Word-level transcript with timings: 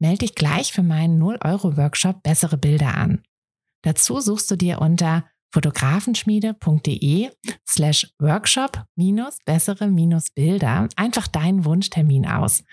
Melde 0.00 0.18
dich 0.18 0.34
gleich 0.34 0.72
für 0.72 0.82
meinen 0.82 1.22
0-Euro-Workshop 1.22 2.22
Bessere 2.22 2.56
Bilder 2.56 2.96
an. 2.96 3.22
Dazu 3.82 4.20
suchst 4.20 4.50
du 4.50 4.56
dir 4.56 4.80
unter 4.80 5.24
fotografenschmiede.de 5.52 7.30
slash 7.68 8.06
workshop 8.18 8.84
minus 8.96 9.38
bessere 9.44 9.88
minus 9.88 10.30
Bilder 10.30 10.88
einfach 10.96 11.26
deinen 11.26 11.64
Wunschtermin 11.64 12.26
aus. 12.26 12.64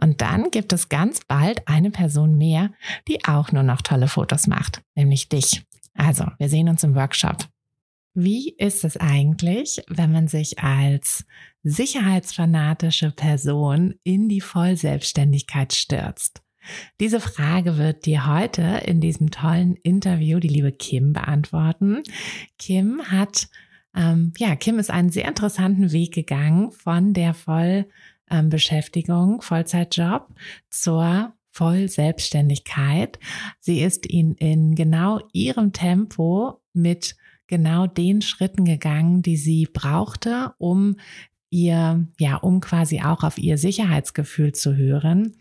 Und 0.00 0.20
dann 0.20 0.50
gibt 0.50 0.72
es 0.72 0.88
ganz 0.88 1.20
bald 1.26 1.66
eine 1.68 1.90
Person 1.90 2.36
mehr, 2.36 2.70
die 3.08 3.24
auch 3.24 3.52
nur 3.52 3.62
noch 3.62 3.82
tolle 3.82 4.08
Fotos 4.08 4.46
macht, 4.46 4.82
nämlich 4.94 5.28
dich. 5.28 5.64
Also, 5.94 6.26
wir 6.38 6.48
sehen 6.48 6.68
uns 6.68 6.82
im 6.82 6.94
Workshop. 6.96 7.46
Wie 8.14 8.50
ist 8.50 8.84
es 8.84 8.96
eigentlich, 8.96 9.82
wenn 9.88 10.12
man 10.12 10.28
sich 10.28 10.60
als 10.60 11.24
sicherheitsfanatische 11.62 13.10
Person 13.10 13.94
in 14.04 14.28
die 14.28 14.40
Vollselbstständigkeit 14.40 15.72
stürzt? 15.72 16.44
Diese 17.00 17.20
Frage 17.20 17.78
wird 17.78 18.06
dir 18.06 18.26
heute 18.26 18.62
in 18.84 19.00
diesem 19.00 19.30
tollen 19.30 19.76
Interview 19.76 20.38
die 20.38 20.48
liebe 20.48 20.72
Kim 20.72 21.12
beantworten. 21.12 22.02
Kim 22.58 23.02
hat, 23.04 23.48
ähm, 23.94 24.32
ja, 24.38 24.56
Kim 24.56 24.78
ist 24.78 24.90
einen 24.90 25.10
sehr 25.10 25.28
interessanten 25.28 25.92
Weg 25.92 26.14
gegangen 26.14 26.72
von 26.72 27.12
der 27.12 27.34
Vollbeschäftigung, 27.34 29.34
ähm, 29.34 29.40
Vollzeitjob 29.40 30.28
zur 30.70 31.34
Vollselbstständigkeit. 31.50 33.18
Sie 33.60 33.80
ist 33.80 34.10
ihn 34.10 34.32
in 34.32 34.74
genau 34.74 35.20
ihrem 35.32 35.72
Tempo 35.72 36.60
mit 36.72 37.16
genau 37.46 37.86
den 37.86 38.22
Schritten 38.22 38.64
gegangen, 38.64 39.22
die 39.22 39.36
sie 39.36 39.68
brauchte, 39.72 40.54
um 40.58 40.96
ihr, 41.54 42.08
ja, 42.18 42.36
um 42.36 42.60
quasi 42.60 43.00
auch 43.00 43.22
auf 43.22 43.38
ihr 43.38 43.56
Sicherheitsgefühl 43.58 44.52
zu 44.52 44.76
hören. 44.76 45.36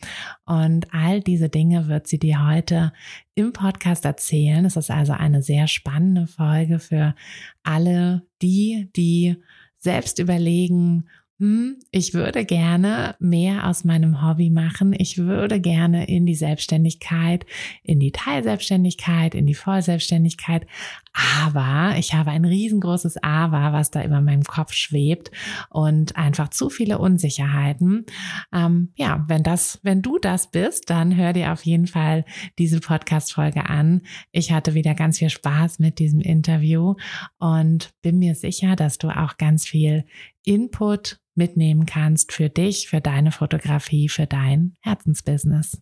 Und 0.45 0.93
all 0.93 1.21
diese 1.21 1.49
Dinge 1.49 1.87
wird 1.87 2.07
sie 2.07 2.19
dir 2.19 2.47
heute 2.47 2.93
im 3.33 3.51
Podcast 3.51 4.05
erzählen. 4.05 4.63
Es 4.63 4.75
ist 4.75 4.91
also 4.91 5.13
eine 5.13 5.41
sehr 5.41 5.67
spannende 5.67 6.27
Folge 6.27 6.77
für 6.77 7.15
alle 7.63 8.21
die, 8.43 8.89
die 8.95 9.37
selbst 9.79 10.19
überlegen, 10.19 11.09
hm, 11.39 11.77
ich 11.89 12.13
würde 12.13 12.45
gerne 12.45 13.15
mehr 13.19 13.67
aus 13.67 13.83
meinem 13.83 14.25
Hobby 14.25 14.51
machen. 14.51 14.93
Ich 14.95 15.17
würde 15.17 15.59
gerne 15.59 16.07
in 16.07 16.27
die 16.27 16.35
Selbstständigkeit, 16.35 17.45
in 17.81 17.99
die 17.99 18.11
Teilselbstständigkeit, 18.11 19.33
in 19.33 19.47
die 19.47 19.55
Vollselbstständigkeit. 19.55 20.67
Aber 21.13 21.95
ich 21.97 22.13
habe 22.13 22.31
ein 22.31 22.43
riesengroßes 22.43 23.17
Aber, 23.21 23.71
was 23.71 23.91
da 23.91 24.03
über 24.03 24.19
meinem 24.19 24.43
Kopf 24.43 24.73
schwebt 24.73 25.31
und 25.69 26.15
einfach 26.15 26.49
zu 26.49 26.69
viele 26.69 26.97
Unsicherheiten. 26.97 28.05
Ähm, 28.51 28.91
ja, 28.95 29.23
wenn 29.27 29.43
das, 29.43 29.79
wenn 29.83 30.01
du 30.01 30.17
das 30.17 30.49
bist, 30.49 30.89
dann 30.89 31.15
hör 31.15 31.33
dir 31.33 31.53
auf 31.53 31.63
jeden 31.65 31.85
Fall 31.87 32.25
diese 32.57 32.79
Podcast-Folge 32.79 33.69
an. 33.69 34.01
Ich 34.31 34.51
hatte 34.51 34.73
wieder 34.73 34.95
ganz 34.95 35.19
viel 35.19 35.29
Spaß 35.29 35.77
mit 35.77 35.99
diesem 35.99 36.19
Interview 36.19 36.95
und 37.37 37.91
bin 38.01 38.17
mir 38.17 38.33
sicher, 38.33 38.75
dass 38.75 38.97
du 38.97 39.09
auch 39.09 39.37
ganz 39.37 39.67
viel 39.67 40.05
Input 40.43 41.19
mitnehmen 41.35 41.85
kannst 41.85 42.31
für 42.31 42.49
dich, 42.49 42.87
für 42.87 43.01
deine 43.01 43.31
Fotografie, 43.31 44.09
für 44.09 44.25
dein 44.25 44.73
Herzensbusiness. 44.81 45.81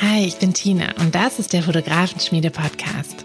Hi, 0.00 0.24
ich 0.24 0.36
bin 0.38 0.52
Tina 0.52 0.94
und 1.00 1.14
das 1.14 1.38
ist 1.38 1.52
der 1.52 1.62
Fotografenschmiede 1.62 2.50
Podcast. 2.50 3.24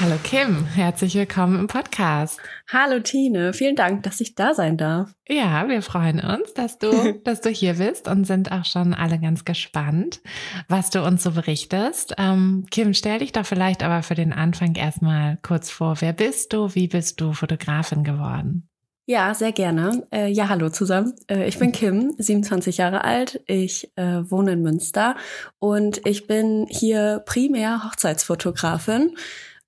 Hallo 0.00 0.14
Kim, 0.22 0.64
herzlich 0.64 1.16
willkommen 1.16 1.58
im 1.58 1.66
Podcast. 1.66 2.38
Hallo 2.72 3.00
Tine, 3.00 3.52
vielen 3.52 3.74
Dank, 3.74 4.04
dass 4.04 4.20
ich 4.20 4.36
da 4.36 4.54
sein 4.54 4.76
darf. 4.76 5.10
Ja, 5.28 5.66
wir 5.68 5.82
freuen 5.82 6.20
uns, 6.20 6.54
dass 6.54 6.78
du, 6.78 7.14
dass 7.24 7.40
du 7.40 7.48
hier 7.50 7.74
bist 7.74 8.06
und 8.06 8.24
sind 8.24 8.52
auch 8.52 8.64
schon 8.64 8.94
alle 8.94 9.18
ganz 9.18 9.44
gespannt, 9.44 10.20
was 10.68 10.90
du 10.90 11.04
uns 11.04 11.24
so 11.24 11.32
berichtest. 11.32 12.14
Ähm, 12.16 12.66
Kim, 12.70 12.94
stell 12.94 13.18
dich 13.18 13.32
doch 13.32 13.44
vielleicht 13.44 13.82
aber 13.82 14.04
für 14.04 14.14
den 14.14 14.32
Anfang 14.32 14.76
erstmal 14.76 15.36
kurz 15.42 15.68
vor. 15.68 15.96
Wer 15.98 16.12
bist 16.12 16.52
du? 16.52 16.72
Wie 16.76 16.86
bist 16.86 17.20
du 17.20 17.32
Fotografin 17.32 18.04
geworden? 18.04 18.68
Ja, 19.10 19.34
sehr 19.34 19.52
gerne. 19.52 20.06
Äh, 20.12 20.28
ja, 20.28 20.48
hallo 20.48 20.68
zusammen. 20.68 21.14
Äh, 21.28 21.48
ich 21.48 21.58
bin 21.58 21.72
Kim, 21.72 22.14
27 22.18 22.76
Jahre 22.76 23.04
alt. 23.04 23.40
Ich 23.46 23.90
äh, 23.96 24.30
wohne 24.30 24.52
in 24.52 24.62
Münster 24.62 25.16
und 25.58 26.06
ich 26.06 26.26
bin 26.26 26.66
hier 26.68 27.22
primär 27.26 27.84
Hochzeitsfotografin. 27.84 29.16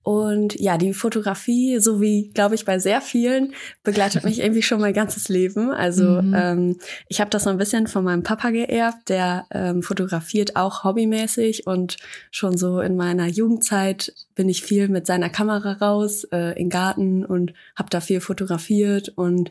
Und 0.03 0.59
ja, 0.59 0.78
die 0.78 0.94
Fotografie, 0.94 1.78
so 1.78 2.00
wie, 2.00 2.31
glaube 2.33 2.55
ich, 2.55 2.65
bei 2.65 2.78
sehr 2.78 3.03
vielen, 3.03 3.53
begleitet 3.83 4.25
mich 4.25 4.38
irgendwie 4.43 4.62
schon 4.62 4.81
mein 4.81 4.94
ganzes 4.94 5.28
Leben. 5.28 5.71
Also 5.71 6.22
mhm. 6.22 6.34
ähm, 6.34 6.77
ich 7.09 7.21
habe 7.21 7.31
das 7.31 7.44
so 7.44 7.50
ein 7.50 7.59
bisschen 7.59 7.87
von 7.87 8.05
meinem 8.05 8.22
Papa 8.22 8.50
geerbt, 8.50 9.10
der 9.10 9.47
ähm, 9.50 9.83
fotografiert 9.83 10.56
auch 10.56 10.84
hobbymäßig 10.84 11.66
und 11.66 11.97
schon 12.31 12.56
so 12.56 12.81
in 12.81 12.97
meiner 12.97 13.27
Jugendzeit 13.27 14.15
bin 14.34 14.49
ich 14.49 14.62
viel 14.62 14.89
mit 14.89 15.06
seiner 15.06 15.28
Kamera 15.28 15.72
raus 15.72 16.25
äh, 16.33 16.59
in 16.59 16.71
Garten 16.71 17.25
und 17.25 17.53
habe 17.77 17.91
da 17.91 18.00
viel 18.00 18.21
fotografiert 18.21 19.10
und 19.10 19.50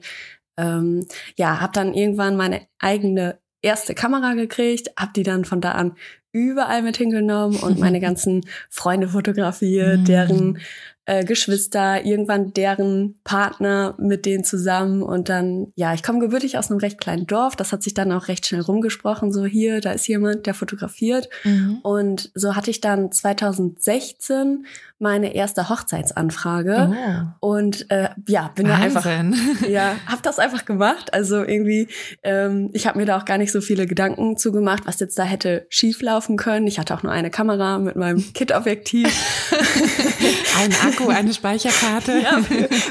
ähm, 0.58 1.06
ja, 1.36 1.62
habe 1.62 1.74
dann 1.74 1.94
irgendwann 1.94 2.36
meine 2.36 2.62
eigene 2.80 3.38
erste 3.62 3.94
Kamera 3.94 4.34
gekriegt, 4.34 4.90
habe 4.98 5.12
die 5.16 5.24
dann 5.24 5.46
von 5.46 5.62
da 5.62 5.74
an 5.74 5.96
überall 6.31 6.81
mit 6.81 6.97
hingenommen 6.97 7.57
und 7.57 7.79
meine 7.79 8.00
ganzen 8.01 8.41
Freunde 8.69 9.07
fotografiert, 9.07 10.07
deren 10.07 10.59
äh, 11.09 11.25
Geschwister, 11.25 12.06
irgendwann 12.06 12.53
deren 12.53 13.16
Partner 13.23 13.96
mit 13.97 14.28
denen 14.28 14.44
zusammen 14.44 15.02
und 15.02 15.28
dann, 15.28 15.73
ja, 15.76 15.96
ich 15.96 16.03
komme 16.03 16.20
gebürtig 16.20 16.59
aus 16.59 16.70
einem 16.70 16.79
recht 16.79 17.00
kleinen 17.00 17.26
Dorf, 17.26 17.56
das 17.56 17.72
hat 17.72 17.82
sich 17.82 17.96
dann 17.96 18.11
auch 18.11 18.28
recht 18.28 18.46
schnell 18.46 18.61
rumgesprochen, 18.61 19.34
so 19.34 19.44
hier, 19.46 19.82
da 19.82 19.91
ist 19.91 20.08
jemand, 20.08 20.46
der 20.46 20.53
fotografiert 20.53 21.28
mhm. 21.44 21.79
und 21.82 22.29
so 22.35 22.56
hatte 22.56 22.70
ich 22.70 22.79
dann 22.79 23.11
2016 23.11 24.67
meine 25.00 25.34
erste 25.34 25.70
Hochzeitsanfrage 25.70 26.94
oh. 27.41 27.50
und 27.56 27.90
äh, 27.90 28.09
ja, 28.28 28.52
bin 28.53 28.67
Wahnsinn. 28.67 28.94
da 28.94 29.09
einfach, 29.09 29.67
ja, 29.67 29.96
hab 30.06 30.22
das 30.22 30.38
einfach 30.38 30.66
gemacht, 30.66 31.11
also 31.14 31.44
irgendwie, 31.44 31.88
ähm, 32.22 32.70
ich 32.73 32.85
habe 32.85 33.00
mir 33.00 33.06
da 33.06 33.17
auch 33.17 33.26
gar 33.26 33.40
nicht 33.40 33.52
so 33.52 33.61
viele 33.61 33.88
Gedanken 33.88 34.38
zugemacht, 34.38 34.85
was 34.85 35.00
jetzt 35.00 35.17
da 35.17 35.23
hätte 35.23 35.66
schief 35.70 36.02
laufen 36.02 36.38
können. 36.38 36.67
Ich 36.67 36.78
hatte 36.78 36.94
auch 36.94 37.02
nur 37.02 37.14
eine 37.14 37.32
Kamera 37.32 37.79
mit 37.79 37.96
meinem 37.96 38.23
Kit-Objektiv. 38.34 39.08
Ein 40.58 40.73
Akku 40.85 41.08
eine 41.09 41.34
Speicherkarte. 41.34 42.20
ja, 42.20 42.37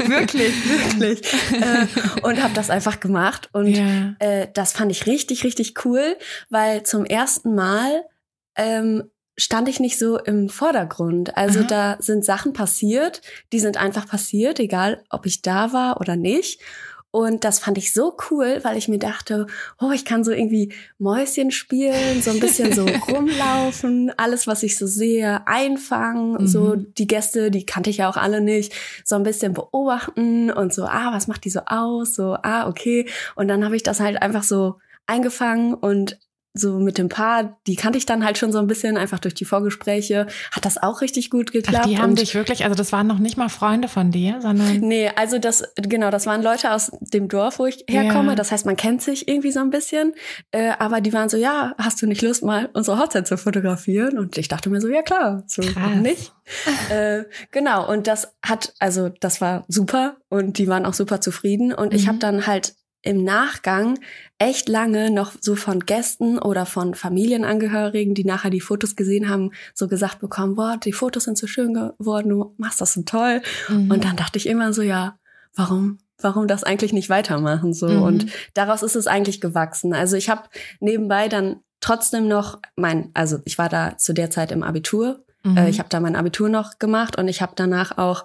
wirklich, 0.09 0.53
wirklich. 0.69 1.21
Äh, 1.53 1.87
und 2.23 2.43
habe 2.43 2.55
das 2.55 2.71
einfach 2.71 3.01
gemacht. 3.01 3.49
Und 3.53 3.69
ja. 3.69 4.15
äh, 4.19 4.49
das 4.55 4.73
fand 4.73 4.91
ich 4.91 5.07
richtig, 5.07 5.45
richtig 5.45 5.85
cool, 5.85 6.17
weil 6.51 6.83
zum 6.83 7.05
ersten 7.05 7.55
Mal 7.55 8.05
ähm, 8.57 9.05
stand 9.39 9.69
ich 9.69 9.81
nicht 9.81 9.99
so 9.99 10.19
im 10.19 10.49
Vordergrund. 10.49 11.37
Also 11.37 11.61
Aha. 11.61 11.67
da 11.69 11.97
sind 12.01 12.25
Sachen 12.25 12.53
passiert, 12.53 13.23
die 13.53 13.61
sind 13.61 13.77
einfach 13.77 14.07
passiert, 14.07 14.59
egal 14.59 15.05
ob 15.11 15.27
ich 15.27 15.43
da 15.43 15.73
war 15.73 16.01
oder 16.01 16.17
nicht. 16.17 16.61
Und 17.11 17.45
das 17.45 17.59
fand 17.59 17.79
ich 17.79 17.95
so 17.95 18.17
cool, 18.31 18.61
weil 18.65 18.77
ich 18.77 18.87
mir 18.89 18.99
dachte, 18.99 19.47
oh, 19.81 19.91
ich 19.93 20.05
kann 20.05 20.25
so 20.25 20.31
irgendwie 20.31 20.75
Mäuschen 20.99 21.51
spielen, 21.51 22.21
so 22.21 22.31
ein 22.31 22.39
bisschen 22.41 22.73
so 22.75 22.85
rumlaufen, 23.09 24.13
alles, 24.19 24.47
was 24.47 24.63
ich 24.63 24.77
so 24.77 24.87
sehe, 24.87 25.47
einfangen, 25.47 26.33
Mhm. 26.43 26.47
so 26.47 26.75
die 26.77 27.07
Gäste, 27.07 27.51
die 27.51 27.65
kannte 27.65 27.89
ich 27.91 27.99
ja 27.99 28.11
auch 28.11 28.17
alle 28.19 28.41
nicht, 28.43 28.73
so 29.05 29.17
ein 29.17 29.23
bisschen 29.23 29.55
beobachten 29.55 30.51
und 30.51 30.75
so, 30.75 30.85
ah, 30.85 31.13
was 31.13 31.29
macht 31.29 31.45
die 31.45 31.51
so 31.51 31.61
aus? 31.67 32.15
So, 32.15 32.37
ah, 32.43 32.69
okay. 32.69 33.09
Und 33.37 33.49
dann 33.49 33.65
habe 33.65 33.77
ich 33.77 33.83
das 33.83 34.01
halt 34.01 34.21
einfach 34.21 34.43
so 34.43 34.77
eingefangen 35.07 35.73
und 35.75 36.19
so 36.59 36.79
mit 36.79 36.99
dem 36.99 37.09
Paar, 37.09 37.59
die 37.67 37.77
kannte 37.77 37.99
ich 37.99 38.07
dann 38.07 38.25
halt 38.25 38.37
schon 38.39 38.53
so 38.53 38.59
ein 38.59 38.67
bisschen, 38.67 38.97
einfach 38.97 39.19
durch 39.19 39.35
die 39.35 39.45
Vorgespräche, 39.45 40.27
hat 40.53 40.65
das 40.65 40.77
auch 40.83 41.01
richtig 41.01 41.31
gut 41.31 41.53
geklappt. 41.53 41.79
Ach, 41.85 41.87
die 41.89 41.99
haben 41.99 42.11
und 42.11 42.19
dich 42.21 42.35
wirklich, 42.35 42.65
also 42.65 42.75
das 42.77 42.93
waren 42.93 43.07
noch 43.07 43.19
nicht 43.19 43.37
mal 43.37 43.49
Freunde 43.49 43.89
von 43.89 44.11
dir, 44.11 44.41
sondern. 44.41 44.79
Nee, 44.81 45.11
also 45.17 45.39
das, 45.39 45.63
genau, 45.77 46.11
das 46.11 46.27
waren 46.27 46.43
Leute 46.43 46.73
aus 46.73 46.91
dem 47.01 47.29
Dorf, 47.29 47.59
wo 47.59 47.67
ich 47.67 47.85
herkomme. 47.89 48.31
Ja. 48.31 48.35
Das 48.35 48.53
heißt, 48.53 48.67
man 48.67 48.77
kennt 48.77 49.03
sich 49.03 49.29
irgendwie 49.29 49.53
so 49.53 49.61
ein 49.61 49.71
bisschen. 49.71 50.15
Äh, 50.51 50.73
aber 50.79 51.01
die 51.01 51.13
waren 51.13 51.29
so, 51.29 51.37
ja, 51.37 51.75
hast 51.79 52.01
du 52.03 52.07
nicht 52.07 52.23
Lust, 52.23 52.43
mal 52.43 52.69
unsere 52.73 52.99
Hochzeit 52.99 53.27
zu 53.27 53.37
fotografieren? 53.39 54.19
Und 54.19 54.37
ich 54.39 54.49
dachte 54.49 54.71
mir 54.71 54.81
so, 54.81 54.89
ja 54.89 55.03
klar, 55.03 55.45
so 55.47 55.63
Krass. 55.63 55.75
warum 55.77 56.03
nicht. 56.03 56.33
äh, 56.91 57.25
genau, 57.51 57.91
und 57.91 58.07
das 58.07 58.33
hat, 58.45 58.73
also 58.79 59.11
das 59.21 59.41
war 59.41 59.65
super 59.69 60.17
und 60.29 60.59
die 60.59 60.67
waren 60.69 60.87
auch 60.87 60.95
super 60.95 61.21
zufrieden. 61.21 61.73
Und 61.75 61.93
ich 61.95 62.05
Mhm. 62.05 62.09
habe 62.09 62.19
dann 62.19 62.47
halt 62.47 62.75
im 63.03 63.25
Nachgang 63.25 63.99
echt 64.39 64.69
lange 64.69 65.11
noch 65.11 65.33
so 65.41 65.55
von 65.55 65.81
Gästen 65.81 66.39
oder 66.39 66.67
von 66.67 66.95
Familienangehörigen, 66.95 68.15
die 68.15 68.25
nachher 68.25 68.51
die 68.51 68.61
Fotos 68.61 68.97
gesehen 68.97 69.29
haben, 69.29 69.53
so 69.75 69.89
gesagt 69.89 70.19
bekommen, 70.21 70.57
boah, 70.57 70.77
die 70.83 70.93
Fotos 70.93 71.25
sind 71.25 71.39
so 71.39 71.47
schön 71.47 71.75
geworden, 71.75 72.29
du 72.29 72.55
machst 72.57 72.81
das 72.81 72.95
so 72.95 73.03
toll. 73.03 73.41
Mhm. 73.69 73.91
Und 73.91 74.05
dann 74.05 74.17
dachte 74.17 74.39
ich 74.39 74.47
immer 74.47 74.73
so, 74.73 74.83
ja, 74.83 75.19
warum, 75.55 75.99
warum 76.21 76.49
das 76.49 76.65
eigentlich 76.65 76.93
nicht 76.93 77.09
weitermachen 77.09 77.73
so? 77.73 77.89
Mhm. 77.89 78.03
Und 78.03 78.27
daraus 78.55 78.83
ist 78.83 78.97
es 78.97 79.07
eigentlich 79.07 79.41
gewachsen. 79.41 79.95
Also 79.95 80.17
ich 80.17 80.29
habe 80.29 80.43
nebenbei 80.81 81.29
dann 81.29 81.61
trotzdem 81.81 82.27
noch 82.27 82.59
mein, 82.77 83.11
also 83.15 83.39
ich 83.45 83.59
war 83.59 83.69
da 83.69 83.97
zu 83.97 84.13
der 84.13 84.31
Zeit 84.31 84.51
im 84.53 84.63
Abitur. 84.63 85.25
Mhm. 85.45 85.57
Äh, 85.57 85.71
ich 85.71 85.79
habe 85.79 85.89
da 85.89 86.01
mein 86.01 86.17
Abitur 86.17 86.49
noch 86.49 86.79
gemacht 86.79 87.17
und 87.19 87.29
ich 87.29 87.41
habe 87.43 87.53
danach 87.57 87.97
auch 87.99 88.25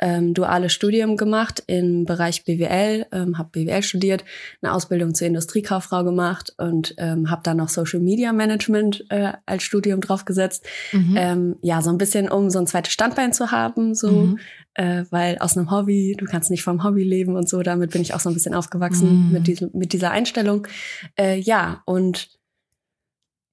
ähm, 0.00 0.34
duales 0.34 0.72
Studium 0.72 1.16
gemacht 1.16 1.62
im 1.68 2.04
Bereich 2.06 2.44
BWL, 2.44 3.06
ähm, 3.12 3.38
habe 3.38 3.50
BWL 3.52 3.82
studiert, 3.84 4.24
eine 4.60 4.72
Ausbildung 4.72 5.14
zur 5.14 5.28
Industriekauffrau 5.28 6.02
gemacht 6.02 6.52
und 6.58 6.94
ähm, 6.98 7.30
habe 7.30 7.42
dann 7.44 7.58
noch 7.58 7.68
Social 7.68 8.00
Media 8.00 8.32
Management 8.32 9.04
äh, 9.10 9.32
als 9.46 9.62
Studium 9.62 10.00
draufgesetzt. 10.00 10.66
Mhm. 10.92 11.14
Ähm, 11.16 11.56
ja, 11.62 11.82
so 11.82 11.90
ein 11.90 11.98
bisschen, 11.98 12.28
um 12.28 12.50
so 12.50 12.58
ein 12.58 12.66
zweites 12.66 12.92
Standbein 12.92 13.32
zu 13.32 13.52
haben, 13.52 13.94
so, 13.94 14.26
Mhm. 14.26 14.38
äh, 14.74 15.04
weil 15.10 15.38
aus 15.38 15.56
einem 15.56 15.70
Hobby, 15.70 16.16
du 16.18 16.24
kannst 16.24 16.50
nicht 16.50 16.64
vom 16.64 16.82
Hobby 16.82 17.04
leben 17.04 17.36
und 17.36 17.48
so, 17.48 17.62
damit 17.62 17.92
bin 17.92 18.02
ich 18.02 18.12
auch 18.14 18.20
so 18.20 18.28
ein 18.28 18.34
bisschen 18.34 18.54
aufgewachsen 18.54 19.26
Mhm. 19.26 19.32
mit, 19.32 19.46
diesem, 19.46 19.70
mit 19.72 19.92
dieser 19.92 20.10
Einstellung. 20.10 20.66
Äh, 21.16 21.38
ja, 21.38 21.82
und 21.86 22.28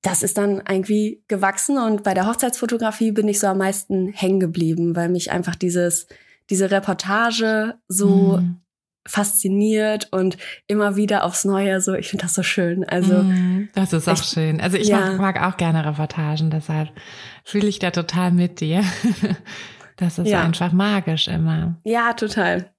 das 0.01 0.23
ist 0.23 0.37
dann 0.37 0.57
irgendwie 0.67 1.23
gewachsen 1.27 1.77
und 1.77 2.03
bei 2.03 2.13
der 2.13 2.25
Hochzeitsfotografie 2.27 3.11
bin 3.11 3.27
ich 3.27 3.39
so 3.39 3.47
am 3.47 3.57
meisten 3.57 4.07
hängen 4.09 4.39
geblieben, 4.39 4.95
weil 4.95 5.09
mich 5.09 5.31
einfach 5.31 5.55
dieses, 5.55 6.07
diese 6.49 6.71
Reportage 6.71 7.75
so 7.87 8.37
Mhm. 8.37 8.61
fasziniert 9.07 10.07
und 10.11 10.37
immer 10.67 10.95
wieder 10.95 11.23
aufs 11.25 11.43
Neue 11.45 11.81
so, 11.81 11.93
ich 11.95 12.07
finde 12.09 12.23
das 12.25 12.33
so 12.33 12.43
schön. 12.43 12.87
Also, 12.87 13.23
Mhm. 13.23 13.69
das 13.73 13.91
ist 13.93 14.07
auch 14.07 14.13
ich- 14.13 14.23
schön. 14.23 14.61
Also 14.61 14.77
ich 14.77 14.87
ja. 14.87 14.99
mag, 15.17 15.35
mag 15.35 15.41
auch 15.53 15.57
gerne 15.57 15.83
Reportagen, 15.85 16.49
deshalb 16.49 16.89
fühle 17.43 17.67
ich 17.67 17.79
da 17.79 17.91
total 17.91 18.31
mit 18.31 18.61
dir. 18.61 18.83
Das 19.97 20.17
ist 20.17 20.29
Ja. 20.29 20.41
einfach 20.43 20.71
magisch 20.71 21.27
immer. 21.27 21.75
ja, 21.83 22.13
total. 22.13 22.71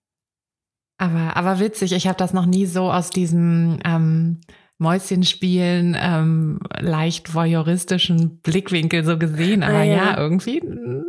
Aber, 0.96 1.36
aber 1.36 1.60
witzig, 1.60 1.92
ich 1.92 2.06
habe 2.06 2.16
das 2.16 2.32
noch 2.32 2.46
nie 2.46 2.64
so 2.64 2.90
aus 2.90 3.10
diesem 3.10 3.78
ähm, 3.84 4.40
Mäuschenspielen, 4.80 5.96
ähm, 6.00 6.58
leicht 6.80 7.34
voyeuristischen 7.34 8.38
Blickwinkel 8.42 9.04
so 9.04 9.18
gesehen. 9.18 9.62
Aber 9.62 9.76
Ah, 9.78 9.82
ja. 9.84 9.96
ja. 10.12 10.18
irgendwie, 10.18 10.60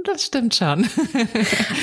das 0.06 0.24
stimmt 0.24 0.56
schon. 0.56 0.88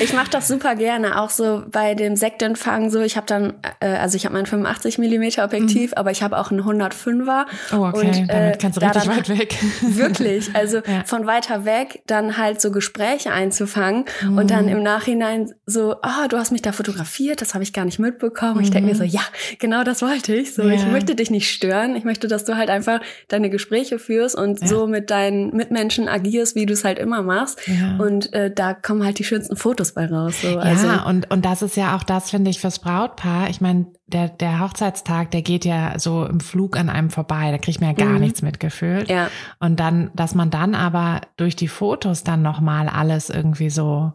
Ich 0.01 0.13
mache 0.13 0.31
das 0.31 0.49
super 0.49 0.75
gerne, 0.77 1.21
auch 1.21 1.31
so 1.31 1.65
bei 1.71 1.95
dem 1.95 2.15
Sektempfang 2.17 2.91
so. 2.91 3.01
Ich 3.01 3.17
habe 3.17 3.27
dann, 3.27 3.55
äh, 3.81 3.87
also 3.89 4.17
ich 4.17 4.25
habe 4.25 4.35
mein 4.35 4.47
85 4.47 4.99
mm 4.99 5.41
Objektiv, 5.43 5.93
aber 5.97 6.11
ich 6.11 6.23
habe 6.23 6.39
auch 6.39 6.51
einen 6.51 6.63
105er. 6.63 7.47
oh, 7.73 7.77
okay, 7.87 8.07
Und, 8.07 8.15
äh, 8.15 8.27
damit 8.27 8.59
kannst 8.61 8.77
du 8.77 8.81
da 8.81 8.89
richtig 8.91 9.05
dann- 9.05 9.17
weit 9.17 9.29
weg. 9.39 9.57
Wirklich, 9.83 10.55
also 10.55 10.79
Ja. 10.87 11.03
von 11.05 11.27
weiter 11.27 11.65
weg 11.65 12.03
dann 12.07 12.37
halt 12.37 12.61
so 12.61 12.71
Gespräche 12.71 13.33
einzufangen 13.33 14.05
Mhm. 14.23 14.39
und 14.39 14.51
dann 14.51 14.69
im 14.69 14.83
Nachhinein 14.83 15.53
so, 15.67 15.97
ah, 16.03 16.29
du 16.29 16.37
hast 16.39 16.53
mich 16.53 16.63
da 16.63 16.73
fotografiert, 16.73 17.41
das 17.41 17.55
habe 17.55 17.65
ich 17.65 17.73
gar 17.73 17.85
nicht 17.85 17.99
mitbekommen. 17.99 18.61
Ich 18.63 18.71
denke 18.71 18.89
mir 18.89 18.95
Mhm. 18.95 18.99
so, 18.99 19.05
ja, 19.05 19.23
genau 19.59 19.83
das 19.85 20.03
wollte 20.03 20.35
ich. 20.35 20.55
So, 20.55 20.63
ich 20.69 20.83
Ja. 20.83 20.89
möchte 20.89 21.15
dich 21.15 21.31
nicht 21.31 21.51
stören. 21.51 21.97
Ich 21.97 22.05
möchte, 22.05 22.29
dass 22.29 22.45
du 22.45 22.57
halt 22.57 22.71
einfach 22.71 23.01
deine 23.29 23.51
Gespräche 23.51 23.99
führst 23.99 24.35
und 24.37 24.61
Ja. 24.61 24.67
so 24.69 24.87
mit 24.87 25.11
deinen 25.11 25.55
Mitmenschen 25.55 26.09
agierst, 26.09 26.55
wie 26.55 26.67
du 26.67 26.73
es 26.73 26.85
halt 26.85 26.99
immer 26.99 27.23
machst. 27.23 27.61
Ja. 27.67 27.97
Und 28.09 28.33
äh, 28.33 28.51
da 28.53 28.73
kommen 28.75 29.05
halt 29.05 29.19
die 29.19 29.25
schönsten 29.25 29.57
Fotos 29.57 29.93
bei 29.95 30.07
raus. 30.07 30.41
So. 30.41 30.59
Also, 30.59 30.87
ja, 30.87 31.03
und, 31.05 31.31
und 31.31 31.45
das 31.45 31.63
ist 31.63 31.77
ja 31.77 31.95
auch 31.97 32.03
das, 32.03 32.31
finde 32.31 32.51
ich, 32.51 32.59
fürs 32.61 32.79
Brautpaar. 32.79 33.51
Ich 33.51 33.61
meine, 33.61 33.87
der, 34.07 34.29
der 34.31 34.61
Hochzeitstag, 34.61 35.31
der 35.31 35.43
geht 35.43 35.65
ja 35.65 35.99
so 35.99 36.25
im 36.25 36.41
Flug 36.41 36.77
an 36.79 36.89
einem 36.89 37.11
vorbei. 37.11 37.51
Da 37.51 37.59
kriegt 37.59 37.81
man 37.81 37.91
ja 37.91 37.97
gar 37.97 38.15
Mhm. 38.15 38.21
nichts 38.21 38.41
mitgefühlt. 38.43 39.09
ja, 39.11 39.29
Und 39.61 39.79
dann, 39.79 40.11
dass 40.15 40.35
man 40.35 40.51
dann 40.51 40.75
aber 40.75 41.21
durch 41.37 41.55
die 41.57 41.69
Fotos 41.69 42.25
dann 42.25 42.41
nochmal 42.43 42.89
alles 42.89 43.29
irgendwie 43.31 43.71
so 43.71 44.13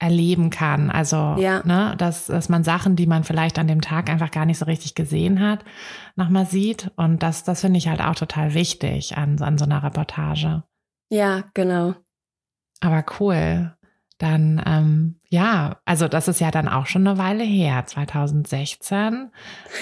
erleben 0.00 0.50
kann. 0.50 0.90
Also, 0.90 1.34
Ja. 1.38 1.60
ne, 1.64 1.94
dass, 1.98 2.26
dass 2.26 2.48
man 2.48 2.62
Sachen, 2.62 2.94
die 2.94 3.06
man 3.06 3.24
vielleicht 3.24 3.58
an 3.58 3.66
dem 3.66 3.80
Tag 3.80 4.08
einfach 4.10 4.30
gar 4.30 4.46
nicht 4.46 4.58
so 4.58 4.64
richtig 4.64 4.94
gesehen 4.94 5.40
hat, 5.40 5.64
nochmal 6.14 6.46
sieht. 6.46 6.90
Und 6.96 7.22
das, 7.22 7.42
das 7.44 7.62
finde 7.62 7.78
ich 7.78 7.88
halt 7.88 8.00
auch 8.00 8.14
total 8.14 8.54
wichtig 8.54 9.16
an, 9.16 9.40
an 9.42 9.58
so 9.58 9.64
einer 9.64 9.82
Reportage. 9.82 10.62
ja, 11.10 11.44
genau. 11.54 11.94
Aber 12.80 13.04
cool. 13.20 13.76
Dann, 14.18 14.62
ähm, 14.66 15.17
ja, 15.30 15.76
also 15.84 16.08
das 16.08 16.26
ist 16.26 16.40
ja 16.40 16.50
dann 16.50 16.68
auch 16.68 16.86
schon 16.86 17.06
eine 17.06 17.18
Weile 17.18 17.44
her, 17.44 17.84
2016. 17.84 19.30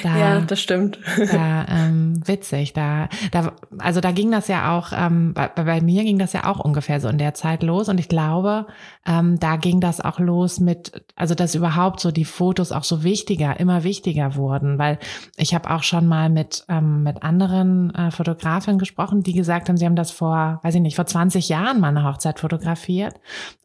Da, 0.03 0.19
Ja, 0.19 0.41
das 0.41 0.61
stimmt. 0.61 0.99
da 1.17 1.67
ähm, 1.69 2.21
witzig, 2.27 2.73
da, 2.73 3.09
da, 3.31 3.53
also 3.79 4.01
da 4.01 4.11
ging 4.11 4.33
das 4.33 4.49
ja 4.49 4.77
auch, 4.77 4.93
ähm, 4.93 5.35
bei, 5.35 5.47
bei 5.49 5.81
mir 5.81 6.03
ging 6.03 6.19
das 6.19 6.33
ja 6.33 6.47
auch 6.47 6.59
ungefähr 6.59 7.01
so 7.01 7.09
in 7.09 7.19
der 7.19 7.35
Zeit 7.35 7.63
los 7.63 7.89
und 7.89 8.01
ich 8.01 8.09
glaube, 8.09 8.67
ähm, 9.07 9.39
da 9.39 9.55
ging 9.55 9.81
das 9.81 10.01
auch 10.01 10.19
los 10.19 10.59
mit, 10.59 11.05
also 11.15 11.37
dass 11.37 11.55
überhaupt 11.55 12.01
so 12.01 12.11
die 12.11 12.25
Fotos 12.25 12.73
auch 12.73 12.85
so 12.85 13.05
wichtiger, 13.05 13.61
immer 13.61 13.85
wichtiger 13.85 14.35
wurden, 14.35 14.79
weil 14.79 14.99
ich 15.37 15.55
habe 15.55 15.71
auch 15.71 15.85
schon 15.85 16.09
mal 16.09 16.29
mit 16.29 16.65
ähm, 16.69 17.05
mit 17.05 17.23
anderen 17.23 17.95
äh, 17.95 18.11
Fotografen 18.11 18.79
gesprochen, 18.79 19.23
die 19.23 19.33
gesagt 19.33 19.69
haben, 19.69 19.77
sie 19.77 19.87
haben 19.87 19.95
das 19.95 20.11
vor, 20.11 20.59
weiß 20.63 20.75
ich 20.75 20.81
nicht, 20.81 20.97
vor 20.97 21.07
20 21.07 21.49
Jahren 21.49 21.79
mal 21.79 21.89
eine 21.89 22.03
Hochzeit 22.03 22.41
fotografiert, 22.41 23.15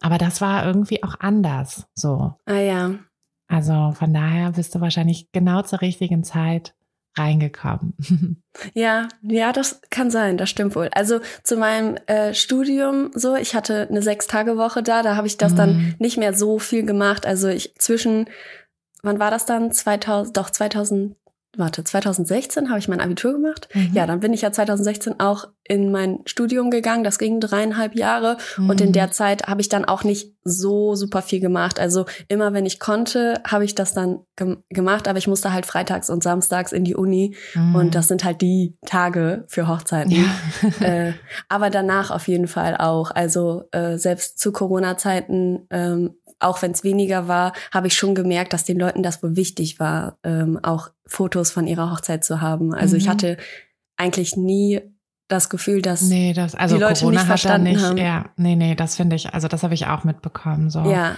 aber 0.00 0.18
das 0.18 0.40
war 0.40 0.64
irgendwie 0.64 1.02
auch 1.02 1.16
anders, 1.18 1.71
so. 1.94 2.34
Ah 2.46 2.58
ja. 2.58 2.94
Also 3.48 3.92
von 3.92 4.14
daher 4.14 4.52
bist 4.52 4.74
du 4.74 4.80
wahrscheinlich 4.80 5.30
genau 5.32 5.62
zur 5.62 5.80
richtigen 5.82 6.24
Zeit 6.24 6.74
reingekommen. 7.18 7.94
Ja, 8.74 9.08
ja, 9.22 9.50
das 9.52 9.80
kann 9.88 10.10
sein, 10.10 10.36
das 10.36 10.50
stimmt 10.50 10.76
wohl. 10.76 10.88
Also 10.92 11.20
zu 11.42 11.56
meinem 11.56 11.96
äh, 12.06 12.34
Studium 12.34 13.10
so, 13.14 13.34
ich 13.34 13.54
hatte 13.54 13.88
eine 13.88 14.02
Sechs-Tage-Woche 14.02 14.82
da, 14.82 15.02
da 15.02 15.16
habe 15.16 15.26
ich 15.26 15.38
das 15.38 15.52
Mhm. 15.52 15.56
dann 15.56 15.94
nicht 15.98 16.18
mehr 16.18 16.34
so 16.34 16.58
viel 16.58 16.84
gemacht. 16.84 17.24
Also 17.24 17.48
ich 17.48 17.74
zwischen, 17.78 18.28
wann 19.02 19.18
war 19.18 19.30
das 19.30 19.46
dann? 19.46 19.72
2000, 19.72 20.36
doch 20.36 20.50
2000, 20.50 21.16
warte, 21.56 21.84
2016 21.84 22.68
habe 22.70 22.78
ich 22.78 22.88
mein 22.88 23.00
Abitur 23.00 23.32
gemacht. 23.32 23.68
Mhm. 23.74 23.90
Ja, 23.92 24.06
dann 24.06 24.20
bin 24.20 24.32
ich 24.32 24.42
ja 24.42 24.52
2016 24.52 25.20
auch 25.20 25.48
in 25.68 25.92
mein 25.92 26.20
Studium 26.26 26.70
gegangen. 26.70 27.04
Das 27.04 27.18
ging 27.18 27.38
dreieinhalb 27.40 27.94
Jahre. 27.94 28.36
Und 28.58 28.80
in 28.80 28.88
Mhm. 28.88 28.92
der 28.92 29.10
Zeit 29.10 29.44
habe 29.46 29.60
ich 29.60 29.68
dann 29.68 29.84
auch 29.84 30.02
nicht 30.02 30.34
so 30.44 30.96
super 30.96 31.22
viel 31.22 31.38
gemacht. 31.40 31.78
Also 31.78 32.04
immer 32.28 32.52
wenn 32.52 32.66
ich 32.66 32.80
konnte, 32.80 33.40
habe 33.46 33.64
ich 33.64 33.74
das 33.76 33.94
dann 33.94 34.20
gem 34.36 34.64
gemacht. 34.70 35.06
Aber 35.08 35.18
ich 35.18 35.28
musste 35.28 35.52
halt 35.52 35.64
freitags 35.66 36.10
und 36.10 36.22
samstags 36.22 36.72
in 36.72 36.84
die 36.84 36.96
Uni. 36.96 37.36
Mhm. 37.54 37.74
Und 37.76 37.94
das 37.94 38.08
sind 38.08 38.24
halt 38.24 38.40
die 38.42 38.76
Tage 38.86 39.44
für 39.46 39.68
Hochzeiten. 39.68 40.10
ja. 40.10 40.24
äh, 40.86 41.12
aber 41.48 41.70
danach 41.70 42.10
auf 42.10 42.26
jeden 42.28 42.48
Fall 42.48 42.76
auch. 42.76 43.10
Also 43.12 43.64
äh, 43.72 43.98
selbst 43.98 44.38
zu 44.40 44.50
Corona-Zeiten, 44.52 45.66
ähm, 45.70 46.14
auch 46.42 46.62
wenn 46.62 46.72
es 46.72 46.84
weniger 46.84 47.28
war, 47.28 47.52
habe 47.72 47.86
ich 47.86 47.94
schon 47.96 48.14
gemerkt, 48.14 48.52
dass 48.52 48.64
den 48.64 48.78
Leuten 48.78 49.02
das 49.02 49.22
wohl 49.22 49.36
wichtig 49.36 49.78
war, 49.80 50.18
ähm, 50.24 50.58
auch 50.62 50.90
Fotos 51.06 51.50
von 51.50 51.66
ihrer 51.66 51.90
Hochzeit 51.90 52.24
zu 52.24 52.40
haben. 52.40 52.74
Also 52.74 52.96
ich 52.96 53.06
Mhm. 53.06 53.10
hatte 53.10 53.36
eigentlich 53.96 54.36
nie 54.36 54.80
das 55.28 55.48
Gefühl, 55.48 55.80
dass 55.82 56.02
Nee, 56.02 56.32
das, 56.34 56.54
also 56.54 56.76
die 56.76 56.82
Leute 56.82 57.00
Corona 57.00 57.20
nicht 57.20 57.26
verstanden 57.26 57.72
nicht, 57.72 57.82
haben. 57.82 57.96
ja, 57.98 58.24
nee, 58.36 58.56
nee, 58.56 58.74
das 58.74 58.96
finde 58.96 59.16
ich, 59.16 59.32
also 59.32 59.48
das 59.48 59.62
habe 59.62 59.74
ich 59.74 59.86
auch 59.86 60.04
mitbekommen, 60.04 60.68
so. 60.70 60.80
ja, 60.90 61.16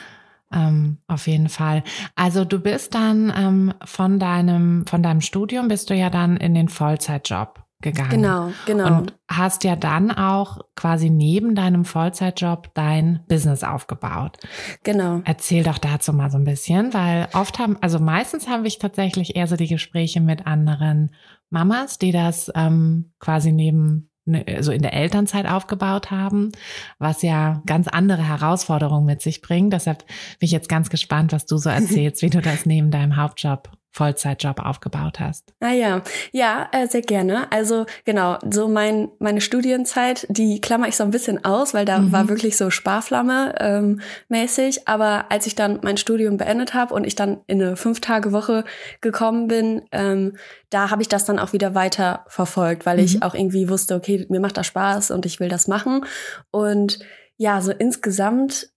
Ähm, 0.52 0.98
auf 1.08 1.26
jeden 1.26 1.48
Fall. 1.48 1.82
Also 2.14 2.44
du 2.44 2.60
bist 2.60 2.94
dann 2.94 3.32
ähm, 3.36 3.74
von 3.84 4.20
deinem, 4.20 4.86
von 4.86 5.02
deinem 5.02 5.20
Studium 5.20 5.66
bist 5.66 5.90
du 5.90 5.94
ja 5.94 6.10
dann 6.10 6.36
in 6.36 6.54
den 6.54 6.68
Vollzeitjob 6.68 7.63
gegangen. 7.84 8.10
Genau, 8.10 8.52
genau. 8.66 8.98
Und 8.98 9.14
hast 9.28 9.62
ja 9.62 9.76
dann 9.76 10.10
auch 10.10 10.58
quasi 10.74 11.10
neben 11.10 11.54
deinem 11.54 11.84
Vollzeitjob 11.84 12.74
dein 12.74 13.20
Business 13.28 13.62
aufgebaut. 13.62 14.38
Genau. 14.82 15.20
Erzähl 15.24 15.62
doch 15.62 15.78
dazu 15.78 16.12
mal 16.12 16.30
so 16.30 16.38
ein 16.38 16.44
bisschen, 16.44 16.92
weil 16.92 17.28
oft 17.32 17.60
haben, 17.60 17.76
also 17.80 18.00
meistens 18.00 18.48
habe 18.48 18.66
ich 18.66 18.78
tatsächlich 18.78 19.36
eher 19.36 19.46
so 19.46 19.54
die 19.54 19.68
Gespräche 19.68 20.20
mit 20.20 20.46
anderen 20.46 21.14
Mamas, 21.50 21.98
die 21.98 22.10
das 22.10 22.50
ähm, 22.56 23.12
quasi 23.20 23.52
neben 23.52 24.10
ne, 24.24 24.44
so 24.60 24.72
in 24.72 24.82
der 24.82 24.94
Elternzeit 24.94 25.46
aufgebaut 25.46 26.10
haben, 26.10 26.50
was 26.98 27.22
ja 27.22 27.62
ganz 27.66 27.86
andere 27.86 28.26
Herausforderungen 28.26 29.06
mit 29.06 29.22
sich 29.22 29.40
bringt. 29.40 29.72
Deshalb 29.72 29.98
bin 30.06 30.46
ich 30.46 30.50
jetzt 30.50 30.68
ganz 30.68 30.90
gespannt, 30.90 31.32
was 31.32 31.46
du 31.46 31.58
so 31.58 31.70
erzählst, 31.70 32.22
wie 32.22 32.30
du 32.30 32.40
das 32.40 32.66
neben 32.66 32.90
deinem 32.90 33.16
Hauptjob 33.16 33.70
Vollzeitjob 33.94 34.58
aufgebaut 34.58 35.20
hast. 35.20 35.54
Ah 35.60 35.70
ja, 35.70 36.02
ja, 36.32 36.68
äh, 36.72 36.88
sehr 36.88 37.02
gerne. 37.02 37.50
Also 37.52 37.86
genau, 38.04 38.38
so 38.50 38.66
mein 38.66 39.10
meine 39.20 39.40
Studienzeit, 39.40 40.26
die 40.28 40.60
klammer 40.60 40.88
ich 40.88 40.96
so 40.96 41.04
ein 41.04 41.12
bisschen 41.12 41.44
aus, 41.44 41.74
weil 41.74 41.84
da 41.84 42.00
mhm. 42.00 42.10
war 42.10 42.28
wirklich 42.28 42.56
so 42.56 42.70
Sparflamme 42.70 43.54
ähm, 43.60 44.00
mäßig. 44.28 44.88
Aber 44.88 45.30
als 45.30 45.46
ich 45.46 45.54
dann 45.54 45.78
mein 45.82 45.96
Studium 45.96 46.36
beendet 46.38 46.74
habe 46.74 46.92
und 46.92 47.04
ich 47.04 47.14
dann 47.14 47.42
in 47.46 47.62
eine 47.62 47.76
fünf 47.76 48.00
Tage 48.00 48.32
Woche 48.32 48.64
gekommen 49.00 49.46
bin, 49.46 49.82
ähm, 49.92 50.36
da 50.70 50.90
habe 50.90 51.02
ich 51.02 51.08
das 51.08 51.24
dann 51.24 51.38
auch 51.38 51.52
wieder 51.52 51.76
weiter 51.76 52.24
verfolgt, 52.26 52.86
weil 52.86 52.98
mhm. 52.98 53.04
ich 53.04 53.22
auch 53.22 53.34
irgendwie 53.34 53.68
wusste, 53.68 53.94
okay, 53.94 54.26
mir 54.28 54.40
macht 54.40 54.56
das 54.56 54.66
Spaß 54.66 55.12
und 55.12 55.24
ich 55.24 55.38
will 55.38 55.48
das 55.48 55.68
machen. 55.68 56.04
Und 56.50 56.98
ja, 57.36 57.60
so 57.60 57.70
insgesamt, 57.70 58.70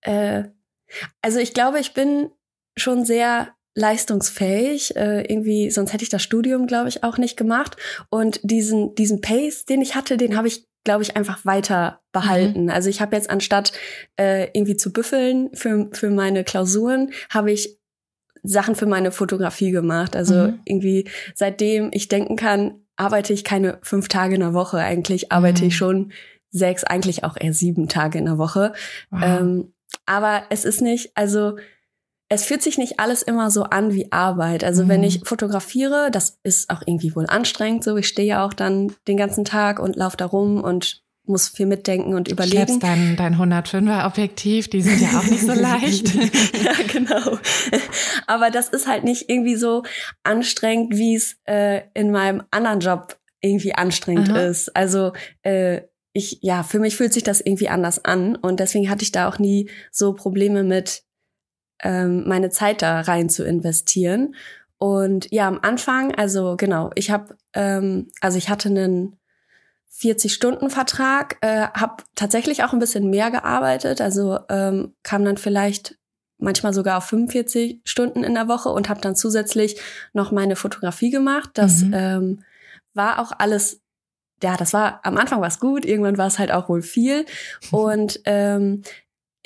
äh, 0.00 0.44
also 1.20 1.38
ich 1.38 1.52
glaube, 1.52 1.80
ich 1.80 1.92
bin 1.92 2.30
schon 2.76 3.04
sehr 3.04 3.53
leistungsfähig. 3.74 4.96
Äh, 4.96 5.22
irgendwie, 5.22 5.70
sonst 5.70 5.92
hätte 5.92 6.04
ich 6.04 6.10
das 6.10 6.22
Studium, 6.22 6.66
glaube 6.66 6.88
ich, 6.88 7.02
auch 7.04 7.18
nicht 7.18 7.36
gemacht. 7.36 7.76
Und 8.10 8.40
diesen, 8.42 8.94
diesen 8.94 9.20
Pace, 9.20 9.64
den 9.64 9.82
ich 9.82 9.94
hatte, 9.94 10.16
den 10.16 10.36
habe 10.36 10.48
ich, 10.48 10.66
glaube 10.84 11.02
ich, 11.02 11.16
einfach 11.16 11.44
weiter 11.44 12.00
behalten. 12.12 12.64
Mhm. 12.64 12.70
Also 12.70 12.90
ich 12.90 13.00
habe 13.00 13.16
jetzt 13.16 13.30
anstatt 13.30 13.72
äh, 14.18 14.48
irgendwie 14.52 14.76
zu 14.76 14.92
büffeln 14.92 15.50
für, 15.54 15.88
für 15.92 16.10
meine 16.10 16.44
Klausuren, 16.44 17.12
habe 17.30 17.52
ich 17.52 17.78
Sachen 18.42 18.74
für 18.74 18.86
meine 18.86 19.10
Fotografie 19.10 19.70
gemacht. 19.70 20.14
Also 20.14 20.34
mhm. 20.34 20.60
irgendwie, 20.64 21.08
seitdem 21.34 21.90
ich 21.92 22.08
denken 22.08 22.36
kann, 22.36 22.80
arbeite 22.96 23.32
ich 23.32 23.42
keine 23.42 23.78
fünf 23.82 24.08
Tage 24.08 24.34
in 24.34 24.40
der 24.40 24.54
Woche. 24.54 24.78
Eigentlich 24.78 25.32
arbeite 25.32 25.62
mhm. 25.62 25.68
ich 25.68 25.76
schon 25.76 26.12
sechs, 26.50 26.84
eigentlich 26.84 27.24
auch 27.24 27.36
eher 27.38 27.52
sieben 27.52 27.88
Tage 27.88 28.18
in 28.18 28.26
der 28.26 28.38
Woche. 28.38 28.74
Wow. 29.10 29.22
Ähm, 29.24 29.74
aber 30.06 30.44
es 30.50 30.64
ist 30.64 30.80
nicht, 30.80 31.10
also 31.14 31.56
es 32.28 32.44
fühlt 32.44 32.62
sich 32.62 32.78
nicht 32.78 33.00
alles 33.00 33.22
immer 33.22 33.50
so 33.50 33.64
an 33.64 33.92
wie 33.92 34.10
Arbeit. 34.10 34.64
Also 34.64 34.84
mhm. 34.84 34.88
wenn 34.88 35.02
ich 35.04 35.20
fotografiere, 35.24 36.10
das 36.10 36.38
ist 36.42 36.70
auch 36.70 36.82
irgendwie 36.86 37.14
wohl 37.14 37.26
anstrengend. 37.26 37.84
So, 37.84 37.96
ich 37.96 38.08
stehe 38.08 38.28
ja 38.28 38.44
auch 38.44 38.54
dann 38.54 38.92
den 39.06 39.16
ganzen 39.16 39.44
Tag 39.44 39.78
und 39.78 39.96
laufe 39.96 40.16
da 40.16 40.26
rum 40.26 40.62
und 40.62 41.02
muss 41.26 41.48
viel 41.48 41.66
mitdenken 41.66 42.14
und 42.14 42.28
überlegen. 42.28 42.66
Schleppst 42.66 42.82
dein, 42.82 43.16
dein 43.16 43.36
105er 43.36 44.06
Objektiv, 44.06 44.68
die 44.68 44.82
sind 44.82 45.00
ja 45.00 45.18
auch 45.18 45.24
nicht 45.24 45.40
so 45.40 45.52
leicht. 45.54 46.14
ja, 46.14 46.72
genau. 46.92 47.38
Aber 48.26 48.50
das 48.50 48.68
ist 48.68 48.86
halt 48.86 49.04
nicht 49.04 49.30
irgendwie 49.30 49.56
so 49.56 49.84
anstrengend, 50.22 50.96
wie 50.96 51.14
es 51.14 51.36
äh, 51.44 51.82
in 51.94 52.10
meinem 52.10 52.42
anderen 52.50 52.80
Job 52.80 53.18
irgendwie 53.40 53.74
anstrengend 53.74 54.30
Aha. 54.30 54.40
ist. 54.40 54.74
Also 54.76 55.12
äh, 55.42 55.82
ich, 56.12 56.38
ja, 56.42 56.62
für 56.62 56.78
mich 56.78 56.96
fühlt 56.96 57.12
sich 57.12 57.24
das 57.24 57.40
irgendwie 57.40 57.68
anders 57.68 58.04
an 58.04 58.36
und 58.36 58.60
deswegen 58.60 58.88
hatte 58.88 59.02
ich 59.02 59.10
da 59.10 59.28
auch 59.28 59.38
nie 59.38 59.70
so 59.90 60.12
Probleme 60.12 60.62
mit, 60.62 61.03
ähm, 61.84 62.26
meine 62.26 62.50
Zeit 62.50 62.82
da 62.82 63.00
rein 63.00 63.28
zu 63.28 63.44
investieren. 63.44 64.34
Und 64.78 65.30
ja, 65.30 65.46
am 65.46 65.60
Anfang, 65.62 66.14
also 66.14 66.56
genau, 66.56 66.90
ich 66.94 67.10
habe, 67.10 67.36
ähm, 67.52 68.10
also 68.20 68.36
ich 68.36 68.48
hatte 68.48 68.68
einen 68.68 69.16
40-Stunden-Vertrag, 69.96 71.38
äh, 71.40 71.68
habe 71.68 72.02
tatsächlich 72.16 72.64
auch 72.64 72.72
ein 72.72 72.80
bisschen 72.80 73.08
mehr 73.08 73.30
gearbeitet, 73.30 74.00
also 74.00 74.40
ähm, 74.48 74.94
kam 75.02 75.24
dann 75.24 75.36
vielleicht 75.36 75.96
manchmal 76.38 76.74
sogar 76.74 76.98
auf 76.98 77.04
45 77.04 77.80
Stunden 77.84 78.24
in 78.24 78.34
der 78.34 78.48
Woche 78.48 78.70
und 78.70 78.88
habe 78.88 79.00
dann 79.00 79.16
zusätzlich 79.16 79.80
noch 80.12 80.32
meine 80.32 80.56
Fotografie 80.56 81.10
gemacht. 81.10 81.50
Das 81.54 81.82
mhm. 81.82 81.94
ähm, 81.94 82.44
war 82.92 83.20
auch 83.20 83.32
alles, 83.38 83.80
ja, 84.42 84.56
das 84.56 84.72
war 84.72 85.00
am 85.04 85.16
Anfang 85.16 85.40
war 85.40 85.48
es 85.48 85.60
gut, 85.60 85.84
irgendwann 85.84 86.18
war 86.18 86.26
es 86.26 86.38
halt 86.38 86.52
auch 86.52 86.68
wohl 86.68 86.82
viel. 86.82 87.24
Und 87.70 88.20
ähm, 88.24 88.82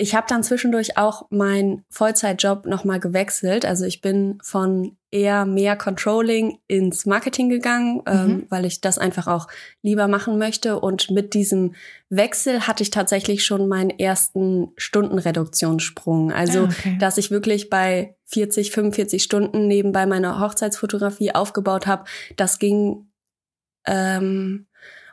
ich 0.01 0.15
habe 0.15 0.27
dann 0.29 0.43
zwischendurch 0.43 0.97
auch 0.97 1.29
meinen 1.29 1.83
Vollzeitjob 1.89 2.65
nochmal 2.65 3.01
gewechselt. 3.01 3.65
Also 3.65 3.83
ich 3.83 3.99
bin 3.99 4.39
von 4.41 4.95
eher 5.11 5.45
mehr 5.45 5.75
Controlling 5.75 6.59
ins 6.67 7.05
Marketing 7.05 7.49
gegangen, 7.49 7.95
mhm. 7.95 8.01
ähm, 8.07 8.45
weil 8.47 8.63
ich 8.63 8.79
das 8.79 8.97
einfach 8.97 9.27
auch 9.27 9.47
lieber 9.81 10.07
machen 10.07 10.37
möchte. 10.37 10.79
Und 10.79 11.11
mit 11.11 11.33
diesem 11.33 11.75
Wechsel 12.09 12.65
hatte 12.65 12.81
ich 12.81 12.91
tatsächlich 12.91 13.43
schon 13.43 13.67
meinen 13.67 13.89
ersten 13.89 14.71
Stundenreduktionssprung. 14.77 16.31
Also, 16.31 16.59
ah, 16.59 16.69
okay. 16.69 16.97
dass 16.97 17.17
ich 17.17 17.29
wirklich 17.29 17.69
bei 17.69 18.15
40, 18.27 18.71
45 18.71 19.21
Stunden 19.21 19.67
nebenbei 19.67 20.05
meine 20.05 20.39
Hochzeitsfotografie 20.39 21.35
aufgebaut 21.35 21.87
habe, 21.87 22.05
das 22.37 22.57
ging 22.57 23.09
ähm, 23.85 24.67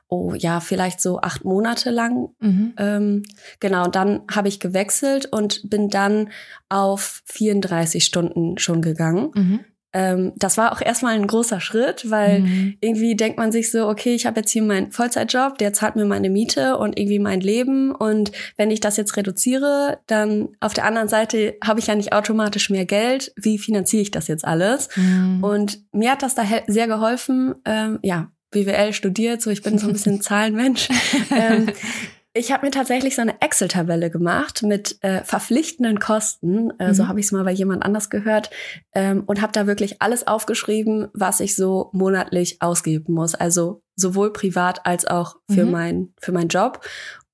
oh 0.08 0.34
ja, 0.34 0.60
vielleicht 0.60 1.00
so 1.00 1.20
acht 1.20 1.44
Monate 1.44 1.90
lang. 1.90 2.28
Mhm. 2.40 2.74
Ähm, 2.78 3.22
genau, 3.60 3.88
dann 3.88 4.22
habe 4.30 4.48
ich 4.48 4.60
gewechselt 4.60 5.26
und 5.26 5.68
bin 5.68 5.88
dann 5.88 6.30
auf 6.68 7.22
34 7.26 8.04
Stunden 8.04 8.58
schon 8.58 8.82
gegangen. 8.82 9.30
Mhm. 9.34 9.60
Ähm, 9.96 10.32
das 10.36 10.58
war 10.58 10.72
auch 10.72 10.82
erstmal 10.82 11.14
ein 11.14 11.26
großer 11.26 11.58
Schritt, 11.58 12.10
weil 12.10 12.40
mhm. 12.40 12.76
irgendwie 12.80 13.16
denkt 13.16 13.38
man 13.38 13.50
sich 13.50 13.70
so, 13.70 13.88
okay, 13.88 14.14
ich 14.14 14.26
habe 14.26 14.40
jetzt 14.40 14.50
hier 14.50 14.62
meinen 14.62 14.92
Vollzeitjob, 14.92 15.56
der 15.56 15.72
zahlt 15.72 15.96
mir 15.96 16.04
meine 16.04 16.28
Miete 16.28 16.76
und 16.76 16.98
irgendwie 16.98 17.18
mein 17.18 17.40
Leben. 17.40 17.94
Und 17.94 18.30
wenn 18.58 18.70
ich 18.70 18.80
das 18.80 18.98
jetzt 18.98 19.16
reduziere, 19.16 20.00
dann 20.06 20.50
auf 20.60 20.74
der 20.74 20.84
anderen 20.84 21.08
Seite 21.08 21.56
habe 21.64 21.80
ich 21.80 21.86
ja 21.86 21.94
nicht 21.94 22.12
automatisch 22.12 22.68
mehr 22.68 22.84
Geld. 22.84 23.32
Wie 23.36 23.56
finanziere 23.56 24.02
ich 24.02 24.10
das 24.10 24.28
jetzt 24.28 24.44
alles? 24.44 24.88
Mhm. 24.96 25.42
Und 25.42 25.78
mir 25.92 26.10
hat 26.10 26.22
das 26.22 26.34
da 26.34 26.42
sehr 26.66 26.88
geholfen, 26.88 27.54
ähm, 27.64 27.98
ja, 28.02 28.30
BWL 28.64 28.92
studiert, 28.92 29.42
so 29.42 29.50
ich 29.50 29.62
bin 29.62 29.78
so 29.78 29.86
ein 29.86 29.92
bisschen 29.92 30.20
Zahlenmensch. 30.22 30.88
ähm, 31.30 31.66
ich 32.32 32.52
habe 32.52 32.66
mir 32.66 32.72
tatsächlich 32.72 33.14
so 33.14 33.22
eine 33.22 33.40
Excel-Tabelle 33.40 34.10
gemacht 34.10 34.62
mit 34.62 34.96
äh, 35.02 35.22
verpflichtenden 35.24 35.98
Kosten, 35.98 36.70
äh, 36.78 36.88
mhm. 36.88 36.94
so 36.94 37.08
habe 37.08 37.20
ich 37.20 37.26
es 37.26 37.32
mal 37.32 37.44
bei 37.44 37.52
jemand 37.52 37.82
anders 37.82 38.08
gehört, 38.08 38.50
ähm, 38.94 39.24
und 39.26 39.42
habe 39.42 39.52
da 39.52 39.66
wirklich 39.66 40.00
alles 40.00 40.26
aufgeschrieben, 40.26 41.08
was 41.12 41.40
ich 41.40 41.54
so 41.54 41.90
monatlich 41.92 42.62
ausgeben 42.62 43.12
muss, 43.12 43.34
also 43.34 43.82
sowohl 43.94 44.32
privat 44.32 44.86
als 44.86 45.06
auch 45.06 45.36
für 45.50 45.66
mhm. 45.66 45.70
mein 45.70 46.08
für 46.20 46.32
meinen 46.32 46.48
Job. 46.48 46.80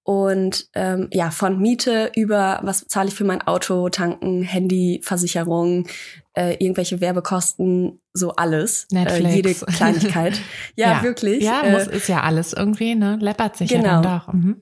Und 0.04 0.68
ähm, 0.75 1.09
ja, 1.12 1.30
von 1.30 1.61
Miete 1.61 2.11
über 2.16 2.61
was 2.62 2.87
zahle 2.88 3.09
ich 3.09 3.14
für 3.14 3.25
mein 3.25 3.42
Auto, 3.42 3.88
Tanken, 3.88 4.42
Handy, 4.42 5.00
Versicherung, 5.02 5.87
äh, 6.35 6.54
irgendwelche 6.54 7.00
Werbekosten, 7.00 8.00
so 8.12 8.32
alles. 8.32 8.88
Netflix. 8.90 9.25
Äh, 9.25 9.35
jede 9.35 9.54
Kleinigkeit. 9.66 10.40
ja, 10.75 10.92
ja, 10.92 11.02
wirklich. 11.02 11.44
Ja, 11.44 11.62
muss, 11.71 11.87
äh, 11.87 11.97
ist 11.97 12.09
ja 12.09 12.23
alles 12.23 12.52
irgendwie, 12.52 12.94
ne? 12.94 13.16
Läppert 13.21 13.56
sich 13.56 13.71
genau. 13.71 13.85
ja 13.85 14.00
dann 14.00 14.21
doch. 14.21 14.32
Mhm. 14.32 14.61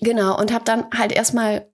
Genau, 0.00 0.38
und 0.38 0.52
habe 0.52 0.64
dann 0.64 0.86
halt 0.96 1.12
erstmal 1.12 1.66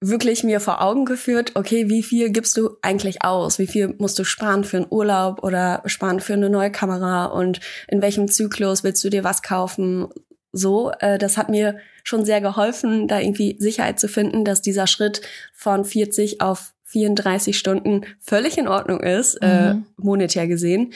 wirklich 0.00 0.44
mir 0.44 0.60
vor 0.60 0.82
Augen 0.82 1.04
geführt, 1.04 1.52
okay, 1.54 1.88
wie 1.88 2.02
viel 2.02 2.30
gibst 2.30 2.56
du 2.56 2.76
eigentlich 2.82 3.24
aus? 3.24 3.58
Wie 3.58 3.66
viel 3.66 3.94
musst 3.98 4.18
du 4.18 4.24
sparen 4.24 4.64
für 4.64 4.76
einen 4.78 4.86
Urlaub 4.90 5.42
oder 5.42 5.82
sparen 5.86 6.20
für 6.20 6.34
eine 6.34 6.50
neue 6.50 6.70
Kamera 6.70 7.26
und 7.26 7.60
in 7.88 8.02
welchem 8.02 8.28
Zyklus 8.28 8.84
willst 8.84 9.02
du 9.04 9.08
dir 9.08 9.24
was 9.24 9.42
kaufen? 9.42 10.08
So, 10.56 10.90
äh, 11.00 11.18
das 11.18 11.36
hat 11.36 11.48
mir 11.48 11.78
schon 12.02 12.24
sehr 12.24 12.40
geholfen, 12.40 13.08
da 13.08 13.20
irgendwie 13.20 13.56
Sicherheit 13.58 14.00
zu 14.00 14.08
finden, 14.08 14.44
dass 14.44 14.62
dieser 14.62 14.86
Schritt 14.86 15.22
von 15.52 15.84
40 15.84 16.40
auf 16.40 16.74
34 16.84 17.58
Stunden 17.58 18.02
völlig 18.20 18.58
in 18.58 18.68
Ordnung 18.68 19.00
ist, 19.00 19.36
äh, 19.42 19.74
mhm. 19.74 19.84
äh, 19.98 20.02
monetär 20.02 20.46
gesehen, 20.46 20.92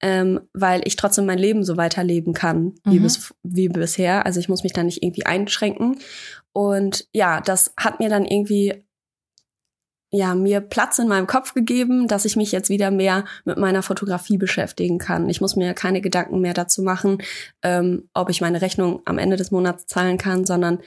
ähm, 0.00 0.40
weil 0.52 0.82
ich 0.84 0.96
trotzdem 0.96 1.26
mein 1.26 1.38
Leben 1.38 1.64
so 1.64 1.76
weiterleben 1.76 2.32
kann 2.32 2.74
wie, 2.84 2.98
mhm. 2.98 3.02
bis, 3.02 3.34
wie 3.42 3.68
bisher. 3.68 4.24
Also 4.24 4.40
ich 4.40 4.48
muss 4.48 4.62
mich 4.62 4.72
da 4.72 4.82
nicht 4.82 5.02
irgendwie 5.02 5.26
einschränken. 5.26 5.98
Und 6.52 7.06
ja, 7.12 7.40
das 7.40 7.72
hat 7.76 7.98
mir 7.98 8.08
dann 8.08 8.24
irgendwie 8.24 8.84
ja, 10.14 10.34
mir 10.34 10.60
Platz 10.60 10.98
in 10.98 11.08
meinem 11.08 11.26
Kopf 11.26 11.54
gegeben, 11.54 12.06
dass 12.06 12.26
ich 12.26 12.36
mich 12.36 12.52
jetzt 12.52 12.68
wieder 12.68 12.90
mehr 12.90 13.24
mit 13.46 13.56
meiner 13.56 13.82
Fotografie 13.82 14.36
beschäftigen 14.36 14.98
kann. 14.98 15.28
Ich 15.30 15.40
muss 15.40 15.56
mir 15.56 15.72
keine 15.72 16.02
Gedanken 16.02 16.40
mehr 16.40 16.52
dazu 16.52 16.82
machen, 16.82 17.22
ähm, 17.62 18.08
ob 18.12 18.28
ich 18.28 18.42
meine 18.42 18.60
Rechnung 18.60 19.00
am 19.06 19.16
Ende 19.16 19.36
des 19.36 19.50
Monats 19.50 19.86
zahlen 19.86 20.18
kann, 20.18 20.44
sondern 20.44 20.80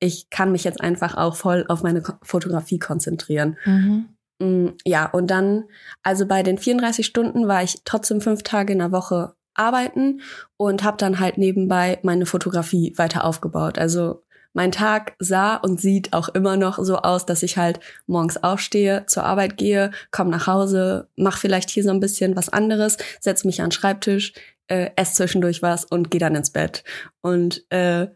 ich 0.00 0.30
kann 0.30 0.50
mich 0.50 0.64
jetzt 0.64 0.80
einfach 0.80 1.14
auch 1.14 1.36
voll 1.36 1.66
auf 1.68 1.82
meine 1.82 2.02
Fotografie 2.22 2.78
konzentrieren. 2.78 3.58
Mhm. 3.66 4.08
Mm, 4.40 4.68
ja, 4.86 5.04
und 5.04 5.30
dann, 5.30 5.64
also 6.02 6.26
bei 6.26 6.42
den 6.42 6.56
34 6.56 7.04
Stunden 7.04 7.46
war 7.46 7.62
ich 7.62 7.82
trotzdem 7.84 8.22
fünf 8.22 8.42
Tage 8.42 8.72
in 8.72 8.78
der 8.78 8.92
Woche 8.92 9.34
arbeiten 9.52 10.22
und 10.56 10.84
habe 10.84 10.96
dann 10.96 11.20
halt 11.20 11.36
nebenbei 11.36 11.98
meine 12.02 12.24
Fotografie 12.24 12.94
weiter 12.96 13.24
aufgebaut. 13.24 13.76
Also 13.78 14.22
mein 14.52 14.72
Tag 14.72 15.14
sah 15.18 15.56
und 15.56 15.80
sieht 15.80 16.12
auch 16.12 16.28
immer 16.30 16.56
noch 16.56 16.78
so 16.78 16.96
aus, 16.98 17.26
dass 17.26 17.42
ich 17.42 17.56
halt 17.56 17.80
morgens 18.06 18.42
aufstehe, 18.42 19.04
zur 19.06 19.24
Arbeit 19.24 19.56
gehe, 19.56 19.90
komme 20.10 20.30
nach 20.30 20.46
Hause, 20.46 21.08
mache 21.16 21.38
vielleicht 21.38 21.70
hier 21.70 21.84
so 21.84 21.90
ein 21.90 22.00
bisschen 22.00 22.36
was 22.36 22.48
anderes, 22.48 22.96
setze 23.20 23.46
mich 23.46 23.60
an 23.60 23.66
den 23.66 23.72
Schreibtisch, 23.72 24.32
äh, 24.68 24.90
esse 24.96 25.14
zwischendurch 25.14 25.62
was 25.62 25.84
und 25.84 26.10
gehe 26.10 26.20
dann 26.20 26.34
ins 26.34 26.50
Bett. 26.50 26.84
Und 27.20 27.64
äh, 27.70 28.08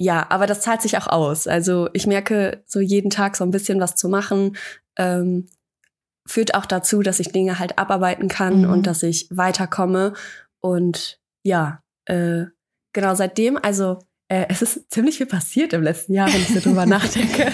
ja, 0.00 0.26
aber 0.30 0.46
das 0.46 0.60
zahlt 0.60 0.80
sich 0.82 0.96
auch 0.96 1.08
aus. 1.08 1.48
Also 1.48 1.88
ich 1.92 2.06
merke 2.06 2.62
so 2.66 2.80
jeden 2.80 3.10
Tag 3.10 3.36
so 3.36 3.44
ein 3.44 3.50
bisschen 3.50 3.80
was 3.80 3.96
zu 3.96 4.08
machen, 4.08 4.56
ähm, 4.96 5.46
führt 6.26 6.54
auch 6.54 6.66
dazu, 6.66 7.02
dass 7.02 7.20
ich 7.20 7.32
Dinge 7.32 7.58
halt 7.58 7.78
abarbeiten 7.78 8.28
kann 8.28 8.62
mhm. 8.62 8.70
und 8.70 8.86
dass 8.86 9.02
ich 9.02 9.28
weiterkomme. 9.30 10.12
Und 10.60 11.20
ja, 11.42 11.82
äh, 12.04 12.44
genau 12.92 13.14
seitdem, 13.14 13.58
also 13.60 13.98
äh, 14.30 14.44
es 14.50 14.60
ist 14.60 14.90
ziemlich 14.90 15.16
viel 15.16 15.26
passiert 15.26 15.72
im 15.72 15.82
letzten 15.82 16.12
Jahr, 16.12 16.28
wenn 16.32 16.42
ich 16.42 16.48
so 16.48 16.60
drüber 16.60 16.84
nachdenke. 16.86 17.46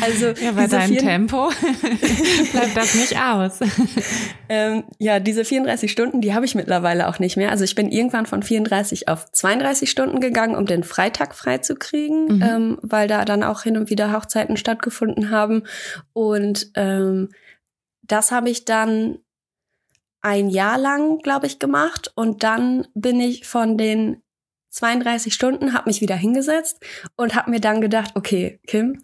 also 0.00 0.28
ja, 0.42 0.52
bei 0.52 0.66
deinem 0.66 0.96
Tempo 0.96 1.50
bleibt 2.52 2.74
das 2.74 2.94
nicht 2.94 3.20
aus. 3.20 3.60
ähm, 4.48 4.84
ja, 4.98 5.20
diese 5.20 5.44
34 5.44 5.92
Stunden, 5.92 6.22
die 6.22 6.32
habe 6.32 6.46
ich 6.46 6.54
mittlerweile 6.54 7.06
auch 7.06 7.18
nicht 7.18 7.36
mehr. 7.36 7.50
Also 7.50 7.64
ich 7.64 7.74
bin 7.74 7.90
irgendwann 7.90 8.24
von 8.24 8.42
34 8.42 9.08
auf 9.08 9.30
32 9.30 9.90
Stunden 9.90 10.20
gegangen, 10.20 10.56
um 10.56 10.64
den 10.64 10.84
Freitag 10.84 11.34
frei 11.34 11.58
zu 11.58 11.74
kriegen, 11.74 12.36
mhm. 12.36 12.42
ähm, 12.42 12.78
weil 12.80 13.06
da 13.06 13.26
dann 13.26 13.42
auch 13.42 13.62
hin 13.62 13.76
und 13.76 13.90
wieder 13.90 14.12
Hochzeiten 14.12 14.56
stattgefunden 14.56 15.30
haben. 15.30 15.64
Und 16.14 16.70
ähm, 16.76 17.28
das 18.02 18.32
habe 18.32 18.48
ich 18.48 18.64
dann 18.64 19.18
ein 20.22 20.48
Jahr 20.48 20.78
lang, 20.78 21.18
glaube 21.18 21.46
ich, 21.46 21.58
gemacht. 21.58 22.10
Und 22.14 22.42
dann 22.42 22.86
bin 22.94 23.20
ich 23.20 23.46
von 23.46 23.76
den 23.76 24.22
32 24.70 25.32
Stunden, 25.32 25.72
habe 25.72 25.88
mich 25.88 26.00
wieder 26.00 26.16
hingesetzt 26.16 26.80
und 27.16 27.34
habe 27.34 27.50
mir 27.50 27.60
dann 27.60 27.80
gedacht, 27.80 28.12
okay, 28.14 28.60
Kim, 28.66 29.02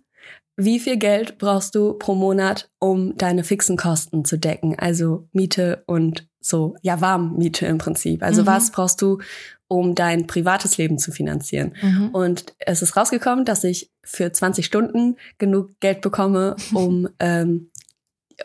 wie 0.57 0.79
viel 0.79 0.97
Geld 0.97 1.39
brauchst 1.39 1.75
du 1.75 1.95
pro 1.95 2.15
Monat, 2.15 2.71
um 2.79 3.17
deine 3.17 3.43
fixen 3.43 3.77
Kosten 3.77 4.25
zu 4.25 4.39
decken? 4.39 4.79
Also 4.79 5.29
Miete 5.33 5.83
und 5.87 6.29
so, 6.41 6.77
ja, 6.83 7.01
Warmmiete 7.01 7.67
im 7.67 7.79
Prinzip. 7.79 8.23
Also 8.23 8.43
mhm. 8.43 8.47
was 8.47 8.71
brauchst 8.71 9.01
du, 9.03 9.19
um 9.67 9.95
dein 9.95 10.27
privates 10.27 10.77
Leben 10.77 10.99
zu 10.99 11.11
finanzieren? 11.11 11.75
Mhm. 11.83 12.11
Und 12.11 12.55
es 12.59 12.83
ist 12.83 12.97
rausgekommen, 12.97 13.45
dass 13.45 13.65
ich 13.65 13.91
für 14.05 14.31
20 14.31 14.65
Stunden 14.65 15.17
genug 15.39 15.81
Geld 15.81 16.03
bekomme, 16.03 16.55
um 16.75 17.09
ähm, 17.19 17.71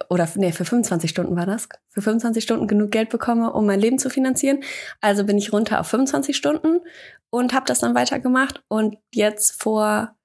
oder 0.10 0.28
nee, 0.36 0.52
für 0.52 0.66
25 0.66 1.10
Stunden 1.10 1.36
war 1.36 1.46
das, 1.46 1.68
für 1.90 2.02
25 2.02 2.44
Stunden 2.44 2.68
genug 2.68 2.92
Geld 2.92 3.10
bekomme, 3.10 3.54
um 3.54 3.66
mein 3.66 3.80
Leben 3.80 4.00
zu 4.00 4.10
finanzieren. 4.10 4.64
Also 5.02 5.24
bin 5.24 5.38
ich 5.38 5.54
runter 5.54 5.80
auf 5.80 5.88
25 5.88 6.36
Stunden 6.36 6.80
und 7.30 7.54
habe 7.54 7.66
das 7.66 7.80
dann 7.80 7.96
weitergemacht. 7.96 8.64
Und 8.68 8.98
jetzt 9.14 9.62
vor 9.62 10.16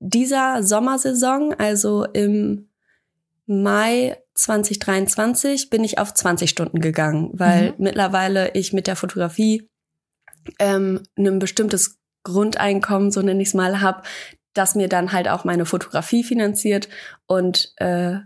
dieser 0.00 0.62
Sommersaison, 0.62 1.54
also 1.54 2.04
im 2.04 2.68
Mai 3.46 4.16
2023, 4.34 5.70
bin 5.70 5.84
ich 5.84 5.98
auf 5.98 6.14
20 6.14 6.50
Stunden 6.50 6.80
gegangen, 6.80 7.30
weil 7.32 7.70
mhm. 7.70 7.74
mittlerweile 7.78 8.52
ich 8.52 8.72
mit 8.72 8.86
der 8.86 8.96
Fotografie 8.96 9.68
ähm, 10.58 11.02
ein 11.16 11.38
bestimmtes 11.38 11.98
Grundeinkommen, 12.24 13.10
so 13.10 13.22
nenne 13.22 13.42
ich 13.42 13.48
es 13.48 13.54
mal, 13.54 13.80
habe, 13.80 14.02
das 14.54 14.74
mir 14.74 14.88
dann 14.88 15.12
halt 15.12 15.28
auch 15.28 15.44
meine 15.44 15.66
Fotografie 15.66 16.24
finanziert 16.24 16.88
und 17.26 17.72
äh, 17.76 18.18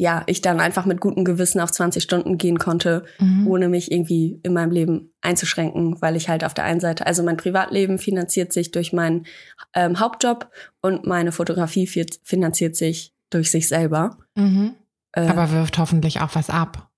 ja, 0.00 0.22
ich 0.24 0.40
dann 0.40 0.60
einfach 0.60 0.86
mit 0.86 0.98
gutem 0.98 1.26
Gewissen 1.26 1.60
auf 1.60 1.70
20 1.70 2.02
Stunden 2.02 2.38
gehen 2.38 2.58
konnte, 2.58 3.04
mhm. 3.18 3.46
ohne 3.46 3.68
mich 3.68 3.92
irgendwie 3.92 4.40
in 4.42 4.54
meinem 4.54 4.70
Leben 4.70 5.12
einzuschränken, 5.20 6.00
weil 6.00 6.16
ich 6.16 6.30
halt 6.30 6.42
auf 6.42 6.54
der 6.54 6.64
einen 6.64 6.80
Seite, 6.80 7.06
also 7.06 7.22
mein 7.22 7.36
Privatleben 7.36 7.98
finanziert 7.98 8.50
sich 8.54 8.70
durch 8.70 8.94
meinen 8.94 9.26
ähm, 9.74 10.00
Hauptjob 10.00 10.50
und 10.80 11.04
meine 11.04 11.32
Fotografie 11.32 11.86
finanziert 12.24 12.76
sich 12.76 13.12
durch 13.28 13.50
sich 13.50 13.68
selber. 13.68 14.16
Mhm. 14.36 14.72
Äh, 15.12 15.26
Aber 15.26 15.52
wirft 15.52 15.76
hoffentlich 15.76 16.22
auch 16.22 16.34
was 16.34 16.48
ab. 16.48 16.88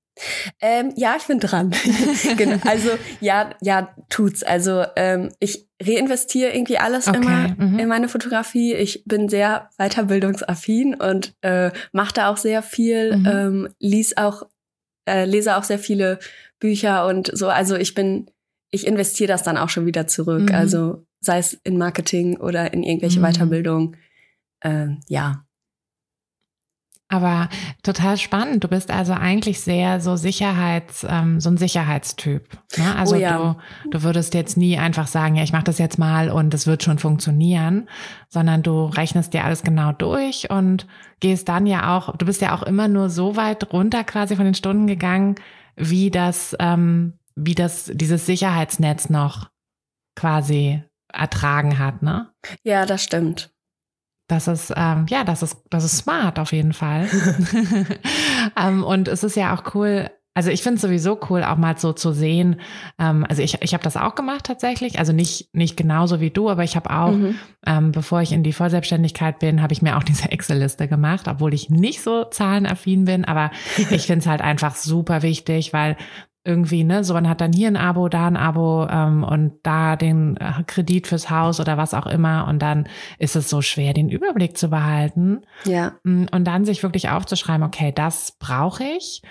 Ähm, 0.61 0.93
ja, 0.95 1.17
ich 1.19 1.27
bin 1.27 1.41
dran. 1.41 1.75
genau. 2.37 2.59
Also 2.65 2.91
ja, 3.21 3.51
ja, 3.63 3.93
tut's. 4.11 4.45
Also 4.45 4.85
ähm, 4.95 5.33
ich 5.41 5.67
reinvestiere 5.87 6.53
irgendwie 6.53 6.79
alles 6.79 7.09
okay. 7.09 7.19
immer 7.19 7.49
mhm. 7.59 7.79
in 7.79 7.89
meine 7.89 8.09
Fotografie. 8.09 8.75
Ich 8.75 9.05
bin 9.05 9.29
sehr 9.29 9.71
weiterbildungsaffin 9.79 10.95
und 10.95 11.35
äh, 11.43 11.71
mache 11.93 12.15
da 12.15 12.29
auch 12.31 12.37
sehr 12.37 12.63
viel, 12.63 13.17
mhm. 13.17 13.27
ähm, 13.27 13.69
lies 13.79 14.17
auch, 14.17 14.45
äh, 15.09 15.25
lese 15.25 15.57
auch 15.57 15.65
sehr 15.65 15.79
viele 15.79 16.19
Bücher 16.59 17.07
und 17.07 17.31
so. 17.33 17.49
Also 17.49 17.77
ich 17.77 17.95
bin, 17.95 18.31
ich 18.71 18.87
investiere 18.87 19.29
das 19.29 19.43
dann 19.43 19.57
auch 19.57 19.69
schon 19.69 19.87
wieder 19.87 20.07
zurück. 20.07 20.51
Mhm. 20.51 20.55
Also 20.55 21.05
sei 21.21 21.39
es 21.39 21.55
in 21.65 21.79
Marketing 21.79 22.37
oder 22.37 22.73
in 22.73 22.83
irgendwelche 22.83 23.21
mhm. 23.21 23.25
Weiterbildung. 23.25 23.97
Äh, 24.61 24.89
ja. 25.09 25.45
Aber 27.13 27.51
total 27.83 28.17
spannend. 28.17 28.65
Du 28.65 28.69
bist 28.69 28.91
also 28.91 29.13
eigentlich 29.13 29.61
sehr 29.61 30.01
so 30.01 30.17
Sicherheits, 30.17 31.07
ähm, 31.07 31.41
so 31.41 31.51
ein 31.51 31.59
Sicherheitstyp. 31.59 32.49
Ne? 32.79 32.97
Also 32.97 33.17
oh 33.17 33.19
ja. 33.19 33.57
du, 33.85 33.91
du 33.91 34.03
würdest 34.03 34.33
jetzt 34.33 34.57
nie 34.57 34.79
einfach 34.79 35.07
sagen, 35.07 35.37
ja, 35.37 35.43
ich 35.43 35.53
mache 35.53 35.65
das 35.65 35.77
jetzt 35.77 35.99
mal 35.99 36.31
und 36.31 36.55
es 36.55 36.67
wird 36.67 36.83
schon 36.83 36.99
funktionieren, 36.99 37.87
sondern 38.31 38.63
du 38.63 38.87
rechnest 38.87 39.35
dir 39.35 39.45
alles 39.45 39.63
genau 39.63 39.93
durch 39.93 40.49
und 40.49 40.87
gehst 41.21 41.51
dann 41.51 41.67
ja 41.67 41.95
auch, 41.95 42.17
du 42.17 42.25
bist 42.25 42.41
ja 42.41 42.55
auch 42.55 42.63
immer 42.63 42.89
nur 42.89 43.11
so 43.11 43.37
weit 43.37 43.75
runter 43.75 44.05
quasi 44.05 44.35
von 44.35 44.47
den 44.47 44.55
Stunden 44.55 44.87
gegangen, 44.87 45.35
wie 45.77 46.11
das, 46.11 46.57
ähm, 46.61 47.19
wie 47.37 47.55
das, 47.55 47.91
dieses 47.93 48.25
Sicherheitsnetz 48.25 49.11
noch 49.11 49.51
quasi 50.17 50.83
ertragen 51.13 51.79
hat, 51.79 52.03
ne? 52.03 52.31
Ja, 52.63 52.87
das 52.87 53.05
stimmt. 53.05 53.53
Das 54.33 54.49
ist, 54.49 54.73
ähm, 54.75 55.05
ja, 55.11 55.25
das 55.25 55.43
ist, 55.43 55.59
das 55.69 55.85
ist 55.85 55.99
smart 55.99 56.39
auf 56.39 56.55
jeden 56.55 56.73
Fall. 56.73 57.07
ähm, 58.59 58.83
und 58.83 59.07
es 59.07 59.23
ist 59.25 59.37
ja 59.37 59.55
auch 59.55 59.75
cool, 59.75 60.09
also 60.33 60.49
ich 60.49 60.63
finde 60.63 60.77
es 60.77 60.81
sowieso 60.81 61.21
cool, 61.29 61.45
auch 61.45 61.59
mal 61.59 61.77
so 61.77 61.93
zu 61.93 62.13
sehen. 62.13 62.59
Ähm, 62.99 63.27
also 63.29 63.43
ich, 63.43 63.61
ich 63.61 63.75
habe 63.75 63.85
das 63.85 63.99
auch 63.99 64.15
gemacht 64.15 64.47
tatsächlich. 64.47 64.99
Also 64.99 65.13
nicht, 65.13 65.55
nicht 65.55 65.77
genauso 65.77 66.19
wie 66.23 66.31
du, 66.31 66.49
aber 66.49 66.65
ich 66.65 66.77
habe 66.77 66.89
auch, 66.89 67.13
mhm. 67.13 67.35
ähm, 67.67 67.93
bevor 67.93 68.23
ich 68.23 68.33
in 68.33 68.43
die 68.43 68.55
Vollselbstständigkeit 68.55 69.39
bin, 69.39 69.61
habe 69.61 69.75
ich 69.75 69.83
mir 69.83 69.99
auch 69.99 70.03
diese 70.03 70.33
Excel-Liste 70.33 70.89
gemacht, 70.89 71.29
obwohl 71.29 71.53
ich 71.53 71.69
nicht 71.69 72.01
so 72.01 72.25
zahlenaffin 72.25 73.05
bin. 73.05 73.27
Aber 73.27 73.51
ich 73.91 74.07
finde 74.07 74.21
es 74.21 74.27
halt 74.27 74.41
einfach 74.41 74.77
super 74.77 75.21
wichtig, 75.21 75.75
weil 75.75 75.99
irgendwie, 76.45 76.83
ne, 76.83 77.05
so 77.05 77.15
man 77.15 77.29
hat 77.29 77.41
dann 77.41 77.53
hier 77.53 77.69
ein 77.69 77.77
Abo, 77.77 78.09
da 78.09 78.27
ein 78.27 78.37
Abo 78.37 78.87
ähm, 78.89 79.23
und 79.23 79.53
da 79.63 79.97
den 79.97 80.37
äh, 80.39 80.63
Kredit 80.67 81.07
fürs 81.07 81.31
Haus 81.31 81.61
oder 81.61 81.77
was 81.77 81.95
auch 81.95 82.07
immer 82.07 82.49
und 82.49 82.61
dann 82.61 82.89
ist 83.19 83.37
es 83.37 83.49
so 83.49 83.63
schwer, 83.63 83.95
den 83.95 84.09
Überblick 84.09 84.57
zu 84.57 84.69
behalten. 84.69 85.43
Ja. 85.65 85.93
Mm, 86.03 86.25
und 86.33 86.45
dann 86.45 86.65
sich 86.65 86.83
wirklich 86.83 87.11
aufzuschreiben, 87.11 87.65
okay, 87.65 87.93
das 87.95 88.33
brauche 88.39 88.83
ich 88.83 89.23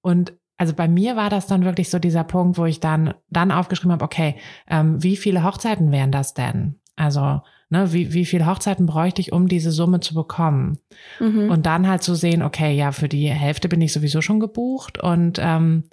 und 0.00 0.32
also 0.58 0.74
bei 0.74 0.88
mir 0.88 1.16
war 1.16 1.30
das 1.30 1.46
dann 1.46 1.64
wirklich 1.64 1.88
so 1.88 1.98
dieser 1.98 2.22
Punkt, 2.22 2.58
wo 2.58 2.66
ich 2.66 2.80
dann 2.80 3.14
dann 3.30 3.50
aufgeschrieben 3.50 3.92
habe, 3.92 4.04
okay, 4.04 4.36
ähm, 4.68 5.02
wie 5.02 5.16
viele 5.16 5.42
Hochzeiten 5.42 5.90
wären 5.90 6.12
das 6.12 6.34
denn? 6.34 6.78
Also 6.96 7.40
ne, 7.70 7.92
wie, 7.92 8.12
wie 8.12 8.26
viele 8.26 8.46
Hochzeiten 8.46 8.84
bräuchte 8.84 9.22
ich, 9.22 9.32
um 9.32 9.48
diese 9.48 9.70
Summe 9.70 10.00
zu 10.00 10.14
bekommen? 10.14 10.78
Mhm. 11.18 11.50
Und 11.50 11.64
dann 11.64 11.88
halt 11.88 12.02
zu 12.02 12.14
sehen, 12.14 12.42
okay, 12.42 12.76
ja, 12.76 12.92
für 12.92 13.08
die 13.08 13.28
Hälfte 13.30 13.68
bin 13.68 13.80
ich 13.80 13.92
sowieso 13.92 14.20
schon 14.20 14.38
gebucht 14.38 14.98
und 14.98 15.38
ähm, 15.40 15.84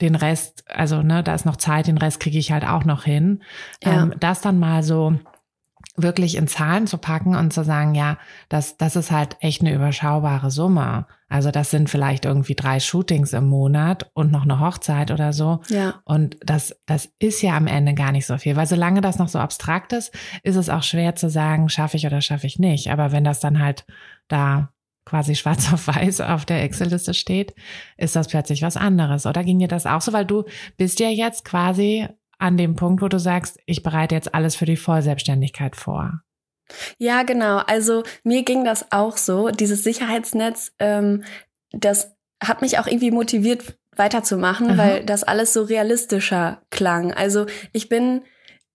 den 0.00 0.14
Rest, 0.14 0.64
also 0.68 1.02
ne, 1.02 1.22
da 1.22 1.34
ist 1.34 1.46
noch 1.46 1.56
Zeit, 1.56 1.86
den 1.86 1.98
Rest 1.98 2.20
kriege 2.20 2.38
ich 2.38 2.52
halt 2.52 2.66
auch 2.66 2.84
noch 2.84 3.04
hin. 3.04 3.42
Ja. 3.82 4.02
Ähm, 4.02 4.14
das 4.18 4.40
dann 4.40 4.58
mal 4.58 4.82
so 4.82 5.18
wirklich 5.96 6.36
in 6.36 6.48
Zahlen 6.48 6.86
zu 6.86 6.98
packen 6.98 7.34
und 7.34 7.52
zu 7.52 7.64
sagen, 7.64 7.94
ja, 7.94 8.18
das, 8.48 8.76
das 8.76 8.96
ist 8.96 9.10
halt 9.10 9.36
echt 9.40 9.60
eine 9.60 9.74
überschaubare 9.74 10.50
Summe. 10.50 11.06
Also 11.28 11.50
das 11.50 11.70
sind 11.70 11.90
vielleicht 11.90 12.24
irgendwie 12.24 12.54
drei 12.54 12.80
Shootings 12.80 13.32
im 13.32 13.48
Monat 13.48 14.10
und 14.14 14.32
noch 14.32 14.42
eine 14.42 14.60
Hochzeit 14.60 15.10
oder 15.10 15.32
so. 15.32 15.60
Ja. 15.68 16.00
Und 16.04 16.36
das, 16.44 16.76
das 16.86 17.10
ist 17.18 17.42
ja 17.42 17.56
am 17.56 17.66
Ende 17.66 17.94
gar 17.94 18.12
nicht 18.12 18.26
so 18.26 18.38
viel, 18.38 18.56
weil 18.56 18.66
solange 18.66 19.00
das 19.00 19.18
noch 19.18 19.28
so 19.28 19.38
abstrakt 19.38 19.92
ist, 19.92 20.12
ist 20.42 20.56
es 20.56 20.68
auch 20.68 20.82
schwer 20.82 21.14
zu 21.16 21.28
sagen, 21.28 21.68
schaffe 21.68 21.96
ich 21.96 22.06
oder 22.06 22.20
schaffe 22.20 22.46
ich 22.46 22.58
nicht. 22.58 22.90
Aber 22.90 23.12
wenn 23.12 23.24
das 23.24 23.40
dann 23.40 23.60
halt 23.60 23.84
da 24.28 24.72
quasi 25.10 25.34
schwarz 25.34 25.72
auf 25.72 25.88
weiß 25.88 26.20
auf 26.22 26.44
der 26.44 26.62
Excel-Liste 26.62 27.14
steht, 27.14 27.54
ist 27.98 28.16
das 28.16 28.28
plötzlich 28.28 28.62
was 28.62 28.76
anderes. 28.76 29.26
Oder 29.26 29.44
ging 29.44 29.58
dir 29.58 29.68
das 29.68 29.86
auch 29.86 30.00
so? 30.00 30.12
Weil 30.12 30.24
du 30.24 30.44
bist 30.76 31.00
ja 31.00 31.08
jetzt 31.08 31.44
quasi 31.44 32.08
an 32.38 32.56
dem 32.56 32.76
Punkt, 32.76 33.02
wo 33.02 33.08
du 33.08 33.18
sagst, 33.18 33.58
ich 33.66 33.82
bereite 33.82 34.14
jetzt 34.14 34.34
alles 34.34 34.56
für 34.56 34.64
die 34.64 34.76
Vollselbstständigkeit 34.76 35.76
vor. 35.76 36.22
Ja, 36.98 37.24
genau. 37.24 37.58
Also 37.58 38.04
mir 38.22 38.44
ging 38.44 38.64
das 38.64 38.92
auch 38.92 39.16
so. 39.16 39.50
Dieses 39.50 39.82
Sicherheitsnetz, 39.82 40.72
ähm, 40.78 41.24
das 41.72 42.14
hat 42.42 42.62
mich 42.62 42.78
auch 42.78 42.86
irgendwie 42.86 43.10
motiviert, 43.10 43.76
weiterzumachen, 43.96 44.70
Aha. 44.70 44.78
weil 44.78 45.04
das 45.04 45.24
alles 45.24 45.52
so 45.52 45.64
realistischer 45.64 46.62
klang. 46.70 47.12
Also 47.12 47.46
ich 47.72 47.88
bin 47.88 48.22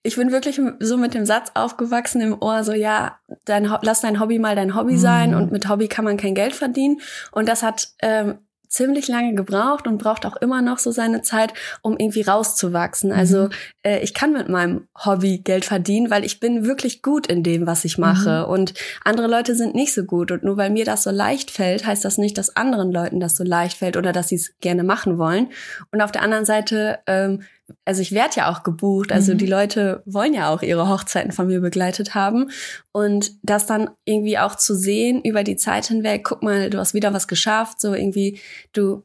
ich 0.06 0.18
bin 0.18 0.32
wirklich 0.32 0.62
so 0.80 0.98
mit 0.98 1.15
dem 1.15 1.26
Satz 1.26 1.50
aufgewachsen 1.56 2.22
im 2.22 2.39
Ohr, 2.39 2.63
so 2.63 2.74
ja, 2.74 3.18
dein, 3.44 3.68
lass 3.82 4.02
dein 4.02 4.20
Hobby 4.20 4.38
mal 4.38 4.56
dein 4.56 4.76
Hobby 4.76 4.98
sein 4.98 5.32
mhm. 5.32 5.38
und 5.38 5.52
mit 5.52 5.68
Hobby 5.68 5.88
kann 5.88 6.06
man 6.06 6.15
kein 6.15 6.36
Geld 6.36 6.54
verdienen. 6.54 7.02
Und 7.32 7.50
das 7.50 7.63
hat 7.63 7.89
ähm, 8.04 8.38
ziemlich 8.68 9.08
lange 9.08 9.34
gebraucht 9.34 9.88
und 9.88 9.98
braucht 9.98 10.28
auch 10.28 10.36
immer 10.36 10.62
noch 10.62 10.78
so 10.78 10.91
seine 10.91 11.24
Zeit, 11.24 11.54
um 11.82 11.98
irgendwie 11.98 12.22
rauszuwachsen. 12.22 13.12
Also, 13.12 13.38
mhm. 13.38 13.44
Also 13.46 13.56
äh, 13.86 14.00
ich 14.00 14.13
kann 14.13 14.34
mit 14.34 14.50
meinem 14.50 14.88
Hobby 14.98 15.38
Geld 15.38 15.63
verdienen, 15.63 16.10
weil 16.10 16.26
ich 16.26 16.39
bin 16.39 16.65
wirklich 16.65 17.02
gut 17.02 17.28
in 17.28 17.43
dem, 17.43 17.67
was 17.67 17.86
ich 17.86 17.98
mache. 17.98 18.43
Mhm. 18.45 18.52
Und 18.52 18.74
andere 19.04 19.28
Leute 19.28 19.56
sind 19.56 19.76
nicht 19.76 19.93
so 19.93 20.04
gut. 20.04 20.32
Und 20.32 20.43
nur 20.43 20.58
weil 20.58 20.71
mir 20.71 20.86
das 20.86 21.04
so 21.04 21.12
leicht 21.12 21.52
fällt, 21.52 21.86
heißt 21.86 22.04
das 22.04 22.17
nicht, 22.17 22.38
dass 22.38 22.56
anderen 22.56 22.91
Leuten 22.91 23.19
das 23.19 23.36
so 23.36 23.43
leicht 23.43 23.78
fällt 23.78 23.95
oder 23.95 24.12
dass 24.12 24.30
sie 24.30 24.36
es 24.36 24.54
gerne 24.60 24.84
machen 24.84 25.17
wollen. 25.17 25.50
Und 25.91 26.02
auf 26.02 26.12
der 26.12 26.24
anderen 26.24 26.45
Seite, 26.45 27.00
ähm, 27.06 27.43
also 27.86 28.02
ich 28.02 28.12
werde 28.12 28.36
ja 28.38 28.52
auch 28.52 28.63
gebucht, 28.63 29.12
also 29.12 29.34
mhm. 29.34 29.38
die 29.38 29.48
Leute 29.48 30.02
wollen 30.06 30.34
ja 30.34 30.50
auch 30.50 30.62
ihre 30.62 30.89
Hochzeiten 30.89 31.32
von 31.32 31.48
mir 31.48 31.62
begleitet 31.62 32.15
haben. 32.15 32.50
Und 32.91 33.32
das 33.43 33.67
dann 33.67 33.91
irgendwie 34.04 34.39
auch 34.39 34.56
zu 34.56 34.76
sehen 34.76 35.21
über 35.24 35.43
die 35.43 35.58
Zeit 35.58 35.86
hinweg, 35.86 36.24
guck 36.24 36.41
mal, 36.41 36.69
du 36.69 36.80
hast 36.80 36.95
wieder 36.95 37.13
was 37.13 37.28
geschafft, 37.28 37.80
so 37.80 37.93
irgendwie, 37.93 38.39
du, 38.74 39.04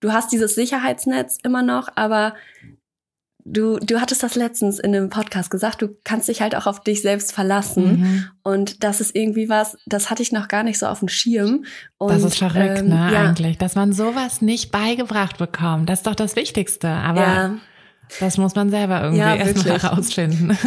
du 0.00 0.12
hast 0.12 0.30
dieses 0.30 0.54
Sicherheitsnetz 0.54 1.38
immer 1.42 1.62
noch, 1.62 1.88
aber 1.96 2.34
du, 3.44 3.78
du 3.78 4.00
hattest 4.00 4.22
das 4.22 4.34
letztens 4.34 4.78
in 4.78 4.94
einem 4.94 5.10
Podcast 5.10 5.50
gesagt, 5.50 5.82
du 5.82 5.88
kannst 6.04 6.28
dich 6.28 6.42
halt 6.42 6.54
auch 6.54 6.66
auf 6.66 6.80
dich 6.80 7.02
selbst 7.02 7.32
verlassen. 7.32 8.00
Mhm. 8.00 8.24
Und 8.42 8.84
das 8.84 9.00
ist 9.00 9.14
irgendwie 9.14 9.48
was, 9.48 9.76
das 9.86 10.10
hatte 10.10 10.22
ich 10.22 10.32
noch 10.32 10.48
gar 10.48 10.62
nicht 10.62 10.78
so 10.78 10.86
auf 10.86 11.00
dem 11.00 11.08
Schirm. 11.08 11.64
Und, 11.98 12.10
das 12.10 12.22
ist 12.22 12.38
verrückt, 12.38 12.80
ähm, 12.80 12.88
ne, 12.88 13.10
ja. 13.12 13.28
eigentlich, 13.28 13.58
dass 13.58 13.74
man 13.74 13.92
sowas 13.92 14.42
nicht 14.42 14.70
beigebracht 14.70 15.38
bekommt. 15.38 15.88
Das 15.88 16.00
ist 16.00 16.06
doch 16.06 16.14
das 16.14 16.36
Wichtigste. 16.36 16.88
Aber 16.88 17.20
ja. 17.20 17.54
das 18.20 18.38
muss 18.38 18.54
man 18.54 18.70
selber 18.70 19.00
irgendwie 19.02 19.20
ja, 19.20 19.34
erstmal 19.34 19.80
herausfinden. 19.80 20.56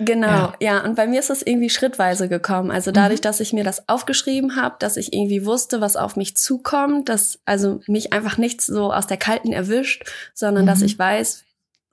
Genau, 0.00 0.28
ja. 0.28 0.54
ja. 0.60 0.84
Und 0.84 0.94
bei 0.94 1.08
mir 1.08 1.18
ist 1.18 1.28
das 1.28 1.42
irgendwie 1.42 1.70
schrittweise 1.70 2.28
gekommen. 2.28 2.70
Also 2.70 2.92
dadurch, 2.92 3.18
mhm. 3.18 3.22
dass 3.22 3.40
ich 3.40 3.52
mir 3.52 3.64
das 3.64 3.88
aufgeschrieben 3.88 4.54
habe, 4.54 4.76
dass 4.78 4.96
ich 4.96 5.12
irgendwie 5.12 5.44
wusste, 5.44 5.80
was 5.80 5.96
auf 5.96 6.14
mich 6.14 6.36
zukommt, 6.36 7.08
dass 7.08 7.40
also 7.46 7.80
mich 7.88 8.12
einfach 8.12 8.38
nichts 8.38 8.66
so 8.66 8.92
aus 8.92 9.08
der 9.08 9.16
Kalten 9.16 9.52
erwischt, 9.52 10.04
sondern 10.34 10.66
mhm. 10.66 10.68
dass 10.68 10.82
ich 10.82 10.96
weiß, 10.96 11.46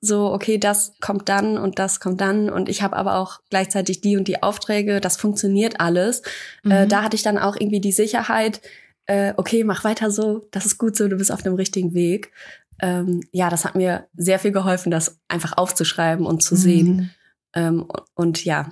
so, 0.06 0.32
okay, 0.32 0.58
das 0.58 0.94
kommt 1.02 1.30
dann 1.30 1.58
und 1.58 1.80
das 1.80 2.00
kommt 2.00 2.22
dann 2.22 2.50
und 2.50 2.70
ich 2.70 2.82
habe 2.82 2.96
aber 2.96 3.16
auch 3.16 3.40
gleichzeitig 3.50 4.02
die 4.02 4.18
und 4.18 4.28
die 4.28 4.44
Aufträge, 4.44 5.02
das 5.02 5.18
funktioniert 5.18 5.80
alles. 5.80 6.22
Äh, 6.64 6.68
mhm. 6.68 6.72
Äh, 6.72 6.88
da 6.88 7.04
hatte 7.04 7.16
ich 7.16 7.24
dann 7.24 7.38
auch 7.38 7.56
irgendwie 7.56 7.82
die 7.82 7.92
Sicherheit, 7.92 8.62
äh, 9.08 9.34
okay, 9.38 9.64
mach 9.64 9.84
weiter 9.84 10.12
so, 10.12 10.48
das 10.52 10.66
ist 10.66 10.78
gut 10.78 10.96
so, 10.96 11.08
du 11.08 11.18
bist 11.18 11.32
auf 11.32 11.44
dem 11.44 11.56
richtigen 11.56 11.94
Weg. 11.94 12.32
Ähm, 12.82 13.22
ja, 13.32 13.50
das 13.50 13.66
hat 13.66 13.76
mir 13.76 14.08
sehr 14.16 14.40
viel 14.40 14.52
geholfen, 14.52 14.92
das 14.92 15.20
einfach 15.28 15.58
aufzuschreiben 15.58 16.26
und 16.26 16.44
zu 16.44 16.56
mhm. 16.56 16.60
sehen. 16.60 17.12
Ähm, 17.54 17.86
und 18.16 18.44
ja, 18.44 18.70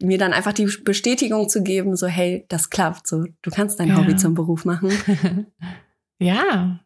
mir 0.00 0.18
dann 0.18 0.32
einfach 0.32 0.52
die 0.52 0.66
Bestätigung 0.84 1.48
zu 1.48 1.62
geben, 1.62 1.96
so, 1.96 2.06
hey, 2.06 2.44
das 2.48 2.70
klappt, 2.70 3.06
so, 3.06 3.24
du 3.42 3.50
kannst 3.50 3.80
dein 3.80 3.88
ja. 3.88 3.96
Hobby 3.96 4.16
zum 4.16 4.34
Beruf 4.34 4.64
machen. 4.64 4.90
ja, 6.18 6.80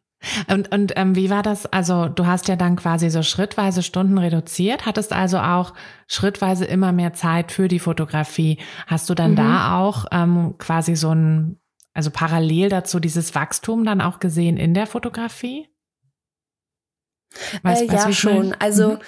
und, 0.49 0.73
und 0.73 0.93
ähm, 0.97 1.17
wie 1.17 1.31
war 1.31 1.43
das? 1.43 1.67
Also 1.67 2.09
du 2.09 2.27
hast 2.27 2.49
ja 2.49 2.57
dann 2.57 2.77
quasi 2.77 3.11
so 3.11 3.23
schrittweise 3.23 3.83
Stunden 3.83 4.19
reduziert, 4.19 4.87
hattest 4.87 5.13
also 5.13 5.39
auch 5.39 5.75
schrittweise 6.07 6.65
immer 6.65 6.93
mehr 6.93 7.13
Zeit 7.13 7.53
für 7.53 7.69
die 7.69 7.79
Fotografie. 7.79 8.59
Hast 8.87 9.11
du 9.11 9.15
dann 9.15 9.33
mhm. 9.33 9.37
da 9.37 9.79
auch 9.79 10.07
ähm, 10.13 10.55
quasi 10.59 10.95
so 10.95 11.15
ein, 11.15 11.59
also 11.95 12.11
parallel 12.11 12.69
dazu 12.69 13.01
dieses 13.01 13.35
Wachstum 13.35 13.85
dann 13.85 14.01
auch 14.01 14.21
gesehen 14.21 14.57
in 14.57 14.75
der 14.75 14.87
Fotografie? 14.87 15.69
Weißt, 17.63 17.83
äh, 17.83 17.93
weißt, 17.93 18.07
ja, 18.07 18.13
schon. 18.13 18.55
Also 18.59 18.93
mhm. 18.93 18.99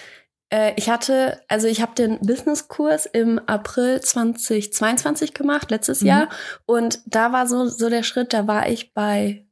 äh, 0.50 0.72
ich 0.77 0.88
hatte, 0.90 1.42
also 1.48 1.68
ich 1.68 1.81
habe 1.81 1.94
den 1.94 2.18
Businesskurs 2.20 3.07
im 3.07 3.38
April 3.46 4.00
2022 4.00 5.35
gemacht, 5.35 5.70
letztes 5.70 6.00
mhm. 6.00 6.09
Jahr. 6.09 6.29
Und 6.66 7.00
da 7.07 7.33
war 7.33 7.46
so, 7.46 7.66
so 7.66 7.88
der 7.88 8.03
Schritt, 8.03 8.33
da 8.33 8.46
war 8.46 8.68
ich 8.68 8.94
bei 8.94 9.43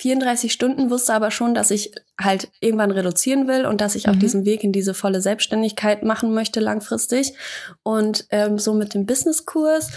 34 0.00 0.50
Stunden, 0.50 0.88
wusste 0.88 1.12
aber 1.12 1.30
schon, 1.30 1.54
dass 1.54 1.70
ich 1.70 1.92
halt 2.18 2.50
irgendwann 2.60 2.90
reduzieren 2.90 3.46
will 3.46 3.66
und 3.66 3.82
dass 3.82 3.94
ich 3.94 4.06
mhm. 4.06 4.12
auf 4.12 4.18
diesem 4.18 4.46
Weg 4.46 4.64
in 4.64 4.72
diese 4.72 4.94
volle 4.94 5.20
Selbstständigkeit 5.20 6.02
machen 6.02 6.32
möchte 6.32 6.58
langfristig. 6.60 7.34
Und 7.82 8.26
ähm, 8.30 8.58
so 8.58 8.72
mit 8.72 8.94
dem 8.94 9.04
Businesskurs, 9.04 9.90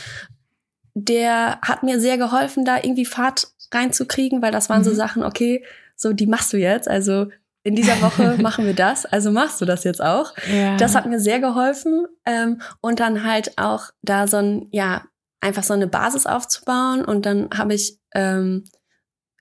der 0.94 1.60
hat 1.62 1.84
mir 1.84 2.02
sehr 2.02 2.18
geholfen, 2.18 2.66
da 2.66 2.78
irgendwie 2.78 3.06
Fahrt 3.06 3.48
reinzukriegen, 3.74 4.42
weil 4.42 4.52
das 4.52 4.70
waren 4.70 4.82
mhm. 4.82 4.86
so 4.86 4.94
Sachen, 4.94 5.24
okay, 5.24 5.64
so 5.96 6.12
die 6.12 6.28
machst 6.28 6.52
du 6.52 6.58
jetzt. 6.58 6.90
Also 6.90 7.28
in 7.64 7.76
dieser 7.76 8.02
Woche 8.02 8.36
machen 8.42 8.66
wir 8.66 8.76
das, 8.76 9.06
also 9.06 9.32
machst 9.32 9.62
du 9.62 9.66
das 9.66 9.86
jetzt 9.86 10.04
auch. 10.04 10.34
Ja. 10.54 10.76
Das 10.76 10.96
hat 10.96 11.06
mir 11.06 11.22
sehr 11.22 11.40
geholfen. 11.40 12.08
Ähm, 12.26 12.62
und 12.82 13.00
dann 13.00 13.24
halt 13.24 13.58
auch 13.58 13.86
da 14.02 14.28
so 14.28 14.36
ein, 14.36 14.68
ja, 14.72 15.04
einfach 15.40 15.64
so 15.64 15.74
eine 15.74 15.88
Basis 15.88 16.26
aufzubauen. 16.26 17.06
Und 17.06 17.26
dann 17.26 17.48
habe 17.54 17.74
ich 17.74 18.00
ähm, 18.14 18.66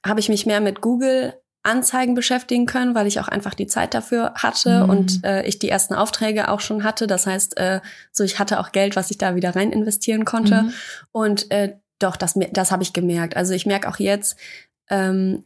habe 0.04 0.20
ich 0.20 0.28
mich 0.28 0.46
mehr 0.46 0.60
mit 0.60 0.80
Google 0.80 1.34
Anzeigen 1.64 2.14
beschäftigen 2.14 2.66
können, 2.66 2.94
weil 2.94 3.06
ich 3.06 3.20
auch 3.20 3.28
einfach 3.28 3.54
die 3.54 3.68
Zeit 3.68 3.94
dafür 3.94 4.32
hatte 4.34 4.82
mhm. 4.82 4.90
und 4.90 5.24
äh, 5.24 5.44
ich 5.44 5.60
die 5.60 5.68
ersten 5.68 5.94
Aufträge 5.94 6.48
auch 6.48 6.60
schon 6.60 6.82
hatte. 6.82 7.06
Das 7.06 7.26
heißt, 7.26 7.56
äh, 7.56 7.80
so 8.10 8.24
ich 8.24 8.38
hatte 8.38 8.58
auch 8.58 8.72
Geld, 8.72 8.96
was 8.96 9.10
ich 9.10 9.18
da 9.18 9.36
wieder 9.36 9.54
rein 9.54 9.70
investieren 9.70 10.24
konnte. 10.24 10.62
Mhm. 10.62 10.72
Und 11.12 11.50
äh, 11.52 11.76
doch, 12.00 12.16
das, 12.16 12.34
das 12.52 12.72
habe 12.72 12.82
ich 12.82 12.92
gemerkt. 12.92 13.36
Also 13.36 13.54
ich 13.54 13.64
merke 13.64 13.88
auch 13.88 13.98
jetzt, 13.98 14.36
ähm, 14.90 15.44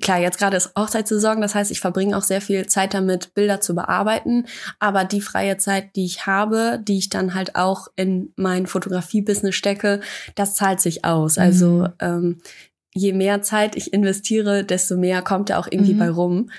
klar, 0.00 0.18
jetzt 0.18 0.38
gerade 0.38 0.56
ist 0.56 0.72
Hochzeitssaison, 0.76 1.40
das 1.40 1.54
heißt, 1.54 1.70
ich 1.70 1.80
verbringe 1.80 2.16
auch 2.16 2.22
sehr 2.22 2.40
viel 2.40 2.66
Zeit 2.66 2.92
damit, 2.92 3.34
Bilder 3.34 3.60
zu 3.60 3.76
bearbeiten. 3.76 4.46
Aber 4.80 5.04
die 5.04 5.20
freie 5.20 5.58
Zeit, 5.58 5.94
die 5.94 6.06
ich 6.06 6.26
habe, 6.26 6.80
die 6.82 6.98
ich 6.98 7.08
dann 7.08 7.34
halt 7.34 7.54
auch 7.54 7.86
in 7.94 8.32
mein 8.34 8.66
Fotografie-Business 8.66 9.54
stecke, 9.54 10.00
das 10.34 10.56
zahlt 10.56 10.80
sich 10.80 11.04
aus. 11.04 11.38
Also 11.38 11.68
mhm. 11.68 11.92
ähm, 12.00 12.40
je 12.96 13.12
mehr 13.12 13.42
Zeit 13.42 13.76
ich 13.76 13.92
investiere, 13.92 14.64
desto 14.64 14.96
mehr 14.96 15.22
kommt 15.22 15.50
da 15.50 15.58
auch 15.58 15.68
irgendwie 15.70 15.94
mhm. 15.94 15.98
bei 15.98 16.10
rum. 16.10 16.50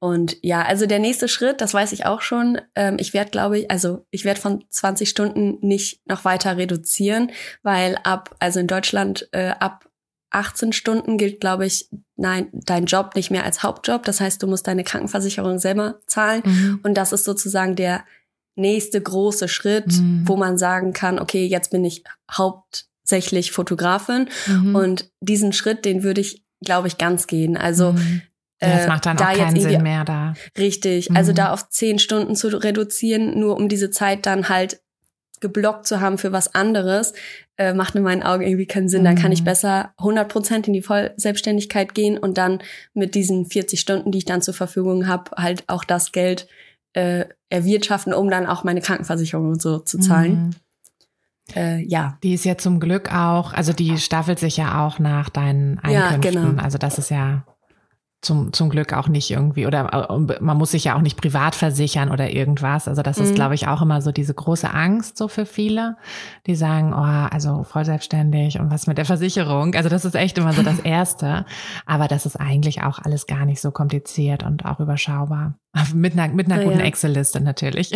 Und 0.00 0.36
ja, 0.42 0.62
also 0.62 0.86
der 0.86 0.98
nächste 0.98 1.28
Schritt, 1.28 1.60
das 1.60 1.72
weiß 1.72 1.92
ich 1.92 2.04
auch 2.04 2.20
schon. 2.20 2.60
Ähm, 2.74 2.96
ich 2.98 3.14
werde, 3.14 3.30
glaube 3.30 3.60
ich, 3.60 3.70
also 3.70 4.04
ich 4.10 4.24
werde 4.24 4.40
von 4.40 4.64
20 4.68 5.08
Stunden 5.08 5.58
nicht 5.66 6.06
noch 6.06 6.24
weiter 6.24 6.58
reduzieren, 6.58 7.30
weil 7.62 7.96
ab, 8.02 8.34
also 8.38 8.60
in 8.60 8.66
Deutschland 8.66 9.28
äh, 9.32 9.52
ab 9.60 9.88
18 10.30 10.72
Stunden 10.72 11.16
gilt, 11.16 11.40
glaube 11.40 11.64
ich, 11.64 11.88
nein, 12.16 12.48
dein 12.52 12.86
Job 12.86 13.14
nicht 13.14 13.30
mehr 13.30 13.44
als 13.44 13.62
Hauptjob. 13.62 14.02
Das 14.02 14.20
heißt, 14.20 14.42
du 14.42 14.48
musst 14.48 14.66
deine 14.66 14.84
Krankenversicherung 14.84 15.58
selber 15.58 16.00
zahlen. 16.06 16.42
Mhm. 16.44 16.80
Und 16.82 16.94
das 16.94 17.12
ist 17.12 17.24
sozusagen 17.24 17.76
der 17.76 18.04
nächste 18.56 19.00
große 19.00 19.46
Schritt, 19.48 19.86
mhm. 19.86 20.22
wo 20.24 20.36
man 20.36 20.58
sagen 20.58 20.92
kann, 20.92 21.20
okay, 21.20 21.46
jetzt 21.46 21.70
bin 21.70 21.84
ich 21.84 22.02
Haupt 22.30 22.88
hauptsächlich 23.04 23.52
Fotografin. 23.52 24.28
Mhm. 24.46 24.74
Und 24.74 25.10
diesen 25.20 25.52
Schritt, 25.52 25.84
den 25.84 26.02
würde 26.02 26.20
ich, 26.20 26.42
glaube 26.64 26.88
ich, 26.88 26.98
ganz 26.98 27.26
gehen. 27.26 27.56
Also 27.56 27.92
mhm. 27.92 28.22
Ja, 28.62 28.70
das 28.70 28.84
äh, 28.84 28.88
macht 28.88 29.04
dann 29.04 29.16
da 29.16 29.30
auch 29.30 29.36
keinen 29.36 29.60
Sinn 29.60 29.82
mehr 29.82 30.04
da. 30.04 30.34
Richtig. 30.56 31.10
Also 31.10 31.12
mhm. 31.12 31.16
Also 31.16 31.32
da 31.32 31.52
auf 31.52 31.68
zehn 31.68 31.98
Stunden 31.98 32.34
zu 32.36 32.48
reduzieren, 32.48 33.38
nur 33.38 33.56
um 33.56 33.68
diese 33.68 33.90
Zeit 33.90 34.26
dann 34.26 34.48
halt 34.48 34.80
geblockt 35.40 35.86
zu 35.86 36.00
haben 36.00 36.16
für 36.16 36.32
was 36.32 36.54
anderes, 36.54 37.12
äh, 37.58 37.74
macht 37.74 37.94
in 37.94 38.02
meinen 38.02 38.22
Augen 38.22 38.42
irgendwie 38.42 38.66
keinen 38.66 38.88
Sinn. 38.88 39.02
Mhm. 39.02 39.06
Dann 39.06 39.16
kann 39.16 39.32
ich 39.32 39.40
mhm. 39.40 39.46
besser 39.46 39.92
100 39.98 40.28
Prozent 40.28 40.66
in 40.66 40.72
die 40.72 40.80
Vollselbstständigkeit 40.80 41.94
gehen 41.94 42.16
und 42.16 42.38
dann 42.38 42.62
mit 42.94 43.14
diesen 43.14 43.44
40 43.44 43.78
Stunden, 43.80 44.12
die 44.12 44.18
ich 44.18 44.24
dann 44.24 44.40
zur 44.40 44.54
Verfügung 44.54 45.08
habe, 45.08 45.32
halt 45.36 45.64
auch 45.66 45.84
das 45.84 46.12
Geld 46.12 46.46
äh, 46.94 47.26
erwirtschaften, 47.50 48.14
um 48.14 48.30
dann 48.30 48.46
auch 48.46 48.64
meine 48.64 48.80
Krankenversicherung 48.80 49.48
und 49.48 49.60
so 49.60 49.80
zu 49.80 49.98
zahlen. 49.98 50.32
Mhm. 50.32 50.50
Äh, 51.54 51.82
ja. 51.84 52.18
Die 52.22 52.34
ist 52.34 52.44
ja 52.44 52.56
zum 52.56 52.80
Glück 52.80 53.14
auch, 53.14 53.52
also 53.52 53.72
die 53.72 53.98
staffelt 53.98 54.38
sich 54.38 54.56
ja 54.56 54.84
auch 54.84 54.98
nach 54.98 55.28
deinen 55.28 55.78
Einkünften. 55.78 56.34
Ja, 56.34 56.48
genau. 56.48 56.62
Also 56.62 56.78
das 56.78 56.98
ist 56.98 57.10
ja 57.10 57.44
zum, 58.24 58.52
zum 58.52 58.70
Glück 58.70 58.92
auch 58.92 59.08
nicht 59.08 59.30
irgendwie, 59.30 59.66
oder 59.66 60.08
äh, 60.10 60.40
man 60.40 60.56
muss 60.56 60.72
sich 60.72 60.84
ja 60.84 60.96
auch 60.96 61.00
nicht 61.00 61.20
privat 61.20 61.54
versichern 61.54 62.10
oder 62.10 62.30
irgendwas. 62.30 62.88
Also 62.88 63.02
das 63.02 63.18
mhm. 63.18 63.24
ist, 63.24 63.34
glaube 63.34 63.54
ich, 63.54 63.68
auch 63.68 63.82
immer 63.82 64.00
so 64.00 64.12
diese 64.12 64.34
große 64.34 64.72
Angst 64.72 65.16
so 65.16 65.28
für 65.28 65.46
viele, 65.46 65.96
die 66.46 66.54
sagen, 66.54 66.92
oh, 66.92 67.28
also 67.34 67.64
voll 67.64 67.84
selbstständig 67.84 68.58
und 68.58 68.70
was 68.70 68.86
mit 68.86 68.98
der 68.98 69.04
Versicherung. 69.04 69.74
Also 69.74 69.88
das 69.88 70.04
ist 70.04 70.14
echt 70.14 70.38
immer 70.38 70.52
so 70.52 70.62
das 70.62 70.78
Erste. 70.84 71.44
Aber 71.86 72.08
das 72.08 72.26
ist 72.26 72.36
eigentlich 72.36 72.82
auch 72.82 72.98
alles 72.98 73.26
gar 73.26 73.44
nicht 73.44 73.60
so 73.60 73.70
kompliziert 73.70 74.42
und 74.42 74.64
auch 74.64 74.80
überschaubar. 74.80 75.54
Mit 75.92 76.12
einer, 76.12 76.32
mit 76.32 76.50
einer 76.50 76.62
guten 76.62 76.78
ja. 76.78 76.84
Excel-Liste 76.84 77.40
natürlich. 77.40 77.90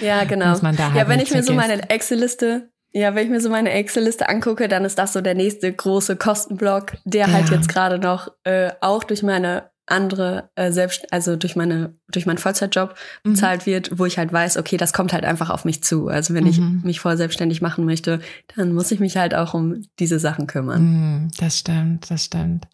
Ja, 0.00 0.22
genau. 0.28 0.60
Halt 0.60 0.78
ja, 0.94 1.08
wenn 1.08 1.18
ich 1.18 1.34
mir 1.34 1.42
so 1.42 1.52
meine 1.52 1.90
Excel-Liste 1.90 2.70
ja, 2.92 3.14
wenn 3.14 3.24
ich 3.24 3.30
mir 3.30 3.40
so 3.40 3.50
meine 3.50 3.72
Excel-Liste 3.72 4.28
angucke, 4.28 4.68
dann 4.68 4.84
ist 4.84 4.98
das 4.98 5.12
so 5.12 5.20
der 5.20 5.34
nächste 5.34 5.72
große 5.72 6.16
Kostenblock, 6.16 6.96
der 7.04 7.26
halt 7.26 7.46
ja. 7.46 7.50
halt 7.50 7.50
jetzt 7.50 7.68
gerade 7.68 7.98
noch 7.98 8.28
äh, 8.44 8.70
auch 8.80 9.04
durch 9.04 9.22
meine 9.22 9.70
andere 9.86 10.50
äh, 10.56 10.72
selbst, 10.72 11.12
also 11.12 11.36
durch 11.36 11.54
meine 11.54 11.94
durch 12.10 12.26
meinen 12.26 12.38
Vollzeitjob 12.38 12.96
mhm. 13.22 13.32
bezahlt 13.32 13.66
wird, 13.66 13.98
wo 13.98 14.04
ich 14.04 14.18
halt 14.18 14.32
weiß, 14.32 14.56
okay, 14.56 14.76
das 14.76 14.92
kommt 14.92 15.12
halt 15.12 15.24
einfach 15.24 15.50
auf 15.50 15.64
mich 15.64 15.82
zu. 15.82 16.08
Also 16.08 16.34
wenn 16.34 16.44
mhm. 16.44 16.50
ich 16.50 16.58
mich 16.58 17.00
voll 17.00 17.16
selbstständig 17.16 17.62
machen 17.62 17.84
möchte, 17.84 18.20
dann 18.56 18.72
muss 18.72 18.90
ich 18.90 18.98
mich 18.98 19.16
halt 19.16 19.34
auch 19.34 19.54
um 19.54 19.82
diese 19.98 20.18
Sachen 20.18 20.46
kümmern. 20.46 20.82
Mhm, 20.82 21.30
das 21.38 21.58
stimmt, 21.58 22.10
das 22.10 22.24
stimmt. 22.24 22.66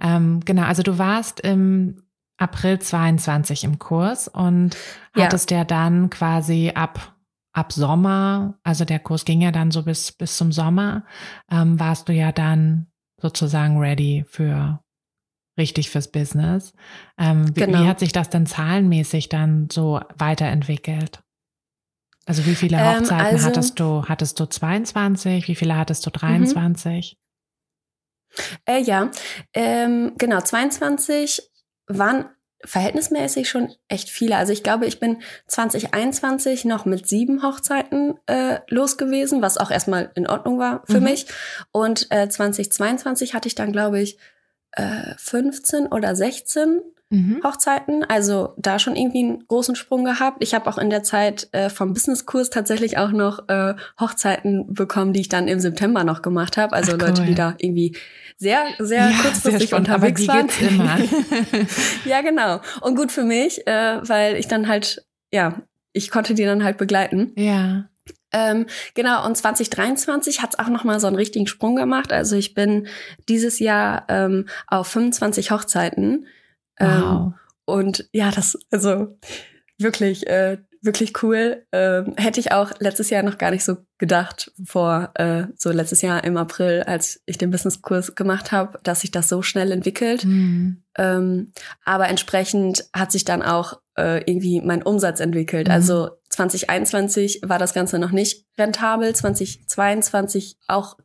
Ähm, 0.00 0.40
genau, 0.44 0.62
also 0.62 0.82
du 0.82 0.98
warst 0.98 1.40
im 1.40 2.02
April 2.36 2.78
22 2.78 3.64
im 3.64 3.78
Kurs 3.78 4.28
und 4.28 4.76
hattest 5.14 5.50
ja, 5.50 5.58
ja 5.58 5.64
dann 5.64 6.10
quasi 6.10 6.72
ab 6.74 7.14
ab 7.58 7.72
Sommer, 7.72 8.54
also 8.62 8.84
der 8.84 9.00
Kurs 9.00 9.24
ging 9.24 9.40
ja 9.40 9.50
dann 9.50 9.72
so 9.72 9.82
bis, 9.82 10.12
bis 10.12 10.36
zum 10.36 10.52
Sommer, 10.52 11.04
ähm, 11.50 11.80
warst 11.80 12.08
du 12.08 12.12
ja 12.12 12.30
dann 12.30 12.86
sozusagen 13.20 13.78
ready 13.78 14.24
für 14.28 14.80
richtig 15.58 15.90
fürs 15.90 16.12
Business. 16.12 16.72
Ähm, 17.18 17.48
wie, 17.56 17.62
genau. 17.62 17.80
wie 17.80 17.88
hat 17.88 17.98
sich 17.98 18.12
das 18.12 18.30
denn 18.30 18.46
zahlenmäßig 18.46 19.28
dann 19.28 19.68
so 19.72 20.00
weiterentwickelt? 20.16 21.20
Also 22.26 22.46
wie 22.46 22.54
viele 22.54 22.76
ähm, 22.76 23.00
Hochzeiten 23.00 23.26
also, 23.26 23.46
hattest 23.46 23.80
du? 23.80 24.04
Hattest 24.04 24.38
du 24.38 24.46
22? 24.46 25.48
Wie 25.48 25.56
viele 25.56 25.76
hattest 25.76 26.06
du 26.06 26.10
23? 26.10 27.16
Mhm. 27.16 28.42
Äh, 28.66 28.82
ja, 28.82 29.10
ähm, 29.52 30.12
genau, 30.16 30.40
22 30.40 31.42
waren 31.88 32.26
verhältnismäßig 32.64 33.48
schon 33.48 33.72
echt 33.88 34.10
viele. 34.10 34.36
Also 34.36 34.52
ich 34.52 34.62
glaube, 34.62 34.86
ich 34.86 34.98
bin 34.98 35.22
2021 35.46 36.64
noch 36.64 36.84
mit 36.84 37.06
sieben 37.06 37.42
Hochzeiten 37.42 38.14
äh, 38.26 38.60
los 38.68 38.96
gewesen, 38.96 39.42
was 39.42 39.58
auch 39.58 39.70
erstmal 39.70 40.10
in 40.14 40.26
Ordnung 40.26 40.58
war 40.58 40.82
für 40.86 40.98
mhm. 40.98 41.04
mich. 41.04 41.26
Und 41.70 42.08
äh, 42.10 42.28
2022 42.28 43.34
hatte 43.34 43.48
ich 43.48 43.54
dann, 43.54 43.72
glaube 43.72 44.00
ich, 44.00 44.18
äh, 44.72 45.14
15 45.16 45.86
oder 45.86 46.14
16 46.14 46.80
mhm. 47.10 47.40
Hochzeiten. 47.44 48.04
Also 48.04 48.54
da 48.56 48.78
schon 48.78 48.96
irgendwie 48.96 49.24
einen 49.24 49.46
großen 49.46 49.74
Sprung 49.76 50.04
gehabt. 50.04 50.42
Ich 50.42 50.54
habe 50.54 50.68
auch 50.68 50.78
in 50.78 50.90
der 50.90 51.02
Zeit 51.02 51.48
äh, 51.52 51.70
vom 51.70 51.92
Businesskurs 51.92 52.50
tatsächlich 52.50 52.98
auch 52.98 53.10
noch 53.10 53.48
äh, 53.48 53.74
Hochzeiten 54.00 54.72
bekommen, 54.72 55.12
die 55.12 55.20
ich 55.20 55.28
dann 55.28 55.48
im 55.48 55.60
September 55.60 56.04
noch 56.04 56.22
gemacht 56.22 56.56
habe. 56.56 56.74
Also 56.74 56.92
Ach, 56.92 57.00
Leute, 57.00 57.22
die 57.22 57.34
da 57.34 57.54
irgendwie 57.58 57.96
sehr, 58.36 58.64
sehr 58.78 59.10
ja, 59.10 59.22
kurzfristig 59.22 59.70
sehr 59.70 59.78
unterwegs 59.78 60.28
aber 60.28 60.44
die 60.44 60.48
waren. 60.58 60.68
immer. 60.68 60.98
ja, 62.04 62.20
genau. 62.20 62.60
Und 62.80 62.96
gut 62.96 63.10
für 63.10 63.24
mich, 63.24 63.66
äh, 63.66 64.00
weil 64.08 64.36
ich 64.36 64.46
dann 64.46 64.68
halt, 64.68 65.04
ja, 65.32 65.60
ich 65.92 66.10
konnte 66.10 66.34
die 66.34 66.44
dann 66.44 66.62
halt 66.62 66.78
begleiten. 66.78 67.32
Ja. 67.36 67.88
Ähm, 68.32 68.66
genau, 68.94 69.24
und 69.26 69.36
2023 69.36 70.42
hat 70.42 70.54
es 70.54 70.58
auch 70.58 70.68
nochmal 70.68 71.00
so 71.00 71.06
einen 71.06 71.16
richtigen 71.16 71.46
Sprung 71.46 71.76
gemacht. 71.76 72.12
Also 72.12 72.36
ich 72.36 72.54
bin 72.54 72.86
dieses 73.28 73.58
Jahr 73.58 74.04
ähm, 74.08 74.46
auf 74.66 74.88
25 74.88 75.50
Hochzeiten. 75.50 76.26
Ähm, 76.78 77.02
wow. 77.02 77.32
und 77.64 78.08
ja, 78.12 78.30
das, 78.30 78.58
also 78.70 79.18
wirklich, 79.78 80.26
äh, 80.26 80.58
wirklich 80.82 81.22
cool. 81.22 81.66
Ähm, 81.72 82.14
hätte 82.16 82.40
ich 82.40 82.52
auch 82.52 82.72
letztes 82.78 83.10
Jahr 83.10 83.22
noch 83.22 83.38
gar 83.38 83.50
nicht 83.50 83.64
so 83.64 83.78
gedacht, 83.98 84.52
vor 84.64 85.10
äh, 85.14 85.44
so 85.56 85.70
letztes 85.70 86.02
Jahr 86.02 86.24
im 86.24 86.36
April, 86.36 86.84
als 86.84 87.20
ich 87.26 87.38
den 87.38 87.50
Businesskurs 87.50 88.14
gemacht 88.14 88.52
habe, 88.52 88.78
dass 88.82 89.00
sich 89.00 89.10
das 89.10 89.28
so 89.28 89.42
schnell 89.42 89.72
entwickelt. 89.72 90.24
Mhm. 90.24 90.82
Ähm, 90.96 91.52
aber 91.84 92.08
entsprechend 92.08 92.84
hat 92.94 93.12
sich 93.12 93.24
dann 93.24 93.42
auch 93.42 93.80
äh, 93.96 94.22
irgendwie 94.30 94.60
mein 94.60 94.82
Umsatz 94.82 95.20
entwickelt. 95.20 95.68
Mhm. 95.68 95.74
Also 95.74 96.10
2021 96.38 97.40
war 97.44 97.58
das 97.58 97.74
Ganze 97.74 97.98
noch 97.98 98.12
nicht 98.12 98.46
rentabel, 98.56 99.14
2022 99.14 100.56
auch, 100.68 100.96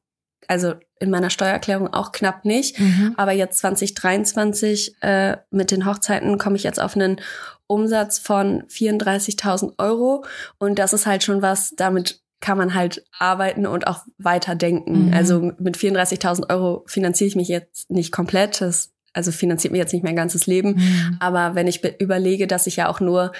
also 0.47 0.75
in 0.99 1.09
meiner 1.09 1.31
Steuererklärung 1.31 1.91
auch 1.91 2.11
knapp 2.11 2.45
nicht. 2.45 2.79
Mhm. 2.79 3.15
Aber 3.17 3.31
jetzt 3.31 3.57
2023 3.59 5.01
äh, 5.01 5.37
mit 5.49 5.71
den 5.71 5.85
Hochzeiten 5.85 6.37
komme 6.37 6.55
ich 6.55 6.63
jetzt 6.63 6.79
auf 6.79 6.95
einen 6.95 7.19
Umsatz 7.65 8.19
von 8.19 8.63
34.000 8.67 9.73
Euro. 9.79 10.23
Und 10.59 10.77
das 10.77 10.93
ist 10.93 11.07
halt 11.07 11.23
schon 11.23 11.41
was, 11.41 11.73
damit 11.75 12.21
kann 12.39 12.57
man 12.57 12.75
halt 12.75 13.03
arbeiten 13.17 13.65
und 13.65 13.87
auch 13.87 14.03
weiterdenken. 14.17 15.07
Mhm. 15.07 15.13
Also 15.13 15.51
mit 15.57 15.77
34.000 15.77 16.49
Euro 16.51 16.83
finanziere 16.87 17.27
ich 17.27 17.35
mich 17.35 17.47
jetzt 17.47 17.89
nicht 17.89 18.11
komplett. 18.11 18.61
Das 18.61 18.91
also 19.13 19.31
finanziert 19.31 19.71
mir 19.71 19.79
jetzt 19.79 19.93
nicht 19.93 20.03
mein 20.03 20.15
ganzes 20.15 20.45
Leben. 20.45 20.75
Mhm. 20.75 21.17
Aber 21.19 21.55
wenn 21.55 21.67
ich 21.67 21.83
überlege, 21.99 22.45
dass 22.45 22.67
ich 22.67 22.75
ja 22.75 22.89
auch 22.89 22.99
nur 22.99 23.31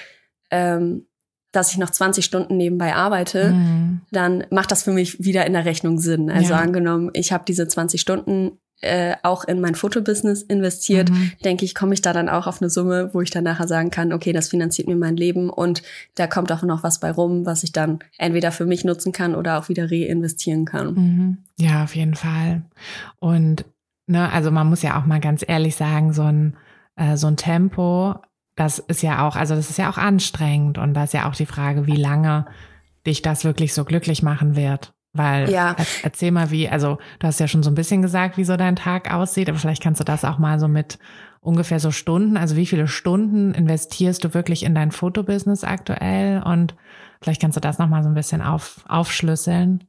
ähm, 0.50 1.06
dass 1.54 1.72
ich 1.72 1.78
noch 1.78 1.90
20 1.90 2.24
Stunden 2.24 2.56
nebenbei 2.56 2.94
arbeite, 2.94 3.50
mhm. 3.50 4.00
dann 4.10 4.44
macht 4.50 4.70
das 4.70 4.82
für 4.82 4.92
mich 4.92 5.22
wieder 5.24 5.46
in 5.46 5.52
der 5.52 5.64
Rechnung 5.64 5.98
Sinn. 5.98 6.30
Also 6.30 6.52
ja. 6.52 6.60
angenommen, 6.60 7.10
ich 7.12 7.32
habe 7.32 7.44
diese 7.46 7.68
20 7.68 8.00
Stunden 8.00 8.58
äh, 8.80 9.14
auch 9.22 9.44
in 9.44 9.60
mein 9.60 9.74
Fotobusiness 9.74 10.42
investiert, 10.42 11.08
mhm. 11.10 11.32
denke 11.44 11.64
ich, 11.64 11.74
komme 11.74 11.94
ich 11.94 12.02
da 12.02 12.12
dann 12.12 12.28
auch 12.28 12.46
auf 12.46 12.60
eine 12.60 12.68
Summe, 12.68 13.10
wo 13.14 13.20
ich 13.20 13.30
dann 13.30 13.44
nachher 13.44 13.68
sagen 13.68 13.90
kann, 13.90 14.12
okay, 14.12 14.32
das 14.32 14.48
finanziert 14.48 14.88
mir 14.88 14.96
mein 14.96 15.16
Leben 15.16 15.48
und 15.48 15.82
da 16.16 16.26
kommt 16.26 16.52
auch 16.52 16.62
noch 16.62 16.82
was 16.82 17.00
bei 17.00 17.10
rum, 17.10 17.46
was 17.46 17.62
ich 17.62 17.72
dann 17.72 18.00
entweder 18.18 18.52
für 18.52 18.66
mich 18.66 18.84
nutzen 18.84 19.12
kann 19.12 19.34
oder 19.34 19.58
auch 19.58 19.68
wieder 19.68 19.90
reinvestieren 19.90 20.64
kann. 20.64 20.94
Mhm. 20.94 21.38
Ja, 21.58 21.84
auf 21.84 21.94
jeden 21.94 22.14
Fall. 22.14 22.62
Und 23.20 23.64
ne, 24.06 24.30
also 24.30 24.50
man 24.50 24.68
muss 24.68 24.82
ja 24.82 25.00
auch 25.00 25.06
mal 25.06 25.20
ganz 25.20 25.44
ehrlich 25.46 25.76
sagen, 25.76 26.12
so 26.12 26.22
ein 26.22 26.56
äh, 26.96 27.16
so 27.16 27.26
ein 27.26 27.36
Tempo 27.36 28.16
das 28.56 28.78
ist 28.78 29.02
ja 29.02 29.26
auch, 29.26 29.36
also 29.36 29.54
das 29.54 29.70
ist 29.70 29.78
ja 29.78 29.90
auch 29.90 29.98
anstrengend 29.98 30.78
und 30.78 30.94
da 30.94 31.04
ist 31.04 31.14
ja 31.14 31.28
auch 31.28 31.34
die 31.34 31.46
Frage, 31.46 31.86
wie 31.86 31.96
lange 31.96 32.46
dich 33.06 33.22
das 33.22 33.44
wirklich 33.44 33.74
so 33.74 33.84
glücklich 33.84 34.22
machen 34.22 34.56
wird. 34.56 34.94
Weil, 35.12 35.48
ja. 35.48 35.76
erzähl 36.02 36.32
mal, 36.32 36.50
wie, 36.50 36.68
also 36.68 36.98
du 37.20 37.26
hast 37.26 37.38
ja 37.38 37.46
schon 37.46 37.62
so 37.62 37.70
ein 37.70 37.76
bisschen 37.76 38.02
gesagt, 38.02 38.36
wie 38.36 38.44
so 38.44 38.56
dein 38.56 38.74
Tag 38.74 39.12
aussieht, 39.12 39.48
aber 39.48 39.58
vielleicht 39.58 39.82
kannst 39.82 40.00
du 40.00 40.04
das 40.04 40.24
auch 40.24 40.38
mal 40.38 40.58
so 40.58 40.66
mit 40.66 40.98
ungefähr 41.40 41.78
so 41.78 41.92
Stunden, 41.92 42.36
also 42.36 42.56
wie 42.56 42.66
viele 42.66 42.88
Stunden 42.88 43.54
investierst 43.54 44.24
du 44.24 44.34
wirklich 44.34 44.64
in 44.64 44.74
dein 44.74 44.90
Fotobusiness 44.90 45.62
aktuell 45.62 46.42
und 46.42 46.74
vielleicht 47.20 47.40
kannst 47.40 47.56
du 47.56 47.60
das 47.60 47.78
nochmal 47.78 48.02
so 48.02 48.08
ein 48.08 48.14
bisschen 48.14 48.42
auf, 48.42 48.84
aufschlüsseln. 48.88 49.84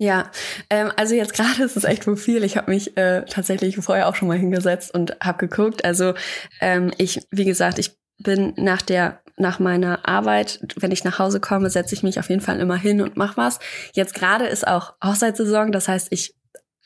Ja, 0.00 0.30
ähm, 0.70 0.90
also 0.96 1.14
jetzt 1.14 1.34
gerade 1.34 1.62
ist 1.62 1.76
es 1.76 1.84
echt 1.84 2.06
wohl 2.06 2.16
viel. 2.16 2.42
Ich 2.42 2.56
habe 2.56 2.70
mich 2.70 2.96
äh, 2.96 3.22
tatsächlich 3.26 3.76
vorher 3.76 4.08
auch 4.08 4.16
schon 4.16 4.28
mal 4.28 4.38
hingesetzt 4.38 4.94
und 4.94 5.14
habe 5.22 5.46
geguckt. 5.46 5.84
Also 5.84 6.14
ähm, 6.60 6.90
ich, 6.96 7.20
wie 7.30 7.44
gesagt, 7.44 7.78
ich 7.78 7.96
bin 8.18 8.54
nach 8.56 8.82
der 8.82 9.20
nach 9.36 9.58
meiner 9.58 10.06
Arbeit, 10.06 10.60
wenn 10.76 10.92
ich 10.92 11.02
nach 11.02 11.18
Hause 11.18 11.40
komme, 11.40 11.70
setze 11.70 11.94
ich 11.94 12.02
mich 12.02 12.18
auf 12.18 12.28
jeden 12.28 12.42
Fall 12.42 12.60
immer 12.60 12.76
hin 12.76 13.00
und 13.00 13.16
mach 13.16 13.38
was. 13.38 13.58
Jetzt 13.94 14.12
gerade 14.12 14.46
ist 14.46 14.66
auch 14.66 14.94
Hochzeitssaison, 15.02 15.72
das 15.72 15.88
heißt, 15.88 16.08
ich 16.10 16.34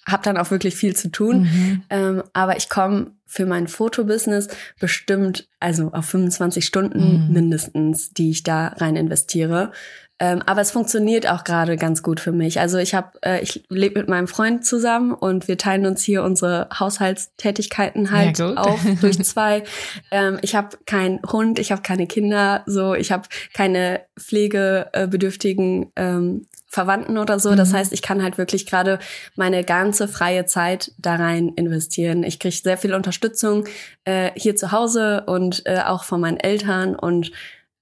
habe 0.07 0.23
dann 0.23 0.37
auch 0.37 0.51
wirklich 0.51 0.77
viel 0.77 0.95
zu 0.95 1.11
tun. 1.11 1.43
Mhm. 1.43 1.83
Ähm, 1.91 2.23
aber 2.33 2.57
ich 2.57 2.69
komme 2.69 3.13
für 3.27 3.47
mein 3.47 3.69
Fotobusiness 3.69 4.49
bestimmt 4.79 5.49
also 5.61 5.93
auf 5.93 6.07
25 6.07 6.65
Stunden 6.65 7.27
mhm. 7.27 7.33
mindestens, 7.33 8.11
die 8.11 8.31
ich 8.31 8.43
da 8.43 8.69
rein 8.69 8.97
investiere. 8.97 9.73
Ähm, 10.21 10.43
aber 10.47 10.61
es 10.61 10.71
funktioniert 10.71 11.29
auch 11.29 11.43
gerade 11.43 11.77
ganz 11.77 12.03
gut 12.03 12.21
für 12.21 12.31
mich. 12.31 12.61
Also 12.61 12.79
ich 12.79 12.95
habe, 12.95 13.11
äh, 13.23 13.43
ich 13.43 13.65
lebe 13.69 13.99
mit 13.99 14.09
meinem 14.09 14.29
Freund 14.29 14.65
zusammen 14.65 15.13
und 15.13 15.49
wir 15.49 15.59
teilen 15.59 15.87
uns 15.87 16.05
hier 16.05 16.23
unsere 16.23 16.69
Haushaltstätigkeiten 16.79 18.13
halt 18.13 18.39
ja, 18.39 18.55
auf 18.55 18.81
durch 19.01 19.23
zwei. 19.25 19.65
Ähm, 20.13 20.39
ich 20.43 20.55
habe 20.55 20.79
keinen 20.87 21.21
Hund, 21.23 21.59
ich 21.59 21.73
habe 21.73 21.83
keine 21.83 22.07
Kinder, 22.07 22.63
so 22.67 22.95
ich 22.95 23.11
habe 23.11 23.29
keine 23.55 24.03
pflegebedürftigen 24.17 25.91
ähm, 25.97 26.47
Verwandten 26.69 27.19
oder 27.19 27.41
so. 27.41 27.51
Mhm. 27.51 27.57
Das 27.57 27.73
heißt, 27.73 27.93
ich 27.93 28.03
kann 28.03 28.23
halt 28.23 28.39
wirklich 28.39 28.67
gerade 28.67 29.01
meine 29.35 29.65
ganze 29.65 30.07
freie 30.07 30.47
Zeit 30.47 30.93
da 30.99 31.17
rein 31.17 31.49
investieren. 31.57 32.23
Ich 32.23 32.39
kriege 32.39 32.55
sehr 32.55 32.79
viel 32.79 32.95
Unterstützung 32.95 33.65
äh, 34.05 34.31
hier 34.37 34.55
zu 34.55 34.71
Hause 34.71 35.25
und 35.27 35.67
äh, 35.67 35.81
auch 35.85 36.05
von 36.05 36.21
meinen 36.21 36.39
Eltern 36.39 36.95
und 36.95 37.33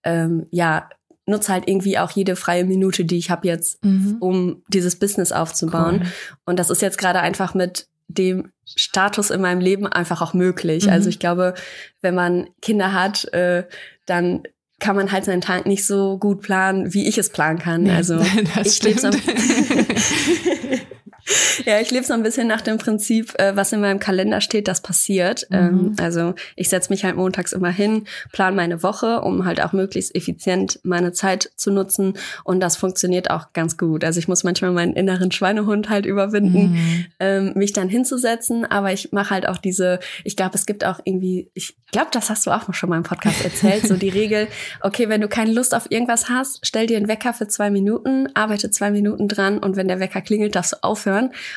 ähm, 0.04 0.46
ja, 0.50 0.88
nutze 1.26 1.52
halt 1.52 1.68
irgendwie 1.68 1.98
auch 1.98 2.10
jede 2.10 2.36
freie 2.36 2.64
Minute, 2.64 3.04
die 3.04 3.18
ich 3.18 3.30
habe 3.30 3.46
jetzt, 3.46 3.84
mhm. 3.84 4.16
um 4.20 4.62
dieses 4.68 4.96
Business 4.96 5.32
aufzubauen. 5.32 6.00
Cool. 6.02 6.12
Und 6.46 6.58
das 6.58 6.70
ist 6.70 6.82
jetzt 6.82 6.98
gerade 6.98 7.20
einfach 7.20 7.54
mit 7.54 7.86
dem 8.08 8.50
Status 8.64 9.30
in 9.30 9.40
meinem 9.40 9.60
Leben 9.60 9.86
einfach 9.86 10.20
auch 10.22 10.34
möglich. 10.34 10.84
Also 10.84 10.88
mhm. 10.88 10.94
Also 11.02 11.08
ich 11.08 11.18
glaube, 11.18 11.54
wenn 12.00 12.14
man 12.14 12.48
Kinder 12.60 12.92
hat, 12.92 13.24
äh, 13.32 13.64
dann 14.06 14.44
kann 14.78 14.96
man 14.96 15.12
halt 15.12 15.24
seinen 15.24 15.40
Tag 15.40 15.66
nicht 15.66 15.86
so 15.86 16.18
gut 16.18 16.42
planen, 16.42 16.92
wie 16.92 17.08
ich 17.08 17.16
es 17.18 17.30
planen 17.30 17.58
kann. 17.58 17.88
Also 17.88 18.20
ich 18.64 18.82
lebe 18.82 19.00
so 19.00 19.10
ja, 21.66 21.80
ich 21.80 21.90
lebe 21.90 22.04
so 22.04 22.12
ein 22.12 22.22
bisschen 22.22 22.46
nach 22.48 22.60
dem 22.60 22.78
Prinzip, 22.78 23.38
äh, 23.38 23.56
was 23.56 23.72
in 23.72 23.80
meinem 23.80 23.98
Kalender 23.98 24.40
steht, 24.40 24.68
das 24.68 24.80
passiert. 24.80 25.46
Mhm. 25.50 25.56
Ähm, 25.56 25.96
also 26.00 26.34
ich 26.56 26.68
setze 26.68 26.90
mich 26.90 27.04
halt 27.04 27.16
montags 27.16 27.52
immer 27.52 27.70
hin, 27.70 28.04
plan 28.32 28.56
meine 28.56 28.82
Woche, 28.82 29.20
um 29.20 29.44
halt 29.44 29.60
auch 29.60 29.72
möglichst 29.72 30.14
effizient 30.14 30.80
meine 30.82 31.12
Zeit 31.12 31.50
zu 31.56 31.70
nutzen. 31.70 32.14
Und 32.44 32.60
das 32.60 32.76
funktioniert 32.76 33.30
auch 33.30 33.52
ganz 33.52 33.76
gut. 33.76 34.04
Also 34.04 34.18
ich 34.18 34.28
muss 34.28 34.44
manchmal 34.44 34.72
meinen 34.72 34.94
inneren 34.94 35.30
Schweinehund 35.30 35.88
halt 35.88 36.06
überwinden, 36.06 36.72
mhm. 36.72 37.06
ähm, 37.20 37.52
mich 37.54 37.72
dann 37.72 37.88
hinzusetzen. 37.88 38.64
Aber 38.64 38.92
ich 38.92 39.12
mache 39.12 39.30
halt 39.30 39.48
auch 39.48 39.58
diese, 39.58 40.00
ich 40.24 40.36
glaube, 40.36 40.54
es 40.54 40.66
gibt 40.66 40.84
auch 40.84 41.00
irgendwie, 41.04 41.50
ich 41.54 41.76
glaube, 41.92 42.08
das 42.12 42.30
hast 42.30 42.46
du 42.46 42.50
auch 42.50 42.72
schon 42.74 42.90
mal 42.90 42.96
im 42.96 43.02
Podcast 43.02 43.44
erzählt, 43.44 43.86
so 43.86 43.96
die 43.96 44.08
Regel, 44.22 44.48
okay, 44.80 45.08
wenn 45.08 45.20
du 45.20 45.28
keine 45.28 45.52
Lust 45.52 45.74
auf 45.74 45.90
irgendwas 45.90 46.28
hast, 46.28 46.60
stell 46.62 46.86
dir 46.86 46.96
einen 46.96 47.08
Wecker 47.08 47.32
für 47.32 47.48
zwei 47.48 47.70
Minuten, 47.70 48.28
arbeite 48.34 48.70
zwei 48.70 48.90
Minuten 48.90 49.28
dran 49.28 49.58
und 49.58 49.76
wenn 49.76 49.88
der 49.88 50.00
Wecker 50.00 50.20
klingelt, 50.20 50.56
darfst 50.56 50.72
du 50.72 50.82
aufhören. 50.82 51.11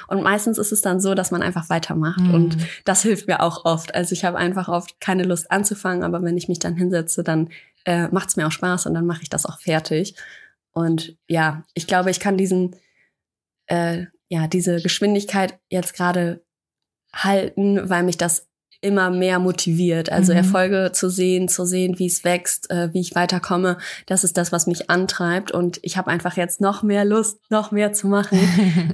Und 0.07 0.23
meistens 0.23 0.57
ist 0.57 0.71
es 0.71 0.81
dann 0.81 0.99
so, 0.99 1.13
dass 1.13 1.31
man 1.31 1.41
einfach 1.41 1.69
weitermacht. 1.69 2.21
Mhm. 2.21 2.33
Und 2.33 2.57
das 2.85 3.01
hilft 3.01 3.27
mir 3.27 3.41
auch 3.41 3.65
oft. 3.65 3.95
Also 3.95 4.13
ich 4.13 4.25
habe 4.25 4.37
einfach 4.37 4.67
oft 4.67 4.99
keine 4.99 5.23
Lust 5.23 5.51
anzufangen, 5.51 6.03
aber 6.03 6.23
wenn 6.23 6.37
ich 6.37 6.47
mich 6.47 6.59
dann 6.59 6.75
hinsetze, 6.75 7.23
dann 7.23 7.49
äh, 7.85 8.07
macht 8.09 8.29
es 8.29 8.35
mir 8.35 8.47
auch 8.47 8.51
Spaß 8.51 8.85
und 8.87 8.93
dann 8.93 9.05
mache 9.05 9.21
ich 9.23 9.29
das 9.29 9.45
auch 9.45 9.59
fertig. 9.59 10.15
Und 10.71 11.17
ja, 11.27 11.63
ich 11.73 11.87
glaube, 11.87 12.11
ich 12.11 12.19
kann 12.19 12.37
diesen, 12.37 12.75
äh, 13.67 14.05
ja, 14.27 14.47
diese 14.47 14.81
Geschwindigkeit 14.81 15.57
jetzt 15.69 15.95
gerade 15.95 16.43
halten, 17.13 17.89
weil 17.89 18.03
mich 18.03 18.17
das 18.17 18.47
immer 18.85 19.09
mehr 19.09 19.39
motiviert. 19.39 20.11
Also 20.11 20.31
mhm. 20.31 20.37
Erfolge 20.37 20.91
zu 20.93 21.09
sehen, 21.09 21.47
zu 21.47 21.65
sehen, 21.65 21.97
wie 21.97 22.05
es 22.05 22.23
wächst, 22.23 22.69
äh, 22.69 22.93
wie 22.93 23.01
ich 23.01 23.15
weiterkomme, 23.15 23.77
das 24.05 24.23
ist 24.23 24.37
das, 24.37 24.51
was 24.51 24.67
mich 24.67 24.89
antreibt. 24.89 25.51
Und 25.51 25.79
ich 25.81 25.97
habe 25.97 26.11
einfach 26.11 26.37
jetzt 26.37 26.61
noch 26.61 26.83
mehr 26.83 27.03
Lust, 27.03 27.39
noch 27.49 27.71
mehr 27.71 27.93
zu 27.93 28.07
machen. 28.07 28.39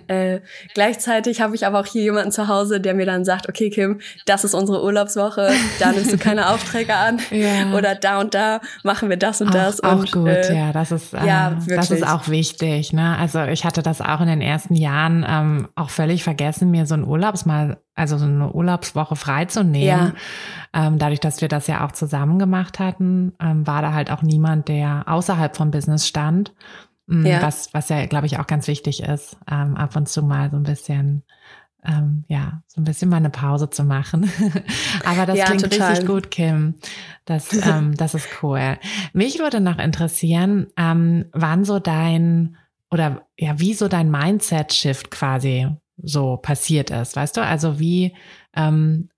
äh, 0.07 0.39
gleichzeitig 0.73 1.41
habe 1.41 1.55
ich 1.55 1.65
aber 1.65 1.81
auch 1.81 1.85
hier 1.85 2.03
jemanden 2.03 2.31
zu 2.31 2.47
Hause, 2.47 2.79
der 2.79 2.93
mir 2.93 3.05
dann 3.05 3.25
sagt, 3.25 3.49
okay, 3.49 3.69
Kim, 3.69 3.99
das 4.25 4.45
ist 4.45 4.53
unsere 4.53 4.81
Urlaubswoche, 4.81 5.51
da 5.79 5.91
nimmst 5.91 6.13
du 6.13 6.17
keine 6.17 6.49
Aufträge 6.53 6.95
an. 6.95 7.19
Ja. 7.29 7.73
Oder 7.73 7.95
da 7.95 8.21
und 8.21 8.33
da 8.33 8.61
machen 8.83 9.09
wir 9.09 9.17
das 9.17 9.41
und 9.41 9.49
auch, 9.49 9.53
das. 9.53 9.83
Auch 9.83 9.99
und, 9.99 10.11
gut, 10.11 10.27
äh, 10.27 10.55
ja, 10.55 10.71
das 10.71 10.91
ist, 10.91 11.11
ja, 11.13 11.57
das 11.67 11.91
ist 11.91 12.07
auch 12.07 12.29
wichtig. 12.29 12.93
Ne? 12.93 13.17
Also 13.17 13.43
ich 13.43 13.65
hatte 13.65 13.83
das 13.83 13.99
auch 13.99 14.21
in 14.21 14.27
den 14.27 14.41
ersten 14.41 14.75
Jahren 14.75 15.25
ähm, 15.27 15.67
auch 15.75 15.89
völlig 15.89 16.23
vergessen, 16.23 16.71
mir 16.71 16.85
so 16.85 16.93
ein 16.93 17.03
Urlaubsmal 17.03 17.77
also 18.01 18.17
so 18.17 18.25
eine 18.25 18.51
Urlaubswoche 18.51 19.15
freizunehmen. 19.15 20.13
Ja. 20.73 20.87
Ähm, 20.87 20.97
dadurch, 20.97 21.19
dass 21.19 21.39
wir 21.39 21.47
das 21.47 21.67
ja 21.67 21.85
auch 21.85 21.91
zusammen 21.91 22.39
gemacht 22.39 22.79
hatten, 22.79 23.33
ähm, 23.39 23.67
war 23.67 23.83
da 23.83 23.93
halt 23.93 24.09
auch 24.09 24.23
niemand, 24.23 24.67
der 24.67 25.03
außerhalb 25.05 25.55
vom 25.55 25.69
Business 25.69 26.07
stand. 26.07 26.53
Ähm, 27.09 27.25
ja. 27.25 27.41
Was, 27.43 27.73
was 27.73 27.89
ja, 27.89 28.05
glaube 28.07 28.25
ich, 28.25 28.39
auch 28.39 28.47
ganz 28.47 28.67
wichtig 28.67 29.03
ist, 29.03 29.37
ähm, 29.49 29.77
ab 29.77 29.95
und 29.95 30.09
zu 30.09 30.23
mal 30.23 30.49
so 30.49 30.57
ein 30.57 30.63
bisschen 30.63 31.23
ähm, 31.83 32.25
ja, 32.27 32.61
so 32.67 32.79
ein 32.79 32.83
bisschen 32.83 33.09
mal 33.09 33.17
eine 33.17 33.31
Pause 33.31 33.69
zu 33.69 33.83
machen. 33.83 34.31
Aber 35.03 35.25
das 35.25 35.37
ja, 35.37 35.45
klingt 35.45 35.63
total. 35.63 35.89
richtig 35.89 36.07
gut, 36.07 36.29
Kim. 36.29 36.75
Das, 37.25 37.53
ähm, 37.65 37.95
das 37.97 38.13
ist 38.13 38.27
cool. 38.43 38.77
Mich 39.13 39.39
würde 39.39 39.61
noch 39.61 39.79
interessieren, 39.79 40.67
ähm, 40.77 41.25
wann 41.33 41.65
so 41.65 41.79
dein 41.79 42.57
oder 42.91 43.25
ja, 43.37 43.59
wie 43.59 43.73
so 43.73 43.87
dein 43.87 44.11
Mindset-Shift 44.11 45.09
quasi 45.09 45.69
so 46.03 46.37
passiert 46.37 46.89
ist, 46.89 47.15
weißt 47.15 47.37
du? 47.37 47.41
Also 47.41 47.79
wie, 47.79 48.15
ähm, 48.55 49.09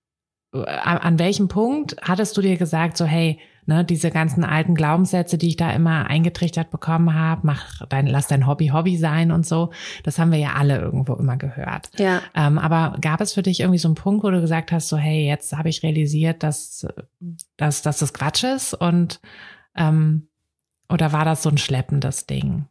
an 0.51 1.17
welchem 1.17 1.47
Punkt 1.47 1.95
hattest 2.01 2.37
du 2.37 2.41
dir 2.41 2.57
gesagt, 2.57 2.97
so 2.97 3.05
hey, 3.05 3.39
ne, 3.65 3.83
diese 3.83 4.11
ganzen 4.11 4.43
alten 4.43 4.75
Glaubenssätze, 4.75 5.37
die 5.37 5.49
ich 5.49 5.57
da 5.57 5.71
immer 5.71 6.07
eingetrichtert 6.07 6.69
bekommen 6.69 7.13
habe, 7.13 7.41
mach 7.43 7.85
dein, 7.87 8.07
lass 8.07 8.27
dein 8.27 8.45
Hobby 8.45 8.67
Hobby 8.67 8.97
sein 8.97 9.31
und 9.31 9.45
so, 9.45 9.71
das 10.03 10.19
haben 10.19 10.31
wir 10.31 10.39
ja 10.39 10.53
alle 10.53 10.79
irgendwo 10.79 11.13
immer 11.15 11.37
gehört. 11.37 11.89
Ja. 11.97 12.21
Ähm, 12.35 12.59
aber 12.59 12.97
gab 13.01 13.21
es 13.21 13.33
für 13.33 13.41
dich 13.41 13.61
irgendwie 13.61 13.79
so 13.79 13.87
einen 13.87 13.95
Punkt, 13.95 14.23
wo 14.23 14.29
du 14.29 14.41
gesagt 14.41 14.71
hast, 14.71 14.89
so 14.89 14.97
hey, 14.97 15.25
jetzt 15.25 15.53
habe 15.53 15.69
ich 15.69 15.83
realisiert, 15.83 16.43
dass, 16.43 16.85
dass, 17.57 17.81
dass 17.81 17.99
das 17.99 18.13
Quatsch 18.13 18.43
ist 18.43 18.73
und 18.73 19.19
ähm, 19.75 20.27
oder 20.89 21.11
war 21.11 21.25
das 21.25 21.41
so 21.41 21.49
ein 21.49 21.57
schleppendes 21.57 22.27
Ding? 22.27 22.67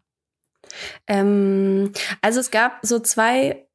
Ähm, 1.06 1.92
also 2.20 2.40
es 2.40 2.50
gab 2.50 2.78
so 2.82 3.00
zwei 3.00 3.66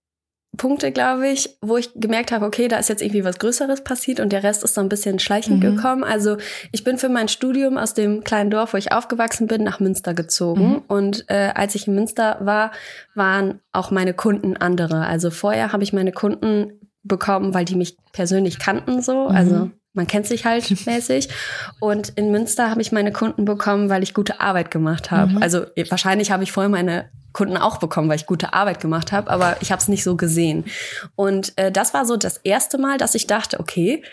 Punkte, 0.55 0.91
glaube 0.91 1.27
ich, 1.27 1.57
wo 1.61 1.77
ich 1.77 1.91
gemerkt 1.95 2.31
habe, 2.31 2.45
okay, 2.45 2.67
da 2.67 2.77
ist 2.77 2.89
jetzt 2.89 3.01
irgendwie 3.01 3.23
was 3.23 3.37
Größeres 3.37 3.83
passiert 3.83 4.19
und 4.19 4.31
der 4.31 4.43
Rest 4.43 4.63
ist 4.63 4.73
so 4.73 4.81
ein 4.81 4.89
bisschen 4.89 5.19
schleichend 5.19 5.61
mhm. 5.63 5.75
gekommen. 5.75 6.03
Also 6.03 6.37
ich 6.71 6.83
bin 6.83 6.97
für 6.97 7.09
mein 7.09 7.27
Studium 7.27 7.77
aus 7.77 7.93
dem 7.93 8.23
kleinen 8.23 8.49
Dorf, 8.49 8.73
wo 8.73 8.77
ich 8.77 8.91
aufgewachsen 8.91 9.47
bin, 9.47 9.63
nach 9.63 9.79
Münster 9.79 10.13
gezogen. 10.13 10.69
Mhm. 10.69 10.81
Und 10.87 11.25
äh, 11.27 11.51
als 11.53 11.75
ich 11.75 11.87
in 11.87 11.95
Münster 11.95 12.37
war, 12.41 12.71
waren 13.13 13.59
auch 13.71 13.91
meine 13.91 14.13
Kunden 14.13 14.57
andere. 14.57 15.05
Also 15.05 15.29
vorher 15.29 15.73
habe 15.73 15.83
ich 15.83 15.93
meine 15.93 16.11
Kunden 16.11 16.79
bekommen, 17.03 17.53
weil 17.53 17.65
die 17.65 17.75
mich 17.75 17.97
persönlich 18.11 18.57
kannten 18.57 19.01
so. 19.01 19.29
Mhm. 19.29 19.35
Also 19.35 19.71
man 19.97 20.07
kennt 20.07 20.25
sich 20.25 20.45
halt 20.45 20.69
mäßig. 20.85 21.27
Und 21.81 22.09
in 22.15 22.31
Münster 22.31 22.69
habe 22.69 22.81
ich 22.81 22.93
meine 22.93 23.11
Kunden 23.11 23.43
bekommen, 23.43 23.89
weil 23.89 24.03
ich 24.03 24.13
gute 24.13 24.39
Arbeit 24.39 24.71
gemacht 24.71 25.11
habe. 25.11 25.33
Mhm. 25.33 25.43
Also 25.43 25.65
wahrscheinlich 25.89 26.31
habe 26.31 26.43
ich 26.43 26.53
vorher 26.53 26.69
meine 26.69 27.09
Kunden 27.33 27.57
auch 27.57 27.77
bekommen, 27.77 28.07
weil 28.09 28.15
ich 28.15 28.25
gute 28.25 28.53
Arbeit 28.53 28.79
gemacht 28.79 29.11
habe, 29.11 29.29
aber 29.29 29.57
ich 29.59 29.71
habe 29.71 29.81
es 29.81 29.87
nicht 29.87 30.03
so 30.03 30.15
gesehen. 30.15 30.65
Und 31.15 31.53
äh, 31.57 31.71
das 31.71 31.93
war 31.93 32.05
so 32.05 32.17
das 32.17 32.37
erste 32.37 32.77
Mal, 32.77 32.97
dass 32.97 33.13
ich 33.13 33.27
dachte, 33.27 33.59
okay, 33.59 34.03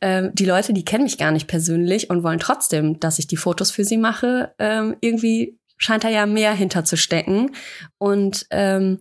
äh, 0.00 0.30
die 0.32 0.46
Leute, 0.46 0.72
die 0.72 0.84
kennen 0.84 1.04
mich 1.04 1.18
gar 1.18 1.30
nicht 1.30 1.46
persönlich 1.46 2.10
und 2.10 2.24
wollen 2.24 2.40
trotzdem, 2.40 2.98
dass 2.98 3.20
ich 3.20 3.28
die 3.28 3.36
Fotos 3.36 3.70
für 3.70 3.84
sie 3.84 3.98
mache. 3.98 4.52
Ähm, 4.58 4.96
irgendwie 5.00 5.58
scheint 5.76 6.02
da 6.04 6.08
ja 6.08 6.26
mehr 6.26 6.52
hinterzustecken. 6.54 7.54
Und 7.98 8.46
ähm, 8.50 8.98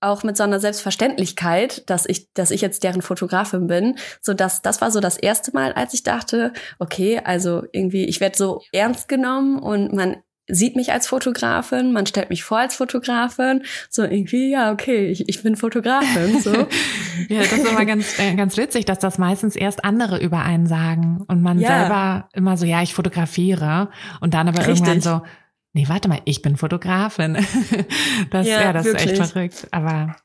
auch 0.00 0.22
mit 0.22 0.36
so 0.36 0.44
einer 0.44 0.60
Selbstverständlichkeit, 0.60 1.88
dass 1.90 2.06
ich, 2.06 2.32
dass 2.34 2.50
ich 2.50 2.60
jetzt 2.60 2.84
deren 2.84 3.02
Fotografin 3.02 3.66
bin, 3.66 3.96
so 4.20 4.34
dass 4.34 4.62
das 4.62 4.80
war 4.80 4.90
so 4.90 5.00
das 5.00 5.16
erste 5.16 5.52
Mal, 5.52 5.72
als 5.72 5.94
ich 5.94 6.02
dachte, 6.02 6.52
okay, 6.78 7.20
also 7.24 7.64
irgendwie 7.72 8.04
ich 8.04 8.20
werde 8.20 8.36
so 8.36 8.62
ernst 8.72 9.08
genommen 9.08 9.58
und 9.58 9.92
man 9.92 10.16
sieht 10.48 10.76
mich 10.76 10.92
als 10.92 11.06
Fotografin, 11.06 11.92
man 11.92 12.06
stellt 12.06 12.30
mich 12.30 12.42
vor 12.42 12.58
als 12.58 12.74
Fotografin, 12.74 13.62
so 13.90 14.02
irgendwie, 14.02 14.50
ja, 14.50 14.72
okay, 14.72 15.08
ich, 15.08 15.28
ich 15.28 15.42
bin 15.42 15.56
Fotografin, 15.56 16.40
so. 16.40 16.52
ja, 17.28 17.40
das 17.40 17.52
ist 17.52 17.70
immer 17.70 17.84
ganz, 17.84 18.18
äh, 18.18 18.34
ganz 18.34 18.56
witzig, 18.56 18.86
dass 18.86 18.98
das 18.98 19.18
meistens 19.18 19.56
erst 19.56 19.84
andere 19.84 20.18
über 20.18 20.40
einen 20.40 20.66
sagen 20.66 21.22
und 21.28 21.42
man 21.42 21.58
ja. 21.58 21.68
selber 21.68 22.28
immer 22.32 22.56
so, 22.56 22.64
ja, 22.64 22.82
ich 22.82 22.94
fotografiere 22.94 23.90
und 24.20 24.34
dann 24.34 24.48
aber 24.48 24.66
Richtig. 24.66 24.86
irgendwann 24.86 25.00
so, 25.00 25.22
nee, 25.72 25.88
warte 25.88 26.08
mal, 26.08 26.20
ich 26.24 26.42
bin 26.42 26.56
Fotografin. 26.56 27.34
das, 28.30 28.46
ja, 28.46 28.60
ja 28.60 28.72
das 28.72 28.84
wirklich. 28.84 29.12
ist 29.12 29.20
echt 29.20 29.32
verrückt, 29.32 29.68
aber 29.70 30.16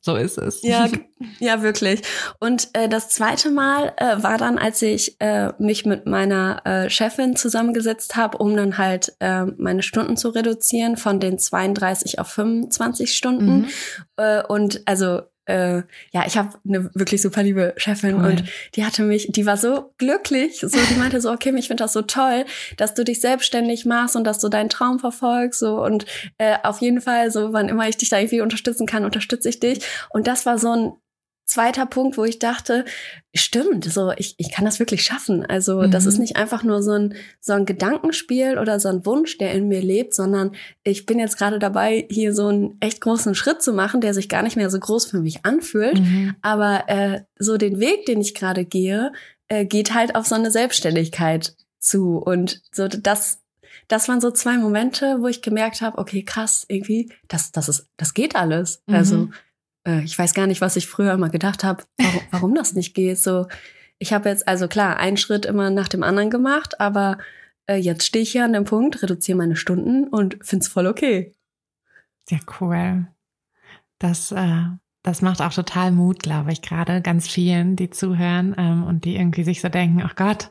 so 0.00 0.16
ist 0.16 0.38
es. 0.38 0.62
Ja, 0.62 0.88
ja, 1.38 1.62
wirklich. 1.62 2.02
Und 2.38 2.68
äh, 2.74 2.88
das 2.88 3.08
zweite 3.08 3.50
Mal 3.50 3.92
äh, 3.96 4.22
war 4.22 4.38
dann, 4.38 4.58
als 4.58 4.82
ich 4.82 5.20
äh, 5.20 5.52
mich 5.58 5.84
mit 5.84 6.06
meiner 6.06 6.64
äh, 6.64 6.90
Chefin 6.90 7.36
zusammengesetzt 7.36 8.16
habe, 8.16 8.38
um 8.38 8.56
dann 8.56 8.78
halt 8.78 9.14
äh, 9.20 9.44
meine 9.44 9.82
Stunden 9.82 10.16
zu 10.16 10.30
reduzieren 10.30 10.96
von 10.96 11.20
den 11.20 11.38
32 11.38 12.18
auf 12.18 12.28
25 12.28 13.12
Stunden. 13.12 13.60
Mhm. 13.60 13.68
Äh, 14.16 14.42
und 14.46 14.82
also 14.86 15.22
äh, 15.50 15.82
ja, 16.12 16.24
ich 16.26 16.36
habe 16.36 16.50
eine 16.66 16.90
wirklich 16.94 17.20
super 17.22 17.42
liebe 17.42 17.74
Chefin 17.76 18.14
cool. 18.14 18.24
und 18.24 18.44
die 18.74 18.84
hatte 18.84 19.02
mich, 19.02 19.28
die 19.30 19.46
war 19.46 19.56
so 19.56 19.92
glücklich, 19.98 20.60
so 20.60 20.68
die 20.68 20.98
meinte 20.98 21.20
so, 21.20 21.30
okay, 21.30 21.52
ich 21.56 21.66
finde 21.66 21.82
das 21.82 21.92
so 21.92 22.02
toll, 22.02 22.44
dass 22.76 22.94
du 22.94 23.04
dich 23.04 23.20
selbstständig 23.20 23.84
machst 23.84 24.16
und 24.16 24.24
dass 24.24 24.38
du 24.38 24.48
deinen 24.48 24.68
Traum 24.68 24.98
verfolgst 24.98 25.60
so. 25.60 25.82
Und 25.82 26.06
äh, 26.38 26.56
auf 26.62 26.80
jeden 26.80 27.00
Fall 27.00 27.30
so, 27.30 27.52
wann 27.52 27.68
immer 27.68 27.88
ich 27.88 27.96
dich 27.96 28.08
da 28.08 28.18
irgendwie 28.18 28.40
unterstützen 28.40 28.86
kann, 28.86 29.04
unterstütze 29.04 29.48
ich 29.48 29.60
dich. 29.60 29.84
Und 30.10 30.26
das 30.26 30.46
war 30.46 30.58
so 30.58 30.72
ein 30.72 30.92
zweiter 31.50 31.84
Punkt, 31.84 32.16
wo 32.16 32.24
ich 32.24 32.38
dachte, 32.38 32.84
stimmt, 33.34 33.84
so 33.84 34.12
ich, 34.16 34.34
ich 34.38 34.52
kann 34.52 34.64
das 34.64 34.78
wirklich 34.78 35.02
schaffen. 35.02 35.44
Also 35.44 35.82
mhm. 35.82 35.90
das 35.90 36.06
ist 36.06 36.14
mhm. 36.14 36.22
nicht 36.22 36.36
einfach 36.36 36.62
nur 36.62 36.82
so 36.82 36.92
ein, 36.92 37.14
so 37.40 37.52
ein 37.52 37.66
Gedankenspiel 37.66 38.56
oder 38.58 38.78
so 38.78 38.88
ein 38.88 39.04
Wunsch, 39.04 39.36
der 39.38 39.52
in 39.52 39.68
mir 39.68 39.82
lebt, 39.82 40.14
sondern 40.14 40.52
ich 40.84 41.06
bin 41.06 41.18
jetzt 41.18 41.36
gerade 41.36 41.58
dabei, 41.58 42.06
hier 42.08 42.34
so 42.34 42.46
einen 42.46 42.76
echt 42.80 43.00
großen 43.00 43.34
Schritt 43.34 43.62
zu 43.62 43.72
machen, 43.72 44.00
der 44.00 44.14
sich 44.14 44.28
gar 44.28 44.42
nicht 44.42 44.56
mehr 44.56 44.70
so 44.70 44.78
groß 44.78 45.06
für 45.06 45.20
mich 45.20 45.44
anfühlt. 45.44 45.98
Mhm. 45.98 46.36
Aber 46.40 46.84
äh, 46.88 47.22
so 47.38 47.56
den 47.56 47.80
Weg, 47.80 48.06
den 48.06 48.20
ich 48.20 48.34
gerade 48.34 48.64
gehe, 48.64 49.12
äh, 49.48 49.64
geht 49.64 49.92
halt 49.92 50.14
auf 50.14 50.26
so 50.26 50.36
eine 50.36 50.52
Selbstständigkeit 50.52 51.56
zu. 51.80 52.18
Und 52.18 52.62
so 52.72 52.86
das 52.86 53.40
das 53.88 54.08
waren 54.08 54.20
so 54.20 54.30
zwei 54.30 54.56
Momente, 54.56 55.16
wo 55.18 55.26
ich 55.26 55.42
gemerkt 55.42 55.80
habe, 55.80 55.98
okay, 55.98 56.22
krass, 56.22 56.64
irgendwie, 56.68 57.10
das, 57.26 57.50
das 57.50 57.68
ist, 57.68 57.88
das 57.96 58.14
geht 58.14 58.36
alles. 58.36 58.82
Mhm. 58.86 58.94
Also 58.94 59.28
äh, 59.86 60.02
ich 60.02 60.18
weiß 60.18 60.34
gar 60.34 60.46
nicht, 60.46 60.60
was 60.60 60.76
ich 60.76 60.86
früher 60.86 61.12
immer 61.12 61.30
gedacht 61.30 61.64
habe, 61.64 61.84
warum, 61.98 62.20
warum 62.30 62.54
das 62.54 62.74
nicht 62.74 62.94
geht. 62.94 63.18
So, 63.18 63.46
ich 63.98 64.12
habe 64.12 64.28
jetzt, 64.28 64.48
also 64.48 64.68
klar, 64.68 64.96
einen 64.96 65.16
Schritt 65.16 65.46
immer 65.46 65.70
nach 65.70 65.88
dem 65.88 66.02
anderen 66.02 66.30
gemacht, 66.30 66.80
aber 66.80 67.18
äh, 67.66 67.76
jetzt 67.76 68.06
stehe 68.06 68.22
ich 68.22 68.32
hier 68.32 68.44
an 68.44 68.52
dem 68.52 68.64
Punkt, 68.64 69.02
reduziere 69.02 69.38
meine 69.38 69.56
Stunden 69.56 70.08
und 70.08 70.38
finde 70.42 70.64
es 70.64 70.68
voll 70.68 70.86
okay. 70.86 71.32
Ja, 72.28 72.38
cool. 72.60 73.06
Das, 73.98 74.32
äh, 74.32 74.62
das 75.02 75.22
macht 75.22 75.40
auch 75.40 75.52
total 75.52 75.92
Mut, 75.92 76.22
glaube 76.22 76.52
ich, 76.52 76.62
gerade 76.62 77.00
ganz 77.00 77.28
vielen, 77.28 77.76
die 77.76 77.90
zuhören 77.90 78.54
ähm, 78.58 78.84
und 78.84 79.04
die 79.04 79.16
irgendwie 79.16 79.44
sich 79.44 79.60
so 79.60 79.68
denken, 79.68 80.02
ach 80.04 80.14
Gott, 80.14 80.50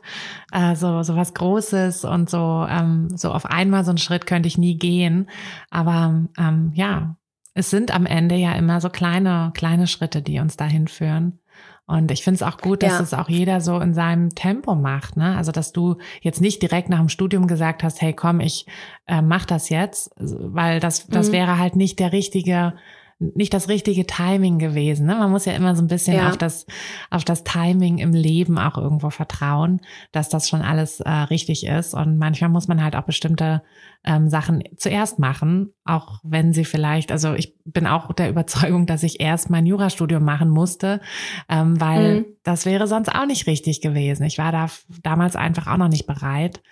äh, 0.52 0.74
so, 0.74 1.02
so 1.02 1.16
was 1.16 1.34
Großes 1.34 2.04
und 2.04 2.28
so, 2.28 2.66
ähm, 2.68 3.16
so 3.16 3.32
auf 3.32 3.46
einmal 3.46 3.84
so 3.84 3.90
einen 3.90 3.98
Schritt 3.98 4.26
könnte 4.26 4.48
ich 4.48 4.58
nie 4.58 4.76
gehen. 4.76 5.28
Aber 5.70 6.26
ähm, 6.38 6.72
ja, 6.74 7.16
es 7.54 7.70
sind 7.70 7.94
am 7.94 8.06
Ende 8.06 8.36
ja 8.36 8.52
immer 8.52 8.80
so 8.80 8.88
kleine, 8.88 9.52
kleine 9.54 9.86
Schritte, 9.86 10.22
die 10.22 10.38
uns 10.38 10.56
dahin 10.56 10.88
führen. 10.88 11.40
Und 11.86 12.12
ich 12.12 12.22
finde 12.22 12.36
es 12.36 12.42
auch 12.44 12.58
gut, 12.58 12.84
dass 12.84 12.92
ja. 12.92 13.00
es 13.00 13.14
auch 13.14 13.28
jeder 13.28 13.60
so 13.60 13.80
in 13.80 13.94
seinem 13.94 14.30
Tempo 14.30 14.76
macht. 14.76 15.16
Ne? 15.16 15.36
Also, 15.36 15.50
dass 15.50 15.72
du 15.72 15.96
jetzt 16.20 16.40
nicht 16.40 16.62
direkt 16.62 16.88
nach 16.88 17.00
dem 17.00 17.08
Studium 17.08 17.48
gesagt 17.48 17.82
hast, 17.82 18.00
hey, 18.00 18.12
komm, 18.12 18.38
ich 18.38 18.66
äh, 19.08 19.22
mach 19.22 19.44
das 19.44 19.70
jetzt, 19.70 20.12
weil 20.16 20.78
das, 20.78 21.08
das 21.08 21.28
mhm. 21.28 21.32
wäre 21.32 21.58
halt 21.58 21.74
nicht 21.74 21.98
der 21.98 22.12
richtige 22.12 22.74
nicht 23.20 23.52
das 23.52 23.68
richtige 23.68 24.06
Timing 24.06 24.58
gewesen. 24.58 25.06
Ne? 25.06 25.14
Man 25.14 25.30
muss 25.30 25.44
ja 25.44 25.52
immer 25.52 25.76
so 25.76 25.82
ein 25.82 25.88
bisschen 25.88 26.16
ja. 26.16 26.30
auf 26.30 26.38
das 26.38 26.64
auf 27.10 27.22
das 27.22 27.44
Timing 27.44 27.98
im 27.98 28.14
Leben 28.14 28.58
auch 28.58 28.78
irgendwo 28.78 29.10
vertrauen, 29.10 29.80
dass 30.10 30.30
das 30.30 30.48
schon 30.48 30.62
alles 30.62 31.00
äh, 31.00 31.10
richtig 31.10 31.66
ist. 31.66 31.92
Und 31.92 32.16
manchmal 32.16 32.48
muss 32.48 32.66
man 32.66 32.82
halt 32.82 32.96
auch 32.96 33.04
bestimmte 33.04 33.62
ähm, 34.04 34.30
Sachen 34.30 34.62
zuerst 34.76 35.18
machen, 35.18 35.74
auch 35.84 36.20
wenn 36.22 36.54
sie 36.54 36.64
vielleicht, 36.64 37.12
also 37.12 37.34
ich 37.34 37.54
bin 37.66 37.86
auch 37.86 38.10
der 38.14 38.30
Überzeugung, 38.30 38.86
dass 38.86 39.02
ich 39.02 39.20
erst 39.20 39.50
mein 39.50 39.66
Jurastudium 39.66 40.24
machen 40.24 40.48
musste, 40.48 41.02
ähm, 41.50 41.78
weil 41.78 42.20
mhm. 42.20 42.24
das 42.42 42.64
wäre 42.64 42.86
sonst 42.86 43.10
auch 43.10 43.26
nicht 43.26 43.46
richtig 43.46 43.82
gewesen. 43.82 44.24
Ich 44.24 44.38
war 44.38 44.50
da 44.50 44.68
damals 45.02 45.36
einfach 45.36 45.66
auch 45.66 45.76
noch 45.76 45.88
nicht 45.88 46.06
bereit 46.06 46.62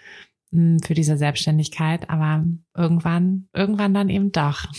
hm, 0.51 0.81
für 0.83 0.95
diese 0.95 1.19
Selbstständigkeit, 1.19 2.09
aber 2.09 2.43
irgendwann, 2.75 3.49
irgendwann 3.53 3.93
dann 3.93 4.09
eben 4.09 4.33
doch. 4.33 4.65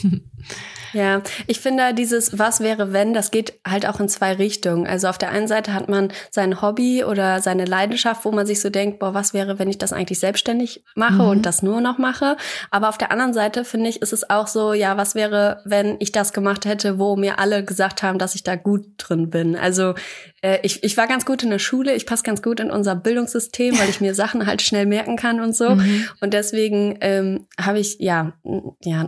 Ja, 0.94 1.22
ich 1.48 1.60
finde 1.60 1.94
dieses 1.94 2.38
Was 2.40 2.60
wäre 2.60 2.94
wenn, 2.94 3.14
das 3.14 3.32
geht 3.32 3.60
halt 3.68 3.86
auch 3.88 4.00
in 4.00 4.10
zwei 4.10 4.34
Richtungen. 4.34 4.88
Also 4.88 5.08
auf 5.08 5.18
der 5.18 5.30
einen 5.32 5.48
Seite 5.48 5.74
hat 5.74 5.90
man 5.90 6.12
sein 6.32 6.62
Hobby 6.62 7.04
oder 7.04 7.42
seine 7.42 7.66
Leidenschaft, 7.66 8.26
wo 8.26 8.32
man 8.32 8.46
sich 8.46 8.62
so 8.62 8.70
denkt, 8.70 9.00
boah, 9.00 9.14
was 9.14 9.34
wäre, 9.34 9.60
wenn 9.60 9.70
ich 9.70 9.78
das 9.78 9.94
eigentlich 9.94 10.20
selbstständig 10.20 10.84
mache 10.96 11.24
mhm. 11.24 11.30
und 11.30 11.46
das 11.46 11.62
nur 11.62 11.82
noch 11.82 11.98
mache. 11.98 12.38
Aber 12.72 12.90
auf 12.90 12.98
der 12.98 13.12
anderen 13.12 13.34
Seite 13.34 13.66
finde 13.66 13.90
ich, 13.90 14.02
ist 14.02 14.14
es 14.14 14.30
auch 14.30 14.48
so, 14.48 14.74
ja, 14.74 14.98
was 14.98 15.16
wäre, 15.16 15.62
wenn 15.66 15.98
ich 16.00 16.12
das 16.12 16.34
gemacht 16.34 16.66
hätte, 16.66 17.00
wo 17.00 17.16
mir 17.16 17.40
alle 17.40 17.64
gesagt 17.64 18.04
haben, 18.04 18.20
dass 18.20 18.36
ich 18.36 18.44
da 18.44 18.56
gut 18.56 18.86
drin 18.98 19.30
bin. 19.30 19.56
Also 19.56 19.94
äh, 20.42 20.60
ich, 20.64 20.84
ich 20.84 20.98
war 20.98 21.08
ganz 21.08 21.26
gut 21.26 21.44
in 21.44 21.50
der 21.50 21.60
Schule, 21.60 21.96
ich 21.96 22.06
passe 22.06 22.24
ganz 22.24 22.42
gut 22.42 22.60
in 22.60 22.72
unser 22.72 22.96
Bildungssystem, 22.96 23.78
weil 23.80 23.90
ich 23.90 24.02
mir 24.02 24.16
Sachen 24.20 24.46
halt 24.46 24.62
schnell 24.62 24.86
merken 24.86 25.16
kann 25.16 25.40
und 25.40 25.56
so. 25.56 25.76
Mhm. 25.76 26.08
Und 26.22 26.34
deswegen 26.34 26.98
ähm, 27.02 27.48
habe 27.60 27.80
ich 27.80 27.98
ja, 28.00 28.34
ja, 28.82 29.08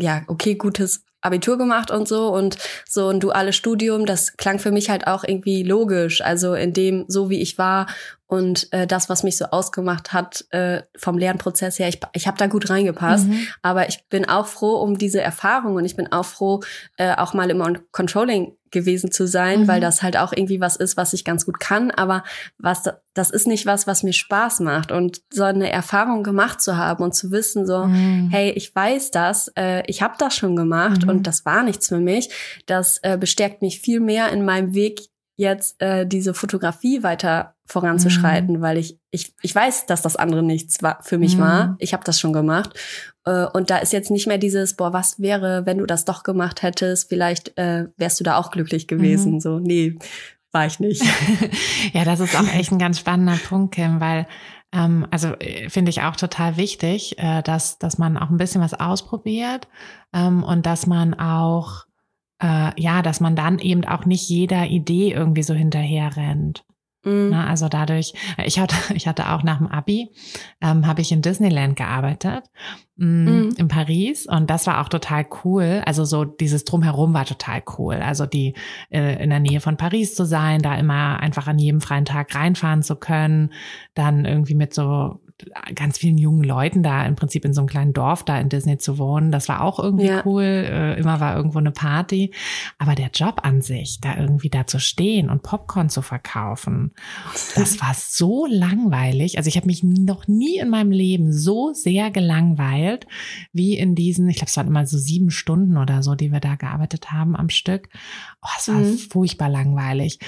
ja, 0.00 0.22
okay, 0.26 0.54
gutes 0.54 1.04
Abitur 1.22 1.58
gemacht 1.58 1.90
und 1.90 2.08
so 2.08 2.28
und 2.28 2.56
so 2.88 3.08
ein 3.08 3.20
duales 3.20 3.54
Studium, 3.54 4.06
das 4.06 4.36
klang 4.36 4.58
für 4.58 4.70
mich 4.70 4.88
halt 4.88 5.06
auch 5.06 5.24
irgendwie 5.24 5.62
logisch. 5.62 6.22
Also 6.22 6.54
in 6.54 6.72
dem, 6.72 7.04
so 7.08 7.28
wie 7.30 7.40
ich 7.40 7.58
war 7.58 7.86
und 8.30 8.72
äh, 8.72 8.86
das, 8.86 9.08
was 9.08 9.24
mich 9.24 9.36
so 9.36 9.46
ausgemacht 9.46 10.12
hat 10.12 10.44
äh, 10.50 10.82
vom 10.96 11.18
Lernprozess 11.18 11.80
her, 11.80 11.88
ich, 11.88 11.98
ich 12.12 12.28
habe 12.28 12.38
da 12.38 12.46
gut 12.46 12.70
reingepasst. 12.70 13.26
Mhm. 13.26 13.48
Aber 13.60 13.88
ich 13.88 14.04
bin 14.08 14.24
auch 14.24 14.46
froh 14.46 14.76
um 14.76 14.98
diese 14.98 15.20
Erfahrung 15.20 15.74
und 15.74 15.84
ich 15.84 15.96
bin 15.96 16.12
auch 16.12 16.24
froh, 16.24 16.60
äh, 16.96 17.16
auch 17.16 17.34
mal 17.34 17.50
im 17.50 17.78
Controlling 17.90 18.56
gewesen 18.70 19.10
zu 19.10 19.26
sein, 19.26 19.62
mhm. 19.62 19.68
weil 19.68 19.80
das 19.80 20.04
halt 20.04 20.16
auch 20.16 20.32
irgendwie 20.32 20.60
was 20.60 20.76
ist, 20.76 20.96
was 20.96 21.12
ich 21.12 21.24
ganz 21.24 21.44
gut 21.44 21.58
kann. 21.58 21.90
Aber 21.90 22.22
was 22.56 22.84
das 23.14 23.30
ist 23.30 23.48
nicht 23.48 23.66
was, 23.66 23.88
was 23.88 24.04
mir 24.04 24.12
Spaß 24.12 24.60
macht. 24.60 24.92
Und 24.92 25.22
so 25.32 25.42
eine 25.42 25.72
Erfahrung 25.72 26.22
gemacht 26.22 26.60
zu 26.60 26.76
haben 26.76 27.02
und 27.02 27.16
zu 27.16 27.32
wissen, 27.32 27.66
so, 27.66 27.86
mhm. 27.86 28.28
hey, 28.30 28.50
ich 28.50 28.72
weiß 28.72 29.10
das, 29.10 29.50
äh, 29.58 29.82
ich 29.88 30.02
habe 30.02 30.14
das 30.18 30.36
schon 30.36 30.54
gemacht 30.54 31.02
mhm. 31.02 31.08
und 31.08 31.26
das 31.26 31.44
war 31.44 31.64
nichts 31.64 31.88
für 31.88 31.98
mich, 31.98 32.30
das 32.66 32.98
äh, 33.02 33.18
bestärkt 33.18 33.60
mich 33.60 33.80
viel 33.80 33.98
mehr 33.98 34.30
in 34.30 34.44
meinem 34.44 34.72
Weg 34.72 35.10
jetzt 35.40 35.80
äh, 35.80 36.06
diese 36.06 36.34
Fotografie 36.34 37.02
weiter 37.02 37.54
voranzuschreiten, 37.70 38.56
mhm. 38.56 38.60
weil 38.60 38.78
ich, 38.78 38.98
ich, 39.10 39.32
ich 39.42 39.54
weiß, 39.54 39.86
dass 39.86 40.02
das 40.02 40.16
andere 40.16 40.42
nichts 40.42 40.82
war, 40.82 40.98
für 41.02 41.18
mich 41.18 41.36
mhm. 41.36 41.40
war. 41.40 41.76
Ich 41.78 41.92
habe 41.92 42.04
das 42.04 42.18
schon 42.18 42.32
gemacht. 42.32 42.78
Äh, 43.24 43.46
und 43.46 43.70
da 43.70 43.78
ist 43.78 43.92
jetzt 43.92 44.10
nicht 44.10 44.26
mehr 44.26 44.38
dieses, 44.38 44.74
boah, 44.74 44.92
was 44.92 45.20
wäre, 45.20 45.66
wenn 45.66 45.78
du 45.78 45.86
das 45.86 46.04
doch 46.04 46.22
gemacht 46.22 46.62
hättest, 46.62 47.08
vielleicht 47.08 47.56
äh, 47.56 47.86
wärst 47.96 48.18
du 48.18 48.24
da 48.24 48.36
auch 48.36 48.50
glücklich 48.50 48.88
gewesen. 48.88 49.34
Mhm. 49.34 49.40
So, 49.40 49.58
nee, 49.60 49.98
war 50.52 50.66
ich 50.66 50.80
nicht. 50.80 51.02
ja, 51.92 52.04
das 52.04 52.20
ist 52.20 52.36
auch 52.36 52.52
echt 52.52 52.72
ein 52.72 52.78
ganz 52.78 52.98
spannender 52.98 53.38
Punkt, 53.48 53.74
Kim, 53.74 54.00
weil 54.00 54.26
ähm, 54.72 55.06
also 55.10 55.28
äh, 55.38 55.68
finde 55.68 55.90
ich 55.90 56.02
auch 56.02 56.16
total 56.16 56.56
wichtig, 56.56 57.18
äh, 57.18 57.42
dass, 57.42 57.78
dass 57.78 57.98
man 57.98 58.16
auch 58.16 58.30
ein 58.30 58.36
bisschen 58.36 58.60
was 58.60 58.74
ausprobiert 58.74 59.68
ähm, 60.12 60.42
und 60.42 60.66
dass 60.66 60.86
man 60.86 61.14
auch 61.14 61.86
äh, 62.42 62.72
ja, 62.80 63.02
dass 63.02 63.20
man 63.20 63.36
dann 63.36 63.58
eben 63.58 63.84
auch 63.84 64.06
nicht 64.06 64.28
jeder 64.28 64.66
Idee 64.66 65.12
irgendwie 65.12 65.42
so 65.42 65.54
hinterher 65.54 66.16
rennt. 66.16 66.64
Mhm. 67.04 67.30
Na, 67.30 67.46
also 67.46 67.68
dadurch, 67.68 68.12
ich 68.44 68.58
hatte, 68.58 68.74
ich 68.94 69.08
hatte 69.08 69.30
auch 69.30 69.42
nach 69.42 69.58
dem 69.58 69.66
Abi, 69.66 70.10
ähm, 70.60 70.86
habe 70.86 71.00
ich 71.00 71.12
in 71.12 71.22
Disneyland 71.22 71.76
gearbeitet, 71.76 72.44
mh, 72.96 73.06
mm, 73.06 73.24
mhm. 73.24 73.54
in 73.56 73.68
Paris 73.68 74.26
und 74.26 74.50
das 74.50 74.66
war 74.66 74.80
auch 74.80 74.88
total 74.88 75.26
cool. 75.44 75.82
Also 75.86 76.04
so 76.04 76.24
dieses 76.24 76.64
Drumherum 76.64 77.14
war 77.14 77.24
total 77.24 77.62
cool. 77.78 77.96
Also 77.96 78.26
die 78.26 78.54
äh, 78.90 79.22
in 79.22 79.30
der 79.30 79.40
Nähe 79.40 79.60
von 79.60 79.76
Paris 79.76 80.14
zu 80.14 80.24
sein, 80.24 80.60
da 80.60 80.76
immer 80.76 81.20
einfach 81.20 81.46
an 81.46 81.58
jedem 81.58 81.80
freien 81.80 82.04
Tag 82.04 82.34
reinfahren 82.34 82.82
zu 82.82 82.96
können, 82.96 83.52
dann 83.94 84.24
irgendwie 84.24 84.54
mit 84.54 84.74
so 84.74 85.20
ganz 85.74 85.98
vielen 85.98 86.18
jungen 86.18 86.44
Leuten 86.44 86.82
da 86.82 87.04
im 87.06 87.16
Prinzip 87.16 87.44
in 87.44 87.52
so 87.52 87.60
einem 87.60 87.68
kleinen 87.68 87.92
Dorf 87.92 88.24
da 88.24 88.38
in 88.38 88.48
Disney 88.48 88.78
zu 88.78 88.98
wohnen. 88.98 89.32
Das 89.32 89.48
war 89.48 89.62
auch 89.62 89.78
irgendwie 89.78 90.06
ja. 90.06 90.22
cool. 90.24 90.42
Äh, 90.42 90.98
immer 90.98 91.20
war 91.20 91.36
irgendwo 91.36 91.58
eine 91.58 91.70
Party. 91.70 92.32
Aber 92.78 92.94
der 92.94 93.10
Job 93.12 93.40
an 93.42 93.62
sich, 93.62 94.00
da 94.00 94.16
irgendwie 94.16 94.50
da 94.50 94.66
zu 94.66 94.78
stehen 94.78 95.30
und 95.30 95.42
Popcorn 95.42 95.88
zu 95.88 96.02
verkaufen, 96.02 96.92
das 97.54 97.80
war 97.80 97.94
so 97.94 98.46
langweilig. 98.46 99.38
Also 99.38 99.48
ich 99.48 99.56
habe 99.56 99.66
mich 99.66 99.82
noch 99.82 100.28
nie 100.28 100.58
in 100.58 100.68
meinem 100.68 100.90
Leben 100.90 101.32
so 101.32 101.72
sehr 101.72 102.10
gelangweilt 102.10 103.06
wie 103.52 103.76
in 103.76 103.94
diesen, 103.94 104.28
ich 104.28 104.36
glaube, 104.36 104.48
es 104.48 104.56
waren 104.56 104.66
immer 104.66 104.86
so 104.86 104.98
sieben 104.98 105.30
Stunden 105.30 105.76
oder 105.76 106.02
so, 106.02 106.14
die 106.14 106.32
wir 106.32 106.40
da 106.40 106.54
gearbeitet 106.54 107.12
haben 107.12 107.36
am 107.36 107.48
Stück. 107.48 107.88
Oh, 108.42 108.48
es 108.58 108.68
war 108.68 108.76
mhm. 108.76 108.98
furchtbar 108.98 109.48
langweilig. 109.48 110.18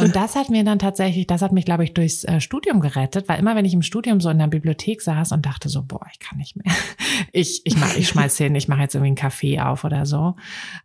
Und 0.00 0.14
das 0.16 0.36
hat 0.36 0.50
mir 0.50 0.64
dann 0.64 0.78
tatsächlich, 0.78 1.26
das 1.26 1.42
hat 1.42 1.52
mich, 1.52 1.64
glaube 1.64 1.84
ich, 1.84 1.94
durchs 1.94 2.24
äh, 2.24 2.40
Studium 2.40 2.80
gerettet, 2.80 3.28
weil 3.28 3.38
immer 3.38 3.56
wenn 3.56 3.64
ich 3.64 3.74
im 3.74 3.82
Studium 3.82 4.20
so 4.20 4.30
in 4.30 4.38
der 4.38 4.47
Bibliothek 4.50 5.02
saß 5.02 5.32
und 5.32 5.46
dachte 5.46 5.68
so, 5.68 5.82
boah, 5.82 6.06
ich 6.12 6.18
kann 6.18 6.38
nicht 6.38 6.56
mehr. 6.56 6.72
Ich, 7.32 7.62
ich, 7.64 7.76
mach, 7.76 7.96
ich 7.96 8.08
schmeiß 8.08 8.38
hin, 8.38 8.54
ich 8.54 8.68
mache 8.68 8.82
jetzt 8.82 8.94
irgendwie 8.94 9.08
einen 9.08 9.16
Kaffee 9.16 9.60
auf 9.60 9.82
oder 9.82 10.06
so, 10.06 10.36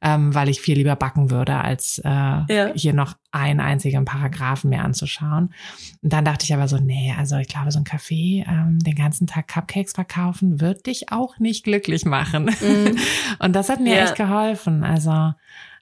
ähm, 0.02 0.34
weil 0.34 0.50
ich 0.50 0.62
viel 0.62 0.78
lieber 0.78 0.96
backen 0.96 1.30
würde, 1.30 1.56
als 1.58 2.00
äh, 2.04 2.10
ja. 2.10 2.72
hier 2.74 2.94
noch 2.94 3.16
einen 3.32 3.60
einzigen 3.60 4.04
Paragraphen 4.04 4.72
mehr 4.72 4.84
anzuschauen. 4.84 5.54
Und 6.02 6.14
dann 6.14 6.26
dachte 6.26 6.44
ich 6.46 6.54
aber 6.54 6.68
so, 6.68 6.78
nee, 6.78 7.14
also 7.18 7.38
ich 7.38 7.48
glaube, 7.48 7.72
so 7.72 7.80
ein 7.80 7.84
Kaffee, 7.84 8.46
ähm, 8.48 8.80
den 8.80 8.96
ganzen 8.96 9.28
Tag 9.28 9.48
Cupcakes 9.48 9.94
verkaufen, 9.94 10.60
wird 10.60 10.88
dich 10.88 11.12
auch 11.12 11.38
nicht 11.40 11.64
glücklich 11.64 12.04
machen. 12.04 12.46
Mhm. 12.46 12.98
Und 13.40 13.56
das 13.56 13.70
hat 13.70 13.80
mir 13.80 13.96
ja. 13.96 14.04
echt 14.04 14.16
geholfen. 14.16 14.84
Also 14.84 15.34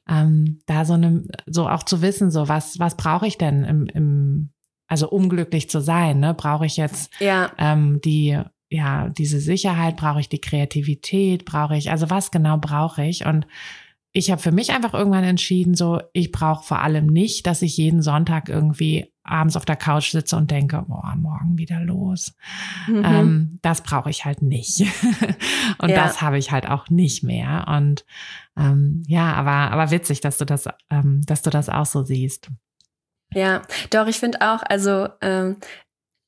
ähm, 0.10 0.62
da 0.66 0.86
so 0.86 0.94
eine, 0.94 1.24
so 1.46 1.68
auch 1.68 1.84
zu 1.84 2.02
wissen, 2.02 2.32
so 2.32 2.48
was, 2.48 2.80
was 2.80 2.98
brauche 2.98 3.28
ich 3.28 3.38
denn 3.38 3.64
im, 3.64 3.86
im 3.88 4.50
also 4.92 5.10
um 5.10 5.30
glücklich 5.30 5.70
zu 5.70 5.80
sein, 5.80 6.20
ne, 6.20 6.34
brauche 6.34 6.66
ich 6.66 6.76
jetzt 6.76 7.14
ja. 7.22 7.50
ähm, 7.58 8.02
die, 8.04 8.38
ja, 8.70 9.08
diese 9.08 9.39
Sicherheit, 9.39 9.96
brauche 9.96 10.20
ich 10.20 10.28
die 10.28 10.42
Kreativität, 10.42 11.46
brauche 11.46 11.78
ich, 11.78 11.92
also 11.92 12.10
was 12.10 12.30
genau 12.30 12.58
brauche 12.58 13.06
ich? 13.06 13.26
Und 13.26 13.48
ich 14.12 14.32
habe 14.32 14.42
für 14.42 14.52
mich 14.52 14.74
einfach 14.74 14.94
irgendwann 14.94 15.24
entschieden, 15.24 15.76
so, 15.76 16.02
ich 16.12 16.34
brauche 16.34 16.66
vor 16.66 16.82
allem 16.82 17.08
nicht, 17.08 17.48
dass 17.48 17.62
ich 17.62 17.78
jeden 17.78 18.02
Sonntag 18.02 18.50
irgendwie 18.50 19.14
abends 19.24 19.56
auf 19.56 19.64
der 19.64 19.78
Couch 19.78 20.12
sitze 20.12 20.36
und 20.36 20.52
denke, 20.52 20.84
boah, 20.86 21.16
morgen 21.16 21.58
wieder 21.58 21.80
los. 21.80 22.36
Mhm. 22.89 23.06
Ähm, 23.06 23.60
das 23.62 23.84
brauche 23.84 24.10
ich 24.10 24.26
halt 24.26 24.42
nicht. 24.42 24.82
und 25.78 25.88
ja. 25.88 26.04
das 26.04 26.22
habe 26.22 26.38
ich 26.38 26.52
halt 26.52 26.68
auch 26.68 26.89
nicht 26.89 27.24
mehr. 27.24 27.66
Und 27.70 28.04
ähm, 28.58 29.04
ja, 29.08 29.36
aber, 29.36 29.72
aber 29.72 29.89
witzig, 29.89 30.20
dass 30.20 30.38
du 30.38 30.44
das, 30.44 30.68
ähm, 30.89 31.22
dass 31.26 31.44
du 31.44 31.50
das 31.50 31.70
auch 31.70 31.86
so 31.86 32.04
siehst. 32.04 32.50
Ja, 33.34 33.62
doch, 33.90 34.08
ich 34.08 34.20
finde 34.20 34.42
auch, 34.42 34.62
also 34.64 35.08
ähm, 35.22 35.58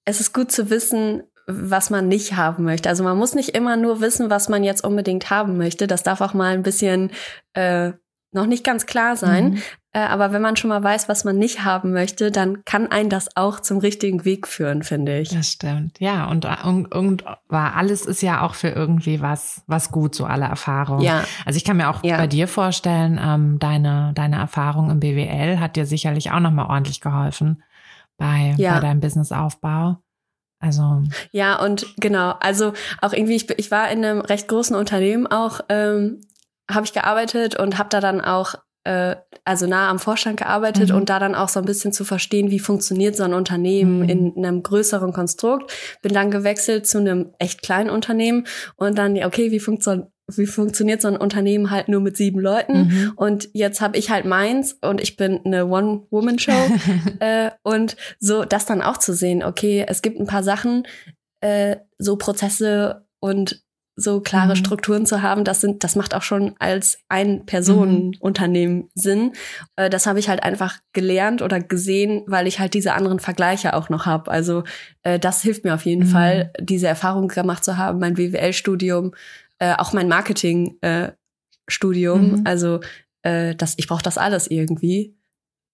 es 0.06 0.20
ist 0.20 0.34
gut 0.34 0.52
zu 0.52 0.70
wissen, 0.70 1.24
was 1.48 1.90
man 1.90 2.08
nicht 2.08 2.36
haben 2.36 2.64
möchte. 2.64 2.90
Also 2.90 3.04
man 3.04 3.18
muss 3.18 3.36
nicht 3.36 3.50
immer 3.50 3.76
nur 3.76 4.00
wissen, 4.00 4.30
was 4.30 4.48
man 4.48 4.64
jetzt 4.64 4.84
unbedingt 4.84 5.30
haben 5.30 5.58
möchte. 5.58 5.88
Das 5.88 6.04
darf 6.04 6.22
auch 6.22 6.34
mal 6.34 6.54
ein 6.54 6.64
bisschen 6.64 7.12
äh, 7.54 7.92
noch 8.32 8.46
nicht 8.46 8.64
ganz 8.64 8.86
klar 8.86 9.18
sein. 9.18 9.52
Mhm. 9.52 9.62
Äh, 9.96 10.00
aber 10.00 10.32
wenn 10.32 10.42
man 10.42 10.56
schon 10.56 10.70
mal 10.70 10.84
weiß, 10.84 11.08
was 11.08 11.24
man 11.24 11.38
nicht 11.38 11.64
haben 11.64 11.94
möchte, 11.94 12.32
dann 12.32 12.66
kann 12.66 12.92
einen 12.92 13.10
das 13.10 13.38
auch 13.38 13.60
zum 13.60 13.78
richtigen 13.78 14.26
Weg 14.26 14.48
führen, 14.48 14.82
finde 14.82 15.20
ich. 15.20 15.30
Das 15.30 15.52
stimmt. 15.52 16.00
Ja, 16.00 16.26
und, 16.26 16.48
und, 16.66 16.92
und 16.92 17.24
war 17.48 17.76
alles 17.76 18.06
ist 18.08 18.24
ja 18.24 18.42
auch 18.42 18.56
für 18.56 18.70
irgendwie 18.70 19.22
was, 19.22 19.62
was 19.68 19.92
gut, 19.92 20.16
so 20.16 20.26
alle 20.26 20.46
Erfahrungen. 20.46 21.04
Ja. 21.04 21.24
Also 21.46 21.58
ich 21.58 21.64
kann 21.64 21.78
mir 21.78 21.90
auch 21.90 22.04
ja. 22.04 22.18
bei 22.18 22.26
dir 22.26 22.48
vorstellen, 22.48 23.20
ähm, 23.24 23.60
deine, 23.60 24.14
deine 24.16 24.38
Erfahrung 24.38 24.90
im 24.90 25.00
BWL 25.00 25.60
hat 25.60 25.76
dir 25.76 25.86
sicherlich 25.86 26.32
auch 26.32 26.40
nochmal 26.40 26.66
ordentlich 26.66 27.00
geholfen 27.00 27.62
bei, 28.18 28.56
ja. 28.58 28.74
bei 28.74 28.80
deinem 28.80 29.00
Businessaufbau. 29.00 29.98
Also. 30.60 31.04
Ja, 31.32 31.62
und 31.62 31.86
genau, 31.98 32.36
also 32.40 32.74
auch 33.02 33.14
irgendwie, 33.14 33.36
ich, 33.36 33.48
ich 33.60 33.70
war 33.70 33.92
in 33.92 34.04
einem 34.04 34.22
recht 34.22 34.48
großen 34.48 34.76
Unternehmen 34.76 35.28
auch, 35.28 35.60
ähm, 35.70 36.22
habe 36.72 36.86
ich 36.86 36.94
gearbeitet 36.94 37.60
und 37.60 37.78
habe 37.78 37.90
da 37.90 38.00
dann 38.00 38.22
auch 38.22 38.56
äh, 38.84 39.16
also 39.46 39.68
nah 39.68 39.90
am 39.90 40.00
Vorstand 40.00 40.38
gearbeitet 40.38 40.90
mhm. 40.90 40.96
und 40.96 41.10
da 41.10 41.20
dann 41.20 41.36
auch 41.36 41.50
so 41.50 41.60
ein 41.60 41.66
bisschen 41.66 41.94
zu 41.94 42.06
verstehen, 42.06 42.52
wie 42.52 42.60
funktioniert 42.60 43.16
so 43.16 43.24
ein 43.24 43.34
Unternehmen 43.34 44.04
mhm. 44.04 44.10
in, 44.10 44.34
in, 44.34 44.46
einem 44.46 44.64
größeren 44.64 45.14
Konstrukt. 45.14 45.72
Bin 46.02 46.14
dann 46.14 46.32
gewechselt 46.32 46.88
zu 46.88 46.98
einem 46.98 47.34
echt 47.40 47.62
kleinen 47.62 47.90
Unternehmen 47.90 48.46
und 48.76 48.98
dann, 48.98 49.22
okay, 49.24 49.52
wie 49.52 49.60
funktioniert 49.60 50.10
wie 50.38 50.46
funktioniert 50.46 51.02
so 51.02 51.10
ein 51.10 51.18
Unternehmen 51.18 51.70
halt 51.70 51.90
nur 51.90 52.00
mit 52.00 52.16
sieben 52.16 52.40
Leuten 52.40 52.88
mhm. 52.88 53.12
und 53.18 53.50
jetzt 53.52 53.82
habe 53.82 53.98
ich 53.98 54.10
halt 54.10 54.24
meins 54.24 54.78
und 54.82 55.02
ich 55.02 55.18
bin 55.18 55.42
eine 55.44 55.66
One-Woman-Show 55.68 56.52
äh, 57.20 57.52
und 57.62 57.98
so 58.20 58.46
das 58.46 58.66
dann 58.66 58.82
auch 58.82 58.98
zu 58.98 59.14
sehen, 59.14 59.44
okay, 59.44 59.86
es 59.86 60.02
gibt 60.02 60.22
ein 60.22 60.26
paar 60.26 60.42
Sachen, 60.42 60.88
äh, 61.42 61.76
so 61.98 62.16
Prozesse 62.16 63.06
und 63.20 63.64
so 63.96 64.22
klare 64.22 64.54
mhm. 64.54 64.58
Strukturen 64.58 65.06
zu 65.06 65.22
haben, 65.22 65.44
das 65.44 65.62
sind, 65.62 65.84
das 65.84 65.96
macht 65.96 66.16
auch 66.16 66.24
schon 66.24 66.56
als 66.60 66.98
ein 67.10 67.46
Personenunternehmen 67.46 68.78
mhm. 68.78 68.90
Sinn. 68.96 69.34
Äh, 69.76 69.90
das 69.90 70.08
habe 70.08 70.20
ich 70.20 70.30
halt 70.30 70.44
einfach 70.44 70.80
gelernt 70.94 71.42
oder 71.42 71.60
gesehen, 71.60 72.24
weil 72.28 72.48
ich 72.48 72.60
halt 72.60 72.74
diese 72.74 72.94
anderen 72.94 73.20
Vergleiche 73.20 73.76
auch 73.76 73.90
noch 73.90 74.06
habe. 74.06 74.32
Also 74.32 74.64
äh, 75.04 75.20
das 75.20 75.42
hilft 75.42 75.64
mir 75.64 75.76
auf 75.76 75.86
jeden 75.86 76.08
mhm. 76.08 76.12
Fall, 76.12 76.52
diese 76.60 76.88
Erfahrung 76.88 77.28
gemacht 77.28 77.64
zu 77.64 77.78
haben, 77.78 78.00
mein 78.00 78.18
WWL-Studium, 78.18 79.14
äh, 79.60 79.76
auch 79.76 79.94
mein 79.94 80.08
Marketing-Studium. 80.08 82.32
Mhm. 82.32 82.42
Also 82.46 82.80
äh, 83.22 83.56
das, 83.56 83.76
ich 83.78 83.88
brauche 83.88 84.04
das 84.04 84.18
alles 84.18 84.48
irgendwie. 84.48 85.16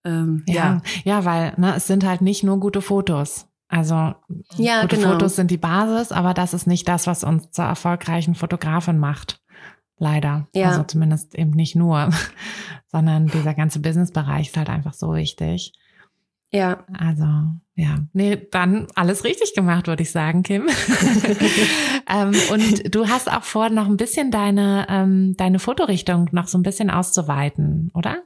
Ähm, 0.06 0.44
ja. 0.48 0.56
ja, 0.56 0.82
ja, 1.04 1.26
weil 1.26 1.54
ne, 1.58 1.76
es 1.76 1.88
sind 1.88 2.06
halt 2.06 2.22
nicht 2.22 2.44
nur 2.44 2.60
gute 2.60 2.82
Fotos. 2.82 3.49
Also 3.70 4.16
ja, 4.58 4.82
gute 4.82 4.98
genau. 4.98 5.12
Fotos 5.12 5.36
sind 5.36 5.52
die 5.52 5.58
Basis, 5.58 6.12
aber 6.12 6.34
das 6.34 6.54
ist 6.54 6.66
nicht 6.66 6.88
das, 6.88 7.06
was 7.06 7.24
uns 7.24 7.52
zur 7.52 7.66
erfolgreichen 7.66 8.34
Fotografin 8.34 8.98
macht. 8.98 9.42
Leider. 10.00 10.48
Ja. 10.56 10.70
Also 10.70 10.84
zumindest 10.84 11.36
eben 11.36 11.52
nicht 11.52 11.76
nur, 11.76 12.10
sondern 12.88 13.28
dieser 13.28 13.54
ganze 13.54 13.80
Businessbereich 13.80 14.48
ist 14.48 14.58
halt 14.58 14.70
einfach 14.70 14.94
so 14.94 15.14
wichtig. 15.14 15.74
Ja. 16.52 16.84
Also, 16.98 17.26
ja. 17.76 18.00
Nee, 18.14 18.48
dann 18.52 18.88
alles 18.96 19.24
richtig 19.24 19.54
gemacht, 19.54 19.86
würde 19.86 20.02
ich 20.02 20.12
sagen, 20.12 20.42
Kim. 20.42 20.68
ähm, 22.10 22.34
und 22.52 22.96
du 22.96 23.08
hast 23.08 23.32
auch 23.32 23.44
vor, 23.44 23.70
noch 23.70 23.86
ein 23.86 23.98
bisschen 23.98 24.32
deine, 24.32 24.88
ähm, 24.90 25.36
deine 25.38 25.60
Fotorichtung 25.60 26.28
noch 26.32 26.48
so 26.48 26.58
ein 26.58 26.64
bisschen 26.64 26.90
auszuweiten, 26.90 27.92
oder? 27.94 28.24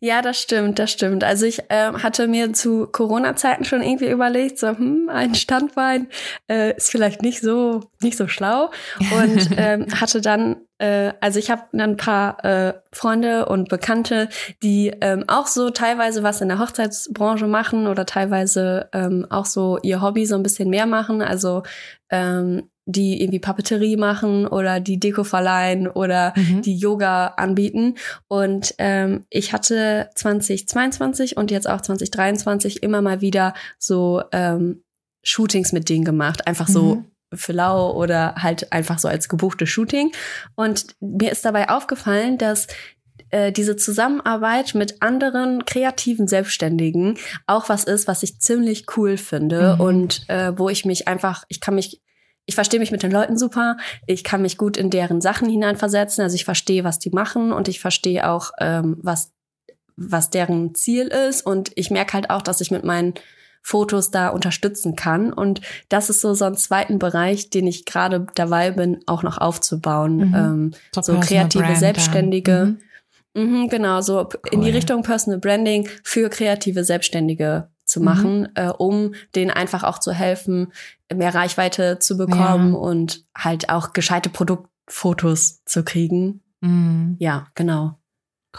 Ja, 0.00 0.22
das 0.22 0.40
stimmt, 0.40 0.78
das 0.78 0.90
stimmt. 0.90 1.24
Also 1.24 1.46
ich 1.46 1.70
äh, 1.70 1.92
hatte 1.92 2.28
mir 2.28 2.52
zu 2.52 2.86
Corona-Zeiten 2.86 3.64
schon 3.64 3.82
irgendwie 3.82 4.08
überlegt, 4.08 4.58
so 4.58 4.68
hm, 4.68 5.08
ein 5.08 5.34
Standbein 5.34 6.08
äh, 6.48 6.76
ist 6.76 6.90
vielleicht 6.90 7.22
nicht 7.22 7.40
so 7.40 7.90
nicht 8.00 8.16
so 8.16 8.28
schlau 8.28 8.70
und 9.18 9.48
ähm, 9.56 9.86
hatte 10.00 10.20
dann 10.20 10.56
äh, 10.78 11.12
also 11.20 11.38
ich 11.38 11.50
habe 11.50 11.62
ein 11.72 11.96
paar 11.96 12.44
äh, 12.44 12.74
Freunde 12.92 13.46
und 13.46 13.68
Bekannte, 13.68 14.28
die 14.62 14.92
ähm, 15.00 15.24
auch 15.28 15.46
so 15.46 15.70
teilweise 15.70 16.22
was 16.22 16.40
in 16.40 16.48
der 16.48 16.58
Hochzeitsbranche 16.58 17.46
machen 17.46 17.86
oder 17.86 18.06
teilweise 18.06 18.88
ähm, 18.92 19.26
auch 19.30 19.46
so 19.46 19.78
ihr 19.82 20.02
Hobby 20.02 20.26
so 20.26 20.34
ein 20.34 20.42
bisschen 20.42 20.68
mehr 20.70 20.86
machen. 20.86 21.22
Also 21.22 21.62
ähm, 22.10 22.68
die 22.86 23.22
irgendwie 23.22 23.38
Papeterie 23.38 23.96
machen 23.96 24.46
oder 24.46 24.78
die 24.80 25.00
Deko 25.00 25.24
verleihen 25.24 25.88
oder 25.88 26.32
Mhm. 26.36 26.62
die 26.62 26.76
Yoga 26.76 27.28
anbieten. 27.28 27.94
Und 28.28 28.74
ähm, 28.78 29.24
ich 29.30 29.52
hatte 29.52 30.10
2022 30.14 31.36
und 31.36 31.50
jetzt 31.50 31.68
auch 31.68 31.80
2023 31.80 32.82
immer 32.82 33.00
mal 33.02 33.20
wieder 33.20 33.54
so 33.78 34.22
ähm, 34.32 34.82
Shootings 35.22 35.72
mit 35.72 35.88
denen 35.88 36.04
gemacht. 36.04 36.46
Einfach 36.46 36.68
so 36.68 36.96
Mhm. 36.96 37.04
für 37.34 37.52
lau 37.52 37.92
oder 37.96 38.34
halt 38.36 38.72
einfach 38.72 38.98
so 38.98 39.08
als 39.08 39.28
gebuchte 39.28 39.66
Shooting. 39.66 40.12
Und 40.54 40.94
mir 41.00 41.32
ist 41.32 41.44
dabei 41.44 41.70
aufgefallen, 41.70 42.36
dass 42.38 42.66
äh, 43.30 43.50
diese 43.50 43.76
Zusammenarbeit 43.76 44.74
mit 44.74 45.00
anderen 45.02 45.64
kreativen 45.64 46.28
Selbstständigen 46.28 47.16
auch 47.46 47.68
was 47.68 47.84
ist, 47.84 48.06
was 48.06 48.22
ich 48.22 48.40
ziemlich 48.40 48.84
cool 48.96 49.16
finde 49.16 49.74
Mhm. 49.74 49.80
und 49.80 50.28
äh, 50.28 50.56
wo 50.58 50.68
ich 50.68 50.84
mich 50.84 51.08
einfach, 51.08 51.44
ich 51.48 51.60
kann 51.60 51.74
mich 51.76 52.02
ich 52.46 52.54
verstehe 52.54 52.80
mich 52.80 52.90
mit 52.90 53.02
den 53.02 53.10
Leuten 53.10 53.38
super. 53.38 53.76
Ich 54.06 54.24
kann 54.24 54.42
mich 54.42 54.58
gut 54.58 54.76
in 54.76 54.90
deren 54.90 55.20
Sachen 55.20 55.48
hineinversetzen. 55.48 56.22
Also 56.22 56.34
ich 56.34 56.44
verstehe, 56.44 56.84
was 56.84 56.98
die 56.98 57.10
machen 57.10 57.52
und 57.52 57.68
ich 57.68 57.80
verstehe 57.80 58.28
auch, 58.28 58.50
ähm, 58.60 58.96
was, 59.00 59.32
was 59.96 60.30
deren 60.30 60.74
Ziel 60.74 61.06
ist. 61.06 61.46
Und 61.46 61.72
ich 61.74 61.90
merke 61.90 62.12
halt 62.14 62.30
auch, 62.30 62.42
dass 62.42 62.60
ich 62.60 62.70
mit 62.70 62.84
meinen 62.84 63.14
Fotos 63.62 64.10
da 64.10 64.28
unterstützen 64.28 64.94
kann. 64.94 65.32
Und 65.32 65.62
das 65.88 66.10
ist 66.10 66.20
so 66.20 66.34
so 66.34 66.44
ein 66.44 66.56
zweiten 66.56 66.98
Bereich, 66.98 67.48
den 67.48 67.66
ich 67.66 67.86
gerade 67.86 68.26
dabei 68.34 68.70
bin, 68.72 69.00
auch 69.06 69.22
noch 69.22 69.38
aufzubauen. 69.38 70.16
Mhm. 70.16 70.34
Ähm, 70.34 70.70
so 71.00 71.18
kreative 71.18 71.64
Brand. 71.64 71.78
Selbstständige. 71.78 72.76
Mhm. 72.76 72.78
Mhm, 73.36 73.68
genau, 73.68 74.00
so 74.00 74.28
in 74.52 74.60
die 74.60 74.68
Cool. 74.68 74.74
Richtung 74.74 75.02
Personal 75.02 75.40
Branding 75.40 75.88
für 76.04 76.28
kreative 76.28 76.84
Selbstständige 76.84 77.68
zu 77.84 78.00
Mhm. 78.00 78.04
machen, 78.04 78.48
äh, 78.54 78.68
um 78.68 79.14
denen 79.34 79.50
einfach 79.50 79.82
auch 79.84 79.98
zu 79.98 80.12
helfen, 80.12 80.72
mehr 81.14 81.34
Reichweite 81.34 81.98
zu 81.98 82.16
bekommen 82.16 82.72
Ja. 82.72 82.78
und 82.78 83.24
halt 83.36 83.68
auch 83.68 83.92
gescheite 83.92 84.30
Produktfotos 84.30 85.64
zu 85.64 85.84
kriegen. 85.84 86.42
Mhm. 86.60 87.16
Ja, 87.18 87.48
genau. 87.54 87.98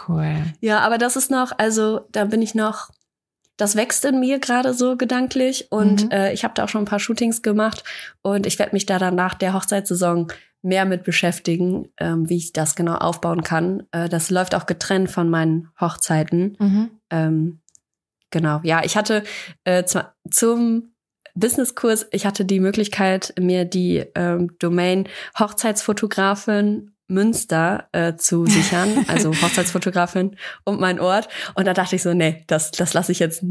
Cool. 0.08 0.44
Ja, 0.60 0.80
aber 0.80 0.98
das 0.98 1.16
ist 1.16 1.30
noch, 1.30 1.52
also 1.58 2.00
da 2.12 2.24
bin 2.26 2.42
ich 2.42 2.54
noch, 2.54 2.90
das 3.56 3.74
wächst 3.76 4.04
in 4.04 4.20
mir 4.20 4.38
gerade 4.38 4.74
so 4.74 4.96
gedanklich 4.96 5.68
und 5.72 6.04
Mhm. 6.04 6.10
äh, 6.10 6.32
ich 6.34 6.44
habe 6.44 6.52
da 6.54 6.64
auch 6.64 6.68
schon 6.68 6.82
ein 6.82 6.86
paar 6.86 6.98
Shootings 7.00 7.40
gemacht 7.42 7.82
und 8.22 8.46
ich 8.46 8.58
werde 8.58 8.72
mich 8.74 8.84
da 8.86 8.98
dann 8.98 9.14
nach 9.14 9.34
der 9.34 9.54
Hochzeitssaison 9.54 10.28
mehr 10.62 10.84
mit 10.84 11.04
beschäftigen, 11.04 11.88
ähm, 11.98 12.28
wie 12.28 12.36
ich 12.36 12.52
das 12.52 12.74
genau 12.74 12.96
aufbauen 12.96 13.42
kann. 13.42 13.84
Äh, 13.92 14.08
das 14.10 14.30
läuft 14.30 14.54
auch 14.54 14.66
getrennt 14.66 15.10
von 15.10 15.30
meinen 15.30 15.68
Hochzeiten. 15.80 16.56
Mhm. 16.58 16.90
Ähm, 17.10 17.60
genau, 18.30 18.60
ja, 18.62 18.82
ich 18.84 18.96
hatte 18.96 19.22
äh, 19.64 19.84
zum 19.84 20.92
Businesskurs, 21.34 22.06
ich 22.12 22.26
hatte 22.26 22.44
die 22.44 22.60
Möglichkeit, 22.60 23.34
mir 23.38 23.64
die 23.64 24.04
ähm, 24.14 24.50
Domain 24.58 25.08
Hochzeitsfotografin 25.38 26.92
Münster 27.08 27.88
äh, 27.92 28.16
zu 28.16 28.46
sichern, 28.46 29.04
also 29.08 29.30
Hochzeitsfotografin 29.30 30.36
und 30.64 30.80
mein 30.80 30.98
Ort. 30.98 31.28
Und 31.54 31.66
da 31.66 31.74
dachte 31.74 31.96
ich 31.96 32.02
so, 32.02 32.14
nee, 32.14 32.42
das, 32.46 32.70
das 32.72 32.94
lasse 32.94 33.12
ich 33.12 33.18
jetzt, 33.18 33.44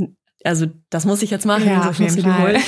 also 0.44 0.66
das 0.90 1.06
muss 1.06 1.22
ich 1.22 1.30
jetzt 1.30 1.46
machen, 1.46 1.68
Ja, 1.68 1.84
so, 1.84 1.92
ich 1.92 2.00
muss 2.00 2.22
Fall. 2.22 2.42
holen. 2.42 2.64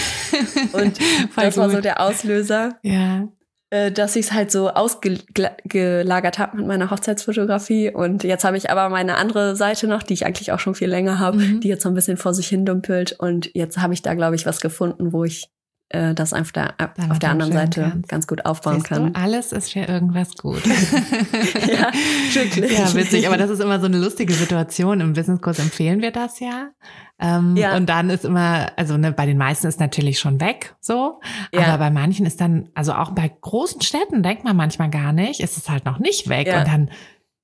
Und 0.73 0.99
das 1.35 1.57
war 1.57 1.69
so 1.69 1.81
der 1.81 1.99
Auslöser 1.99 2.77
Ja. 2.83 3.27
Äh, 3.69 3.91
dass 3.91 4.15
ich 4.15 4.27
es 4.27 4.31
halt 4.33 4.51
so 4.51 4.69
ausgelagert 4.69 6.39
habe 6.39 6.57
mit 6.57 6.67
meiner 6.67 6.89
Hochzeitsfotografie. 6.91 7.91
Und 7.91 8.23
jetzt 8.23 8.43
habe 8.43 8.57
ich 8.57 8.69
aber 8.69 8.89
meine 8.89 9.15
andere 9.17 9.55
Seite 9.55 9.87
noch, 9.87 10.03
die 10.03 10.13
ich 10.13 10.25
eigentlich 10.25 10.51
auch 10.51 10.59
schon 10.59 10.75
viel 10.75 10.89
länger 10.89 11.19
habe, 11.19 11.37
Mhm. 11.37 11.59
die 11.61 11.67
jetzt 11.67 11.83
so 11.83 11.89
ein 11.89 11.95
bisschen 11.95 12.17
vor 12.17 12.33
sich 12.33 12.47
hin 12.47 12.65
dümpelt. 12.65 13.15
Und 13.19 13.49
jetzt 13.53 13.77
habe 13.79 13.93
ich 13.93 14.01
da, 14.01 14.13
glaube 14.13 14.35
ich, 14.35 14.45
was 14.45 14.61
gefunden, 14.61 15.11
wo 15.13 15.23
ich 15.23 15.49
äh, 15.89 16.13
das 16.13 16.33
einfach 16.33 16.51
da, 16.51 16.73
Dann 16.77 17.11
auf 17.11 17.19
der 17.19 17.29
anderen 17.29 17.53
Seite 17.53 17.81
kannst. 17.81 18.09
ganz 18.09 18.27
gut 18.27 18.45
aufbauen 18.45 18.75
Siehst 18.75 18.87
kann. 18.87 19.13
Du, 19.13 19.19
alles 19.19 19.51
ist 19.53 19.71
für 19.71 19.79
irgendwas 19.79 20.35
gut. 20.35 20.65
ja, 20.65 21.91
wirklich. 22.33 22.77
Ja, 22.77 22.93
witzig, 22.93 23.27
aber 23.27 23.37
das 23.37 23.49
ist 23.49 23.61
immer 23.61 23.79
so 23.79 23.85
eine 23.85 23.97
lustige 23.97 24.33
Situation. 24.33 24.99
Im 24.99 25.13
Businesskurs 25.13 25.59
empfehlen 25.59 26.01
wir 26.01 26.11
das 26.11 26.39
ja. 26.39 26.71
Ähm, 27.19 27.55
Ja. 27.55 27.75
Und 27.77 27.87
dann 27.87 28.09
ist 28.09 28.25
immer, 28.25 28.71
also 28.75 28.97
ne, 28.97 29.11
bei 29.11 29.25
den 29.25 29.37
meisten 29.37 29.67
ist 29.67 29.79
natürlich 29.79 30.19
schon 30.19 30.41
weg, 30.41 30.75
so. 30.81 31.21
Ja. 31.53 31.67
Aber 31.67 31.77
bei 31.77 31.89
manchen 31.89 32.25
ist 32.25 32.41
dann, 32.41 32.69
also 32.75 32.93
auch 32.93 33.11
bei 33.11 33.29
großen 33.41 33.81
Städten 33.81 34.23
denkt 34.23 34.43
man 34.43 34.57
manchmal 34.57 34.89
gar 34.89 35.13
nicht, 35.13 35.39
ist 35.39 35.57
es 35.57 35.69
halt 35.69 35.85
noch 35.85 35.99
nicht 35.99 36.27
weg. 36.27 36.47
Ja. 36.47 36.59
Und 36.59 36.67
dann 36.67 36.91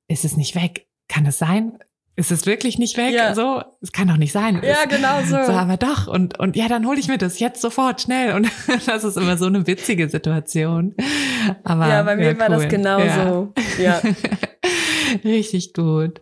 ist 0.08 0.26
es 0.26 0.36
nicht 0.38 0.56
weg. 0.56 0.88
Kann 1.08 1.26
es 1.26 1.38
sein? 1.38 1.78
Ist 2.16 2.32
es 2.32 2.46
wirklich 2.46 2.78
nicht 2.78 2.96
weg? 2.96 3.14
Ja. 3.14 3.34
So, 3.34 3.64
es 3.82 3.92
kann 3.92 4.08
doch 4.08 4.18
nicht 4.18 4.32
sein. 4.32 4.62
Ja, 4.64 4.86
genau 4.86 5.22
so. 5.22 5.52
So, 5.52 5.52
aber 5.54 5.78
doch. 5.78 6.08
Und, 6.08 6.40
und 6.40 6.56
ja, 6.56 6.68
dann 6.68 6.86
hole 6.86 7.00
ich 7.00 7.08
mir 7.08 7.18
das 7.18 7.40
jetzt 7.40 7.60
sofort 7.60 8.02
schnell. 8.02 8.34
Und 8.34 8.52
das 8.86 9.04
ist 9.04 9.18
immer 9.18 9.36
so 9.38 9.48
eine 9.48 9.66
witzige 9.66 10.08
Situation. 10.08 10.94
Aber, 11.64 11.88
ja, 11.88 12.04
bei 12.04 12.16
mir 12.16 12.38
war 12.38 12.50
das 12.50 12.68
genauso. 12.68 13.54
Ja. 13.82 14.00
Richtig 15.24 15.74
gut. 15.74 16.22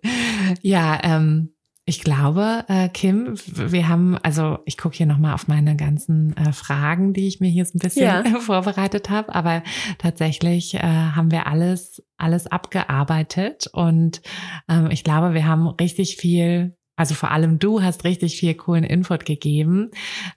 Ja, 0.61 0.97
ähm, 1.03 1.53
ich 1.85 2.01
glaube, 2.03 2.63
äh, 2.67 2.89
Kim, 2.89 3.33
wir 3.45 3.89
haben, 3.89 4.17
also 4.21 4.59
ich 4.65 4.77
gucke 4.77 4.95
hier 4.95 5.07
nochmal 5.07 5.33
auf 5.33 5.47
meine 5.47 5.75
ganzen 5.75 6.37
äh, 6.37 6.53
Fragen, 6.53 7.13
die 7.13 7.27
ich 7.27 7.39
mir 7.39 7.49
hier 7.49 7.65
so 7.65 7.75
ein 7.75 7.79
bisschen 7.79 8.05
Ja. 8.05 8.23
vorbereitet 8.39 9.09
habe, 9.09 9.33
aber 9.33 9.63
tatsächlich 9.97 10.75
äh, 10.75 10.79
haben 10.81 11.31
wir 11.31 11.47
alles, 11.47 12.03
alles 12.17 12.45
abgearbeitet 12.47 13.67
und 13.73 14.21
ähm, 14.69 14.89
ich 14.91 15.03
glaube, 15.03 15.33
wir 15.33 15.47
haben 15.47 15.67
richtig 15.67 16.17
viel, 16.17 16.77
also 16.97 17.15
vor 17.15 17.31
allem 17.31 17.57
du 17.57 17.81
hast 17.81 18.03
richtig 18.03 18.37
viel 18.37 18.53
coolen 18.53 18.83
Input 18.83 19.25
gegeben. 19.25 19.89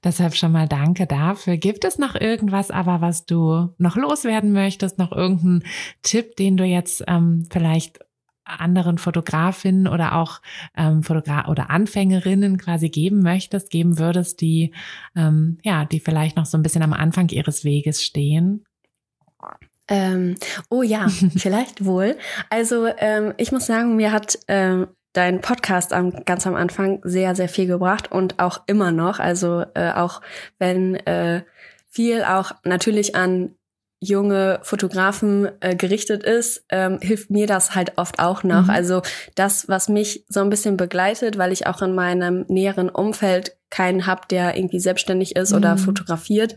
Deshalb 0.02 0.34
schon 0.34 0.52
mal 0.52 0.66
danke 0.66 1.06
dafür. 1.06 1.58
Gibt 1.58 1.84
es 1.84 1.98
noch 1.98 2.14
irgendwas 2.14 2.70
aber, 2.70 3.02
was 3.02 3.26
du 3.26 3.68
noch 3.76 3.96
loswerden 3.96 4.52
möchtest, 4.52 4.98
noch 4.98 5.12
irgendeinen 5.12 5.62
Tipp, 6.02 6.36
den 6.36 6.56
du 6.56 6.64
jetzt 6.64 7.04
ähm, 7.06 7.46
vielleicht 7.50 7.98
anderen 8.44 8.98
Fotografinnen 8.98 9.88
oder 9.88 10.16
auch 10.16 10.40
ähm, 10.76 11.02
Fotogra 11.02 11.48
oder 11.48 11.70
Anfängerinnen 11.70 12.58
quasi 12.58 12.88
geben 12.88 13.22
möchtest, 13.22 13.70
geben 13.70 13.98
würdest, 13.98 14.40
die 14.40 14.74
ähm, 15.16 15.58
ja, 15.62 15.84
die 15.84 16.00
vielleicht 16.00 16.36
noch 16.36 16.46
so 16.46 16.58
ein 16.58 16.62
bisschen 16.62 16.82
am 16.82 16.92
Anfang 16.92 17.28
ihres 17.28 17.64
Weges 17.64 18.02
stehen? 18.02 18.64
Ähm, 19.88 20.36
oh 20.70 20.82
ja, 20.82 21.08
vielleicht 21.36 21.84
wohl. 21.84 22.16
Also 22.50 22.86
ähm, 22.98 23.34
ich 23.36 23.52
muss 23.52 23.66
sagen, 23.66 23.96
mir 23.96 24.12
hat 24.12 24.38
ähm, 24.48 24.88
dein 25.12 25.40
Podcast 25.40 25.92
am, 25.92 26.24
ganz 26.24 26.46
am 26.46 26.54
Anfang 26.54 27.00
sehr, 27.04 27.34
sehr 27.34 27.48
viel 27.48 27.66
gebracht 27.66 28.10
und 28.10 28.38
auch 28.38 28.62
immer 28.66 28.92
noch. 28.92 29.18
Also 29.18 29.64
äh, 29.74 29.92
auch 29.92 30.20
wenn 30.58 30.96
äh, 30.96 31.42
viel 31.88 32.24
auch 32.24 32.52
natürlich 32.64 33.14
an 33.14 33.54
junge 34.04 34.60
Fotografen 34.62 35.48
äh, 35.60 35.74
gerichtet 35.74 36.22
ist, 36.22 36.64
ähm, 36.70 36.98
hilft 37.00 37.30
mir 37.30 37.46
das 37.46 37.74
halt 37.74 37.92
oft 37.96 38.18
auch 38.18 38.42
noch. 38.42 38.64
Mhm. 38.64 38.70
Also 38.70 39.02
das, 39.34 39.68
was 39.68 39.88
mich 39.88 40.24
so 40.28 40.40
ein 40.40 40.50
bisschen 40.50 40.76
begleitet, 40.76 41.38
weil 41.38 41.52
ich 41.52 41.66
auch 41.66 41.82
in 41.82 41.94
meinem 41.94 42.44
näheren 42.48 42.88
Umfeld 42.88 43.56
keinen 43.70 44.06
hab, 44.06 44.28
der 44.28 44.56
irgendwie 44.56 44.80
selbstständig 44.80 45.36
ist 45.36 45.52
oder 45.52 45.74
Mhm. 45.74 45.78
fotografiert, 45.78 46.54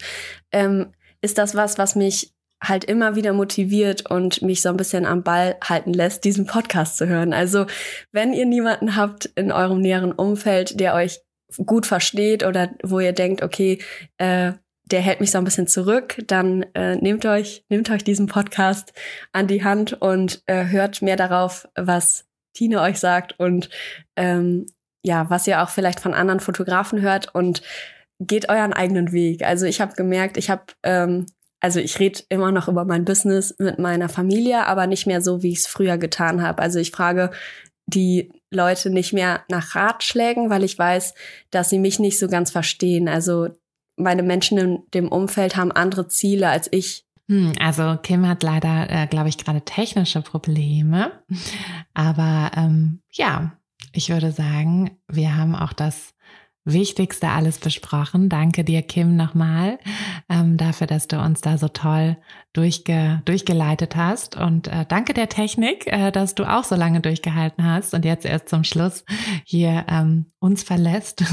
ähm, 0.51 0.91
ist 1.21 1.37
das 1.37 1.55
was, 1.55 1.77
was 1.77 1.95
mich 1.95 2.33
halt 2.63 2.83
immer 2.85 3.15
wieder 3.15 3.33
motiviert 3.33 4.09
und 4.09 4.41
mich 4.41 4.61
so 4.61 4.69
ein 4.69 4.77
bisschen 4.77 5.05
am 5.05 5.23
Ball 5.23 5.55
halten 5.63 5.93
lässt, 5.93 6.23
diesen 6.23 6.45
Podcast 6.47 6.97
zu 6.97 7.07
hören. 7.07 7.31
Also 7.33 7.65
wenn 8.11 8.33
ihr 8.33 8.45
niemanden 8.45 8.95
habt 8.95 9.25
in 9.35 9.51
eurem 9.51 9.79
näheren 9.79 10.11
Umfeld, 10.11 10.79
der 10.79 10.95
euch 10.95 11.19
gut 11.65 11.85
versteht 11.85 12.43
oder 12.43 12.71
wo 12.83 12.99
ihr 12.99 13.13
denkt, 13.13 13.41
okay, 13.41 13.79
äh, 14.17 14.53
der 14.91 15.01
hält 15.01 15.19
mich 15.19 15.31
so 15.31 15.37
ein 15.37 15.43
bisschen 15.43 15.67
zurück, 15.67 16.17
dann 16.27 16.63
äh, 16.73 16.95
nehmt 16.95 17.25
euch, 17.25 17.65
nehmt 17.69 17.89
euch 17.89 18.03
diesen 18.03 18.27
Podcast 18.27 18.93
an 19.33 19.47
die 19.47 19.63
Hand 19.63 19.93
und 20.01 20.41
äh, 20.45 20.65
hört 20.67 21.01
mehr 21.01 21.17
darauf, 21.17 21.67
was 21.75 22.25
Tine 22.53 22.81
euch 22.81 22.97
sagt 22.97 23.39
und 23.39 23.69
ähm, 24.15 24.65
ja, 25.03 25.29
was 25.29 25.45
ihr 25.47 25.61
auch 25.61 25.69
vielleicht 25.69 25.99
von 25.99 26.13
anderen 26.13 26.39
Fotografen 26.39 27.01
hört 27.01 27.33
und 27.35 27.61
geht 28.19 28.49
euren 28.49 28.73
eigenen 28.73 29.11
Weg. 29.11 29.43
Also 29.43 29.65
ich 29.65 29.79
habe 29.79 29.93
gemerkt, 29.93 30.37
ich 30.37 30.49
habe 30.49 30.63
ähm, 30.83 31.27
also 31.59 31.79
ich 31.79 31.99
rede 31.99 32.21
immer 32.29 32.51
noch 32.51 32.67
über 32.67 32.85
mein 32.85 33.05
Business 33.05 33.55
mit 33.57 33.79
meiner 33.79 34.09
Familie, 34.09 34.65
aber 34.67 34.87
nicht 34.87 35.07
mehr 35.07 35.21
so, 35.21 35.43
wie 35.43 35.51
ich 35.51 35.59
es 35.59 35.67
früher 35.67 35.97
getan 35.97 36.41
habe. 36.41 36.61
Also 36.61 36.79
ich 36.79 36.91
frage 36.91 37.31
die 37.87 38.31
Leute 38.51 38.89
nicht 38.89 39.13
mehr 39.13 39.43
nach 39.49 39.75
Ratschlägen, 39.75 40.49
weil 40.49 40.63
ich 40.63 40.77
weiß, 40.77 41.13
dass 41.51 41.69
sie 41.69 41.79
mich 41.79 41.99
nicht 41.99 42.19
so 42.19 42.27
ganz 42.27 42.51
verstehen. 42.51 43.07
Also 43.07 43.49
meine 43.97 44.23
Menschen 44.23 44.57
in 44.57 44.79
dem 44.93 45.09
Umfeld 45.09 45.57
haben 45.57 45.71
andere 45.71 46.07
Ziele 46.07 46.49
als 46.49 46.69
ich. 46.71 47.05
Hm, 47.27 47.53
also 47.59 47.97
Kim 48.01 48.27
hat 48.27 48.43
leider, 48.43 48.89
äh, 48.89 49.07
glaube 49.07 49.29
ich, 49.29 49.37
gerade 49.37 49.61
technische 49.61 50.21
Probleme. 50.21 51.11
Aber 51.93 52.51
ähm, 52.55 53.01
ja, 53.11 53.57
ich 53.91 54.09
würde 54.09 54.31
sagen, 54.31 54.91
wir 55.07 55.35
haben 55.35 55.55
auch 55.55 55.73
das 55.73 56.13
Wichtigste 56.67 57.29
alles 57.29 57.59
besprochen. 57.59 58.27
Danke 58.27 58.65
dir, 58.65 58.81
Kim, 58.81 59.15
nochmal 59.15 59.79
ähm, 60.29 60.57
dafür, 60.57 60.85
dass 60.85 61.07
du 61.07 61.17
uns 61.17 61.39
da 61.39 61.57
so 61.57 61.69
toll 61.69 62.17
durchge 62.51 63.21
durchgeleitet 63.23 63.95
hast. 63.95 64.35
Und 64.35 64.67
äh, 64.67 64.85
danke 64.85 65.13
der 65.13 65.29
Technik, 65.29 65.87
äh, 65.87 66.11
dass 66.11 66.35
du 66.35 66.43
auch 66.43 66.65
so 66.65 66.75
lange 66.75 66.99
durchgehalten 66.99 67.63
hast 67.63 67.93
und 67.93 68.03
jetzt 68.03 68.25
erst 68.25 68.49
zum 68.49 68.65
Schluss 68.65 69.05
hier 69.45 69.85
ähm, 69.87 70.25
uns 70.39 70.63
verlässt. 70.63 71.23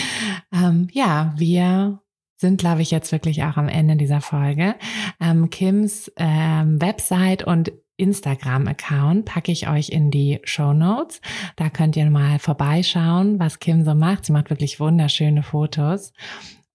ähm, 0.52 0.88
ja, 0.92 1.34
wir 1.36 2.00
sind, 2.38 2.58
glaube 2.58 2.82
ich, 2.82 2.90
jetzt 2.90 3.12
wirklich 3.12 3.42
auch 3.42 3.56
am 3.56 3.68
Ende 3.68 3.96
dieser 3.96 4.20
Folge. 4.20 4.76
Ähm, 5.20 5.50
Kims 5.50 6.10
ähm, 6.16 6.80
Website 6.80 7.42
und 7.42 7.72
Instagram-Account 7.96 9.24
packe 9.24 9.50
ich 9.50 9.68
euch 9.68 9.90
in 9.90 10.10
die 10.10 10.38
Show 10.44 10.72
Notes. 10.72 11.20
Da 11.56 11.68
könnt 11.68 11.96
ihr 11.96 12.08
mal 12.08 12.38
vorbeischauen, 12.38 13.40
was 13.40 13.58
Kim 13.58 13.84
so 13.84 13.94
macht. 13.94 14.24
Sie 14.24 14.32
macht 14.32 14.50
wirklich 14.50 14.78
wunderschöne 14.78 15.42
Fotos. 15.42 16.12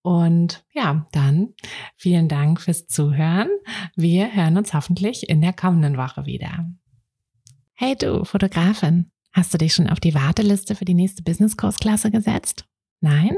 Und 0.01 0.65
ja, 0.73 1.07
dann 1.13 1.53
vielen 1.95 2.27
Dank 2.27 2.59
fürs 2.59 2.87
Zuhören. 2.87 3.47
Wir 3.95 4.33
hören 4.33 4.57
uns 4.57 4.73
hoffentlich 4.73 5.29
in 5.29 5.41
der 5.41 5.53
kommenden 5.53 5.95
Woche 5.95 6.25
wieder. 6.25 6.69
Hey 7.73 7.95
du, 7.95 8.25
Fotografin, 8.25 9.09
hast 9.31 9.53
du 9.53 9.57
dich 9.57 9.73
schon 9.73 9.89
auf 9.89 10.01
die 10.01 10.13
Warteliste 10.13 10.75
für 10.75 10.85
die 10.85 10.93
nächste 10.93 11.23
Business-Kursklasse 11.23 12.11
gesetzt? 12.11 12.65
Nein? 12.99 13.37